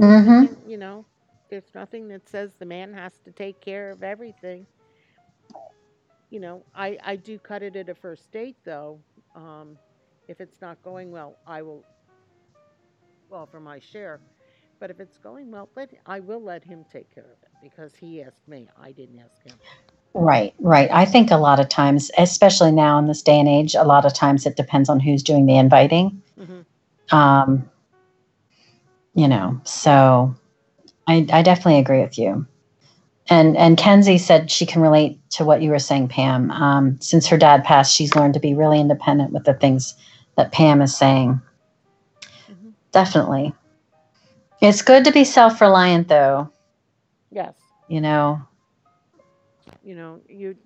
Mm-hmm. 0.00 0.54
you 0.66 0.76
know 0.76 1.04
there's 1.50 1.74
nothing 1.74 2.08
that 2.08 2.28
says 2.28 2.54
the 2.56 2.66
man 2.66 2.92
has 2.92 3.20
to 3.20 3.32
take 3.32 3.60
care 3.60 3.90
of 3.90 4.02
everything 4.02 4.66
you 6.30 6.40
know, 6.40 6.64
I 6.74 6.98
I 7.02 7.16
do 7.16 7.38
cut 7.38 7.62
it 7.62 7.76
at 7.76 7.88
a 7.88 7.94
first 7.94 8.30
date 8.32 8.56
though. 8.64 9.02
Um, 9.34 9.78
if 10.28 10.40
it's 10.40 10.60
not 10.60 10.82
going 10.82 11.10
well, 11.10 11.36
I 11.46 11.62
will 11.62 11.84
well, 13.30 13.46
for 13.46 13.60
my 13.60 13.78
share. 13.78 14.20
But 14.80 14.90
if 14.90 15.00
it's 15.00 15.18
going 15.18 15.50
well, 15.50 15.68
let 15.76 15.90
I 16.06 16.20
will 16.20 16.42
let 16.42 16.64
him 16.64 16.84
take 16.92 17.12
care 17.14 17.24
of 17.24 17.42
it 17.42 17.50
because 17.62 17.94
he 17.96 18.22
asked 18.22 18.46
me. 18.48 18.68
I 18.80 18.92
didn't 18.92 19.18
ask 19.18 19.42
him. 19.44 19.56
Right, 20.14 20.54
right. 20.60 20.88
I 20.92 21.04
think 21.04 21.30
a 21.30 21.36
lot 21.36 21.60
of 21.60 21.68
times, 21.68 22.10
especially 22.18 22.72
now 22.72 22.98
in 22.98 23.06
this 23.06 23.22
day 23.22 23.38
and 23.38 23.48
age, 23.48 23.74
a 23.74 23.84
lot 23.84 24.04
of 24.04 24.14
times 24.14 24.46
it 24.46 24.56
depends 24.56 24.88
on 24.88 25.00
who's 25.00 25.22
doing 25.22 25.46
the 25.46 25.56
inviting. 25.56 26.22
hmm 26.36 26.60
Um, 27.10 27.70
you 29.14 29.28
know, 29.28 29.60
so 29.64 30.34
I, 31.06 31.26
I 31.32 31.42
definitely 31.42 31.80
agree 31.80 32.00
with 32.00 32.18
you. 32.18 32.46
And 33.30 33.56
and 33.56 33.76
Kenzie 33.76 34.18
said 34.18 34.50
she 34.50 34.66
can 34.66 34.82
relate 34.82 35.20
to 35.32 35.44
what 35.44 35.62
you 35.62 35.70
were 35.70 35.78
saying, 35.78 36.08
Pam. 36.08 36.50
Um, 36.50 36.98
since 37.00 37.26
her 37.26 37.36
dad 37.36 37.64
passed, 37.64 37.94
she's 37.94 38.14
learned 38.16 38.34
to 38.34 38.40
be 38.40 38.54
really 38.54 38.80
independent 38.80 39.32
with 39.32 39.44
the 39.44 39.54
things 39.54 39.94
that 40.38 40.52
Pam 40.52 40.82
is 40.82 40.96
saying. 40.96 41.42
hmm 42.48 42.70
Definitely, 42.92 43.54
it's 44.60 44.82
good 44.82 45.04
to 45.04 45.12
be 45.12 45.24
self-reliant, 45.24 46.08
though. 46.08 46.50
Yes, 47.30 47.74
You 47.88 48.00
know. 48.00 48.42
you 49.82 49.94
know 49.96 50.20
you 50.28 50.56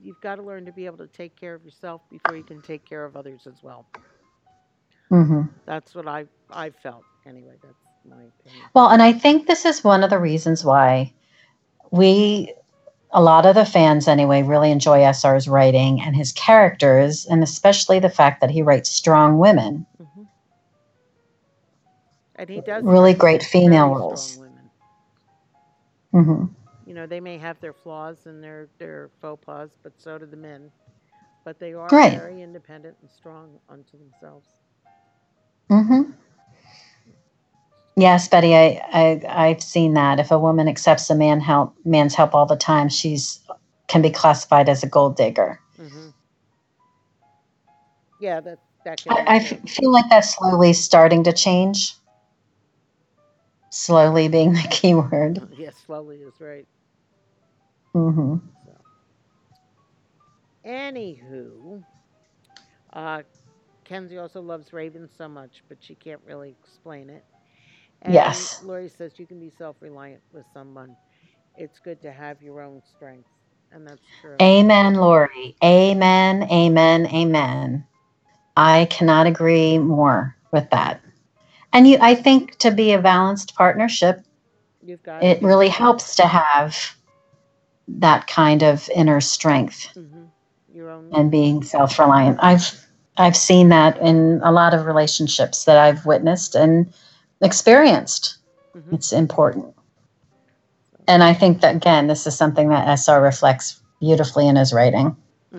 you've 0.00 0.20
got 0.20 0.36
to 0.36 0.42
learn 0.42 0.66
to 0.66 0.72
be 0.72 0.86
able 0.86 0.98
to 0.98 1.08
take 1.08 1.36
care 1.36 1.54
of 1.54 1.64
yourself 1.64 2.02
before 2.10 2.36
you 2.36 2.44
can 2.44 2.62
take 2.62 2.84
care 2.86 3.04
of 3.04 3.16
others 3.16 3.46
as 3.46 3.62
well. 3.62 3.86
hmm 5.10 5.42
That's 5.66 5.94
what 5.94 6.08
I 6.08 6.26
I 6.50 6.70
felt 6.70 7.06
anyway. 7.26 7.56
That's 7.62 7.84
my 8.04 8.24
opinion. 8.24 8.70
Well, 8.74 8.88
and 8.88 9.02
I 9.02 9.12
think 9.12 9.46
this 9.46 9.64
is 9.66 9.84
one 9.84 10.02
of 10.04 10.10
the 10.10 10.18
reasons 10.18 10.64
why 10.64 11.12
we 11.90 12.54
a 13.12 13.22
lot 13.22 13.46
of 13.46 13.54
the 13.54 13.64
fans 13.64 14.08
anyway 14.08 14.42
really 14.42 14.70
enjoy 14.70 15.02
SR's 15.02 15.48
writing 15.48 16.00
and 16.00 16.16
his 16.16 16.32
characters 16.32 17.26
and 17.26 17.42
especially 17.42 17.98
the 18.00 18.10
fact 18.10 18.40
that 18.40 18.50
he 18.50 18.62
writes 18.62 18.90
strong 18.90 19.38
women 19.38 19.86
hmm 19.98 20.24
And 22.36 22.48
he 22.50 22.60
does 22.60 22.92
really 22.92 23.14
great 23.14 23.42
female 23.42 23.94
roles 23.94 24.36
strong 24.36 24.36
women. 24.36 24.70
hmm 26.12 26.44
You 26.84 26.94
know, 26.94 27.06
they 27.06 27.20
may 27.20 27.38
have 27.38 27.60
their 27.60 27.72
flaws 27.72 28.26
and 28.26 28.42
their 28.42 28.68
their 28.78 29.10
faux 29.20 29.44
pas, 29.44 29.76
but 29.82 29.98
so 29.98 30.18
do 30.18 30.26
the 30.26 30.36
men. 30.36 30.72
But 31.44 31.58
they 31.58 31.72
are 31.74 31.98
right 31.98 32.00
very 32.00 32.40
independent 32.42 32.98
and 33.00 33.10
strong 33.10 33.60
unto 33.68 33.98
themselves. 33.98 34.56
hmm 35.70 36.02
yes 38.00 38.28
betty 38.28 38.54
I, 38.56 38.80
I 38.92 39.22
i've 39.48 39.62
seen 39.62 39.94
that. 39.94 40.20
If 40.20 40.30
a 40.32 40.38
woman 40.38 40.68
accepts 40.68 41.10
a 41.10 41.16
man 41.16 41.40
help 41.40 41.74
man's 41.84 42.14
help 42.14 42.34
all 42.34 42.46
the 42.46 42.56
time 42.56 42.88
she's 42.88 43.40
can 43.88 44.02
be 44.02 44.10
classified 44.10 44.68
as 44.68 44.82
a 44.82 44.88
gold 44.88 45.16
digger. 45.16 45.60
Hmm 45.76 46.10
Yeah, 48.20 48.40
that 48.40 48.60
that 48.84 49.02
can 49.02 49.14
i, 49.14 49.36
I 49.36 49.40
feel 49.40 49.92
like 49.92 50.08
that's 50.10 50.34
slowly 50.36 50.72
starting 50.72 51.24
to 51.24 51.32
change. 51.32 51.94
Slowly 53.70 54.28
being 54.28 54.52
the 54.54 54.66
key 54.70 54.94
word 54.94 55.40
Yes, 55.50 55.76
slowly 55.76 56.22
is 56.22 56.40
right. 56.40 56.66
hmm 57.94 58.36
So. 58.64 58.72
Anywho, 60.64 61.84
uh, 62.92 63.22
Kenzie 63.84 64.18
also 64.18 64.40
loves 64.42 64.72
Raven 64.72 65.08
so 65.08 65.28
much, 65.28 65.64
but 65.68 65.82
she 65.82 65.94
can't 65.96 66.22
really 66.24 66.50
explain 66.50 67.10
it. 67.10 67.24
And 68.02 68.14
Yes. 68.14 68.62
Lori 68.62 68.88
says 68.88 69.18
you 69.18 69.26
can 69.26 69.40
be 69.40 69.50
self 69.50 69.76
reliant 69.80 70.22
with 70.32 70.46
someone. 70.52 70.96
It's 71.56 71.78
good 71.80 72.00
to 72.02 72.12
have 72.12 72.42
your 72.42 72.60
own 72.62 72.82
strength. 72.82 73.28
And 73.72 73.86
that's 73.86 74.10
true. 74.20 74.42
Amen, 74.42 74.94
Lori. 74.94 75.56
Amen, 75.64 76.44
amen, 76.50 77.06
amen. 77.06 77.84
I 78.56 78.86
cannot 78.90 79.26
agree 79.26 79.78
more 79.78 80.36
with 80.52 80.70
that. 80.70 81.00
And 81.72 81.86
you 81.86 81.98
I 82.00 82.14
think 82.14 82.58
to 82.58 82.70
be 82.70 82.92
a 82.92 83.00
balanced 83.00 83.54
partnership, 83.54 84.24
You've 84.82 85.02
got 85.02 85.22
it 85.22 85.42
really 85.42 85.68
helps 85.68 86.16
to 86.16 86.26
have 86.26 86.76
that 87.88 88.26
kind 88.26 88.62
of 88.62 88.88
inner 88.94 89.20
strength 89.20 89.88
hmm 89.94 90.24
your 90.72 90.90
own. 90.90 91.10
and 91.12 91.30
being 91.30 91.62
self-reliant. 91.62 92.38
I've 92.42 92.86
I've 93.16 93.36
seen 93.36 93.68
that 93.70 93.98
in 93.98 94.40
a 94.42 94.52
lot 94.52 94.74
of 94.74 94.86
relationships 94.86 95.64
that 95.64 95.76
I've 95.76 96.06
witnessed 96.06 96.54
and 96.54 96.92
experienced. 97.40 98.38
Mhm. 98.74 98.92
It's 98.94 99.12
important. 99.12 99.74
And 101.08 101.22
I 101.22 101.34
think 101.34 101.60
that 101.62 101.76
again, 101.76 102.06
this 102.06 102.26
is 102.26 102.36
something 102.36 102.68
that 102.68 102.88
SR 102.88 103.20
reflects 103.22 103.80
beautifully 104.00 104.46
in 104.48 104.56
his 104.56 104.72
writing. 104.72 105.16
hmm 105.52 105.58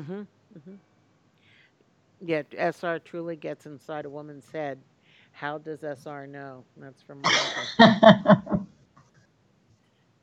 hmm 0.64 0.76
Yeah, 2.22 2.44
SR 2.58 3.00
truly 3.00 3.36
gets 3.36 3.66
inside 3.66 4.06
a 4.06 4.10
woman's 4.10 4.50
head. 4.52 4.80
How 5.34 5.58
does 5.58 5.84
SR 5.84 6.28
know? 6.28 6.64
That's 6.78 7.02
from 7.02 7.22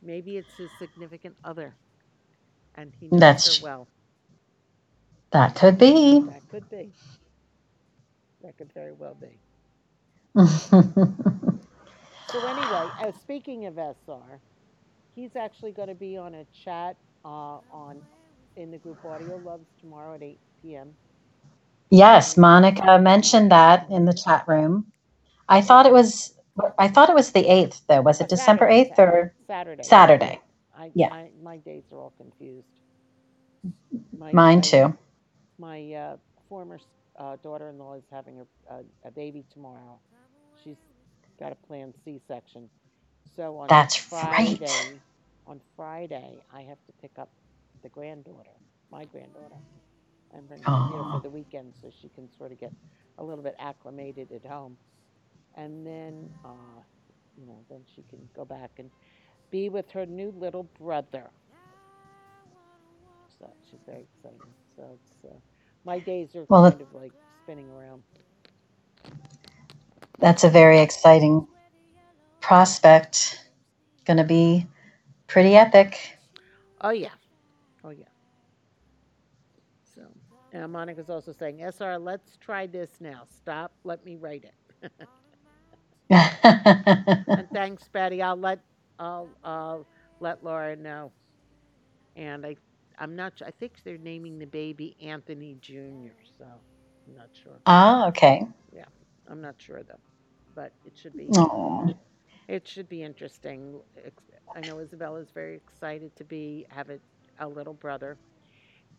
Maybe 0.02 0.36
it's 0.36 0.54
his 0.56 0.70
significant 0.78 1.36
other, 1.44 1.74
and 2.76 2.92
he 3.00 3.08
knows 3.08 3.20
That's- 3.20 3.58
her 3.58 3.64
well. 3.64 3.88
that 5.32 5.54
could 5.56 5.76
be. 5.78 6.20
That 6.20 6.48
could 6.50 6.70
be. 6.70 6.92
That 8.42 8.56
could 8.56 8.72
very 8.72 8.92
well 8.92 9.14
be. 9.20 9.38
So 12.32 12.46
anyway, 12.46 12.92
uh, 12.98 13.12
speaking 13.12 13.66
of 13.66 13.78
SR, 13.78 14.40
he's 15.14 15.36
actually 15.36 15.72
going 15.72 15.88
to 15.88 15.94
be 15.94 16.16
on 16.16 16.34
a 16.34 16.46
chat 16.64 16.96
uh, 17.24 17.60
on 17.70 18.02
in 18.56 18.70
the 18.72 18.78
group 18.78 19.04
Audio 19.04 19.36
Loves 19.38 19.68
tomorrow 19.80 20.14
at 20.14 20.22
8 20.22 20.40
p.m. 20.62 20.96
yes, 21.90 22.36
Monica 22.36 22.98
mentioned 23.00 23.52
that 23.52 23.86
in 23.90 24.06
the 24.06 24.14
chat 24.14 24.44
room. 24.48 24.86
I 25.48 25.62
thought 25.62 25.86
it 25.86 25.92
was 25.92 26.34
I 26.78 26.88
thought 26.88 27.10
it 27.10 27.16
was 27.16 27.32
the 27.32 27.44
8th 27.44 27.82
though. 27.88 28.02
Was 28.02 28.20
it 28.20 28.28
Uh, 28.38 28.56
December 28.56 28.68
8th 28.70 28.98
or 28.98 29.34
Saturday. 29.46 29.82
Saturday? 29.82 30.40
I, 30.76 30.92
Yeah. 30.94 31.10
I, 31.10 31.30
my 31.42 31.58
days 31.58 31.84
are 31.92 32.00
all 32.00 32.14
confused. 32.18 32.68
My, 34.18 34.34
Mine 34.34 34.60
my- 34.60 34.62
too. 34.62 34.96
My 35.58 35.92
uh, 35.94 36.16
former 36.48 36.78
uh, 37.18 37.36
daughter-in-law 37.42 37.94
is 37.96 38.04
having 38.12 38.40
a, 38.40 38.74
a, 38.74 38.80
a 39.06 39.10
baby 39.12 39.44
tomorrow. 39.52 40.00
Got 41.38 41.52
a 41.52 41.56
planned 41.56 41.94
C-section. 42.04 42.70
So 43.36 43.58
on 43.58 43.76
That's 43.76 43.96
Friday, 44.08 44.56
right. 44.56 45.02
on 45.46 45.60
Friday, 45.76 46.42
I 46.50 46.62
have 46.62 46.78
to 46.86 46.92
pick 47.00 47.18
up 47.18 47.30
the 47.82 47.88
granddaughter, 47.90 48.56
my 48.90 49.04
granddaughter, 49.06 49.60
and 50.32 50.48
bring 50.48 50.64
her 50.64 50.80
here 50.80 51.04
for 51.10 51.20
the 51.20 51.30
weekend 51.30 51.74
so 51.80 51.90
she 51.90 52.08
can 52.10 52.30
sort 52.30 52.52
of 52.52 52.60
get 52.60 52.72
a 53.18 53.24
little 53.24 53.44
bit 53.44 53.54
acclimated 53.58 54.32
at 54.32 54.46
home. 54.46 54.78
And 55.56 55.86
then, 55.86 56.30
uh, 56.44 56.82
you 57.36 57.46
know, 57.46 57.64
then 57.70 57.84
she 57.94 58.04
can 58.04 58.28
go 58.34 58.44
back 58.44 58.72
and 58.78 58.90
be 59.50 59.68
with 59.68 59.90
her 59.92 60.06
new 60.06 60.30
little 60.32 60.64
brother. 60.78 61.30
So 63.38 63.54
she's 63.70 63.80
very 63.86 64.02
excited. 64.02 64.54
So 64.76 64.90
it's, 64.94 65.24
uh, 65.24 65.38
my 65.84 65.98
days 66.00 66.34
are 66.36 66.46
Well, 66.48 66.62
kind 66.62 66.80
of 66.82 66.92
like 66.92 67.14
spinning 67.42 67.70
around. 67.70 68.04
That's 70.18 70.44
a 70.44 70.50
very 70.50 70.80
exciting 70.80 71.48
prospect. 72.40 73.40
Going 74.06 74.18
to 74.18 74.24
be 74.24 74.66
pretty 75.28 75.56
epic. 75.56 75.98
Oh 76.80 76.90
yeah, 76.90 77.14
oh 77.84 77.90
yeah. 77.90 78.06
So, 79.94 80.02
and 80.52 80.72
Monica's 80.72 81.10
also 81.10 81.32
saying, 81.32 81.60
"SR, 81.60 81.98
let's 81.98 82.36
try 82.38 82.66
this 82.66 83.00
now. 83.00 83.24
Stop. 83.26 83.74
Let 83.84 84.04
me 84.04 84.16
write 84.16 84.44
it." 84.44 84.54
And 87.36 87.50
thanks, 87.52 87.88
Betty. 87.88 88.22
I'll 88.22 88.36
let 88.36 88.60
I'll 88.98 89.36
I'll 89.44 89.88
let 90.20 90.44
Laura 90.44 90.76
know. 90.76 91.12
And 92.16 92.46
I 92.46 92.56
I'm 92.98 93.16
not. 93.16 93.34
I 93.46 93.50
think 93.52 93.82
they're 93.84 93.98
naming 93.98 94.38
the 94.38 94.46
baby 94.46 94.96
Anthony 95.00 95.56
Jr. 95.60 96.14
So 96.38 96.46
I'm 97.06 97.14
not 97.14 97.30
sure. 97.32 97.60
ah, 97.66 98.08
okay. 98.08 98.46
Yeah, 98.72 98.86
I'm 99.28 99.40
not 99.42 99.56
sure 99.60 99.82
though, 99.84 100.00
but 100.58 100.76
it 100.88 100.98
should 100.98 101.24
be 101.24 101.36
Oh, 101.36 101.94
it 102.48 102.68
should 102.68 102.88
be 102.88 103.02
interesting. 103.02 103.82
I 104.54 104.62
know 104.62 104.78
Isabella's 104.80 105.30
very 105.32 105.56
excited 105.56 106.16
to 106.16 106.24
be 106.24 106.66
have 106.70 106.90
a, 106.90 107.00
a 107.38 107.48
little 107.48 107.74
brother, 107.74 108.18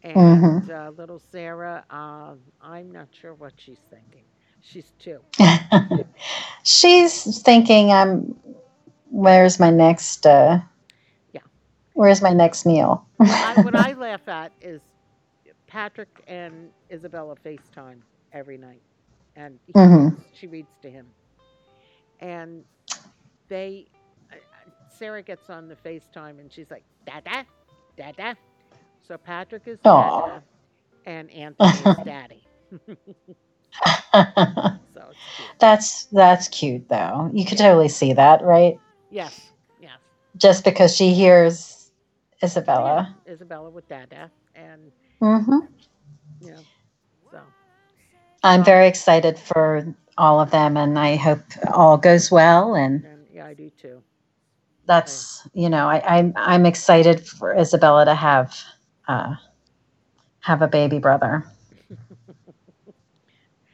and 0.03 0.70
uh, 0.70 0.91
little 0.91 1.20
Sarah. 1.20 1.86
Uh, 1.89 2.36
I'm 2.62 2.91
not 2.91 3.10
sure 3.14 3.36
what 3.36 3.53
she's 3.57 3.82
thinking. 3.89 4.26
She's 4.62 4.93
two. 4.99 5.26
she's 6.64 7.41
thinking, 7.41 7.91
"I'm. 7.91 8.36
Where's 9.10 9.60
my 9.60 9.70
next? 9.72 10.26
Uh, 10.26 10.60
Yeah. 11.34 11.41
Where's 11.93 12.22
my 12.22 12.34
next 12.34 12.66
meal?" 12.66 13.05
I, 13.41 13.55
what 13.57 13.76
I 13.76 13.93
laugh 13.93 14.28
at 14.28 14.53
is 14.62 14.84
Patrick 15.68 16.22
and 16.28 16.72
Isabella 16.91 17.36
FaceTime 17.45 18.01
every 18.32 18.57
night, 18.57 18.84
and 19.36 19.60
he, 19.66 19.76
Mhm. 19.76 20.18
she 20.32 20.47
reads 20.47 20.78
to 20.82 20.89
him, 20.91 21.14
and 22.20 22.63
they. 23.47 23.88
Sarah 24.89 25.22
gets 25.24 25.49
on 25.49 25.67
the 25.67 25.76
FaceTime 25.76 26.39
and 26.39 26.51
she's 26.51 26.70
like, 26.72 26.84
"Dada, 27.05 27.45
Dada." 27.97 28.36
So 29.01 29.17
Patrick 29.17 29.67
is 29.67 29.80
Aw. 29.86 30.28
Dada, 30.28 30.43
and 31.05 31.30
Anthony 31.32 31.86
is 31.86 31.97
Daddy. 32.03 32.47
So 34.93 35.15
that's 35.59 36.05
that's 36.05 36.47
cute 36.49 36.89
though. 36.89 37.30
You 37.34 37.45
could 37.45 37.57
totally 37.57 37.89
see 37.89 38.13
that, 38.13 38.41
right? 38.43 38.78
Yes, 39.09 39.51
yes. 39.80 39.99
Just 40.38 40.63
because 40.63 40.95
she 40.95 41.13
hears 41.13 41.91
Isabella. 42.43 43.15
Yeah, 43.26 43.34
Isabella 43.34 43.70
with 43.70 43.88
Dada, 43.88 44.32
and 44.55 44.91
mm-hmm. 45.22 45.59
you 46.41 46.51
know, 46.51 46.65
so 47.32 47.41
I'm 48.43 48.61
Um, 48.61 48.65
very 48.65 48.88
excited 48.88 49.38
for 49.38 49.95
all 50.20 50.39
of 50.41 50.51
them, 50.51 50.78
and 50.78 50.99
I 50.99 51.15
hope 51.15 51.41
all 51.74 51.97
goes 51.97 52.30
well. 52.32 52.76
And 52.76 53.03
and 53.05 53.26
yeah, 53.34 53.45
I 53.47 53.53
do 53.55 53.70
too. 53.72 54.03
that's 54.86 55.47
you 55.53 55.70
know, 55.70 55.88
I, 55.88 56.17
I'm 56.17 56.34
I'm 56.36 56.65
excited 56.65 57.26
for 57.26 57.55
Isabella 57.55 58.05
to 58.05 58.15
have 58.15 58.55
uh, 59.07 59.36
have 60.41 60.61
a 60.61 60.67
baby 60.67 60.99
brother. 60.99 61.45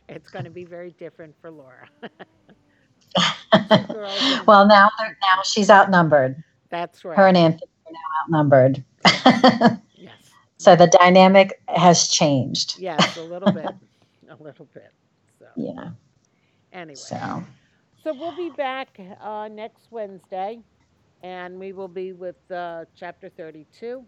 It's 0.07 0.29
going 0.29 0.45
to 0.45 0.51
be 0.51 0.65
very 0.65 0.91
different 0.91 1.35
for 1.41 1.49
Laura. 1.51 1.89
Two 3.71 3.87
girls 3.87 4.17
and- 4.21 4.45
well, 4.47 4.67
now 4.67 4.89
now 4.99 5.41
she's 5.43 5.69
outnumbered. 5.69 6.43
That's 6.69 7.03
right. 7.03 7.17
Her 7.17 7.27
and 7.27 7.37
Anthony 7.37 7.71
are 7.87 7.91
now 7.91 8.23
outnumbered. 8.37 8.83
yes. 9.95 10.13
so 10.57 10.75
the 10.75 10.87
dynamic 10.87 11.59
has 11.69 12.07
changed. 12.07 12.77
Yes, 12.79 13.17
a 13.17 13.23
little 13.23 13.51
bit. 13.51 13.71
a 14.29 14.35
little 14.43 14.67
bit. 14.73 14.91
So 15.39 15.45
Yeah. 15.55 15.89
Anyway, 16.75 17.09
So 17.09 17.43
so 18.03 18.13
we'll 18.13 18.35
be 18.37 18.51
back 18.51 18.99
uh, 19.21 19.49
next 19.49 19.87
Wednesday, 19.91 20.63
and 21.23 21.59
we 21.59 21.73
will 21.73 21.89
be 21.89 22.13
with 22.13 22.37
uh, 22.51 22.85
chapter 22.95 23.29
thirty-two, 23.29 24.05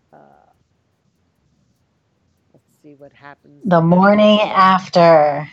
see 2.81 2.95
what 2.95 3.13
happens. 3.13 3.65
the 3.65 3.81
morning 3.81 4.39
after. 4.41 5.47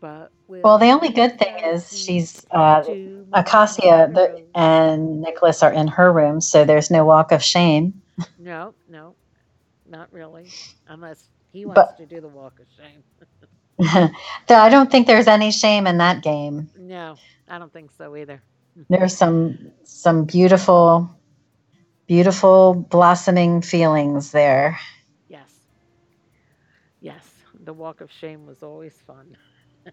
But 0.00 0.32
Well, 0.62 0.78
the 0.78 0.90
only 0.90 1.10
good 1.10 1.38
thing 1.38 1.56
is 1.64 1.98
she's 1.98 2.46
uh, 2.52 2.84
Acacia 3.32 4.10
the, 4.14 4.42
and 4.54 5.20
Nicholas 5.22 5.62
are 5.62 5.72
in 5.72 5.88
her 5.88 6.12
room, 6.12 6.40
so 6.40 6.64
there's 6.64 6.90
no 6.90 7.04
walk 7.04 7.32
of 7.32 7.42
shame. 7.42 8.02
No, 8.38 8.74
no, 8.88 9.16
not 9.86 10.12
really, 10.12 10.54
unless 10.86 11.28
he 11.52 11.66
wants 11.66 11.76
But- 11.76 11.96
to 11.98 12.06
do 12.06 12.20
the 12.20 12.28
walk 12.28 12.58
of 12.60 12.66
shame. 12.76 13.02
Though 14.48 14.56
I 14.56 14.68
don't 14.68 14.90
think 14.90 15.06
there's 15.06 15.26
any 15.28 15.50
shame 15.50 15.86
in 15.86 15.98
that 15.98 16.22
game. 16.22 16.68
No, 16.78 17.16
I 17.48 17.58
don't 17.58 17.72
think 17.72 17.90
so 17.90 18.16
either. 18.16 18.42
There's 18.88 19.16
some 19.16 19.58
some 19.84 20.24
beautiful, 20.24 21.10
beautiful 22.06 22.74
blossoming 22.74 23.62
feelings 23.62 24.30
there. 24.32 24.78
Yes. 25.28 25.52
Yes, 27.00 27.28
the 27.64 27.72
walk 27.72 28.00
of 28.00 28.10
shame 28.10 28.46
was 28.46 28.62
always 28.62 28.94
fun. 29.06 29.36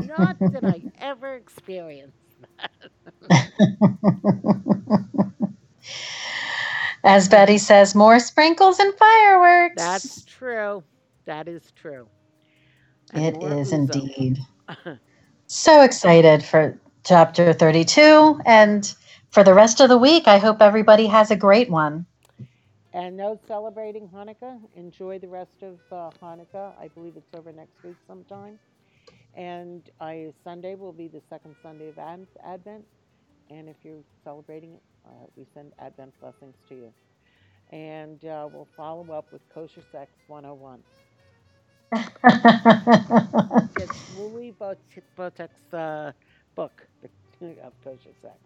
Not 0.00 0.36
that 0.52 0.64
I 0.64 0.82
ever 0.98 1.36
experienced 1.36 2.16
that. 2.58 2.70
As 7.04 7.28
Betty 7.28 7.58
says, 7.58 7.94
more 7.94 8.20
sprinkles 8.20 8.78
and 8.78 8.94
fireworks. 8.94 9.76
That's 9.76 10.24
true. 10.24 10.84
That 11.26 11.48
is 11.48 11.72
true. 11.72 12.08
And 13.12 13.24
it 13.24 13.32
more 13.34 13.52
indeed. 13.72 14.38
So 15.46 15.82
excited 15.82 16.44
for 16.44 16.78
chapter 17.04 17.52
32 17.52 18.40
and 18.46 18.94
for 19.30 19.42
the 19.42 19.54
rest 19.54 19.80
of 19.80 19.88
the 19.88 19.98
week. 19.98 20.28
I 20.28 20.38
hope 20.38 20.62
everybody 20.62 21.06
has 21.06 21.30
a 21.30 21.36
great 21.36 21.70
one. 21.70 22.06
And 22.92 23.18
those 23.18 23.38
celebrating 23.46 24.08
Hanukkah, 24.08 24.60
enjoy 24.74 25.18
the 25.18 25.28
rest 25.28 25.62
of 25.62 25.78
uh, 25.92 26.10
Hanukkah. 26.22 26.78
I 26.78 26.88
believe 26.88 27.16
it's 27.16 27.34
over 27.34 27.52
next 27.52 27.82
week 27.84 27.98
sometime. 28.06 28.58
And 29.34 29.88
I, 30.00 30.32
Sunday 30.44 30.74
will 30.74 30.92
be 30.92 31.08
the 31.08 31.22
second 31.28 31.56
Sunday 31.62 31.88
of 31.88 31.98
Advent. 31.98 32.86
And 33.50 33.68
if 33.68 33.76
you're 33.84 34.04
celebrating 34.24 34.74
it, 34.74 34.82
uh, 35.10 35.26
we 35.36 35.46
send 35.54 35.74
Advent 35.80 36.14
blessings 36.20 36.56
to 36.70 36.76
you. 36.76 36.94
And 37.70 38.24
uh, 38.24 38.48
we'll 38.52 38.68
follow 38.76 39.12
up 39.12 39.28
with 39.32 39.42
Kosher 39.52 39.82
Sex 39.92 40.12
101. 40.28 40.84
It's 43.76 43.98
Bot- 44.58 44.78
Boteach's 45.18 45.74
uh, 45.74 46.12
book 46.56 46.82
of 47.62 47.74
Kosher 47.84 48.14
Sex. 48.22 48.38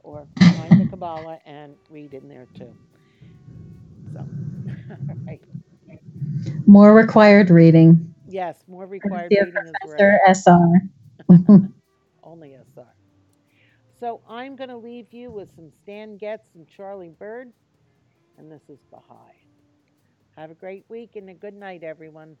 Or 0.00 0.28
find 0.54 0.78
the 0.78 0.86
Kabbalah 0.86 1.40
and 1.46 1.76
read 1.88 2.14
in 2.14 2.28
there 2.28 2.48
too. 2.56 2.74
So, 4.14 4.28
right. 5.28 5.42
More 6.66 6.94
required 6.94 7.50
reading. 7.50 8.14
Yes, 8.26 8.64
more 8.68 8.86
required 8.86 9.34
reading 9.38 9.66
Professor. 9.82 10.12
SR. 10.26 10.82
So 14.00 14.20
I'm 14.28 14.54
going 14.54 14.70
to 14.70 14.76
leave 14.76 15.12
you 15.12 15.28
with 15.30 15.48
some 15.56 15.72
Stan 15.82 16.18
Getz 16.18 16.54
and 16.54 16.68
Charlie 16.68 17.10
Byrd, 17.18 17.52
and 18.36 18.50
this 18.50 18.62
is 18.68 18.78
Bahia. 18.92 19.34
Have 20.36 20.52
a 20.52 20.54
great 20.54 20.84
week 20.88 21.16
and 21.16 21.28
a 21.30 21.34
good 21.34 21.54
night, 21.54 21.82
everyone. 21.82 22.36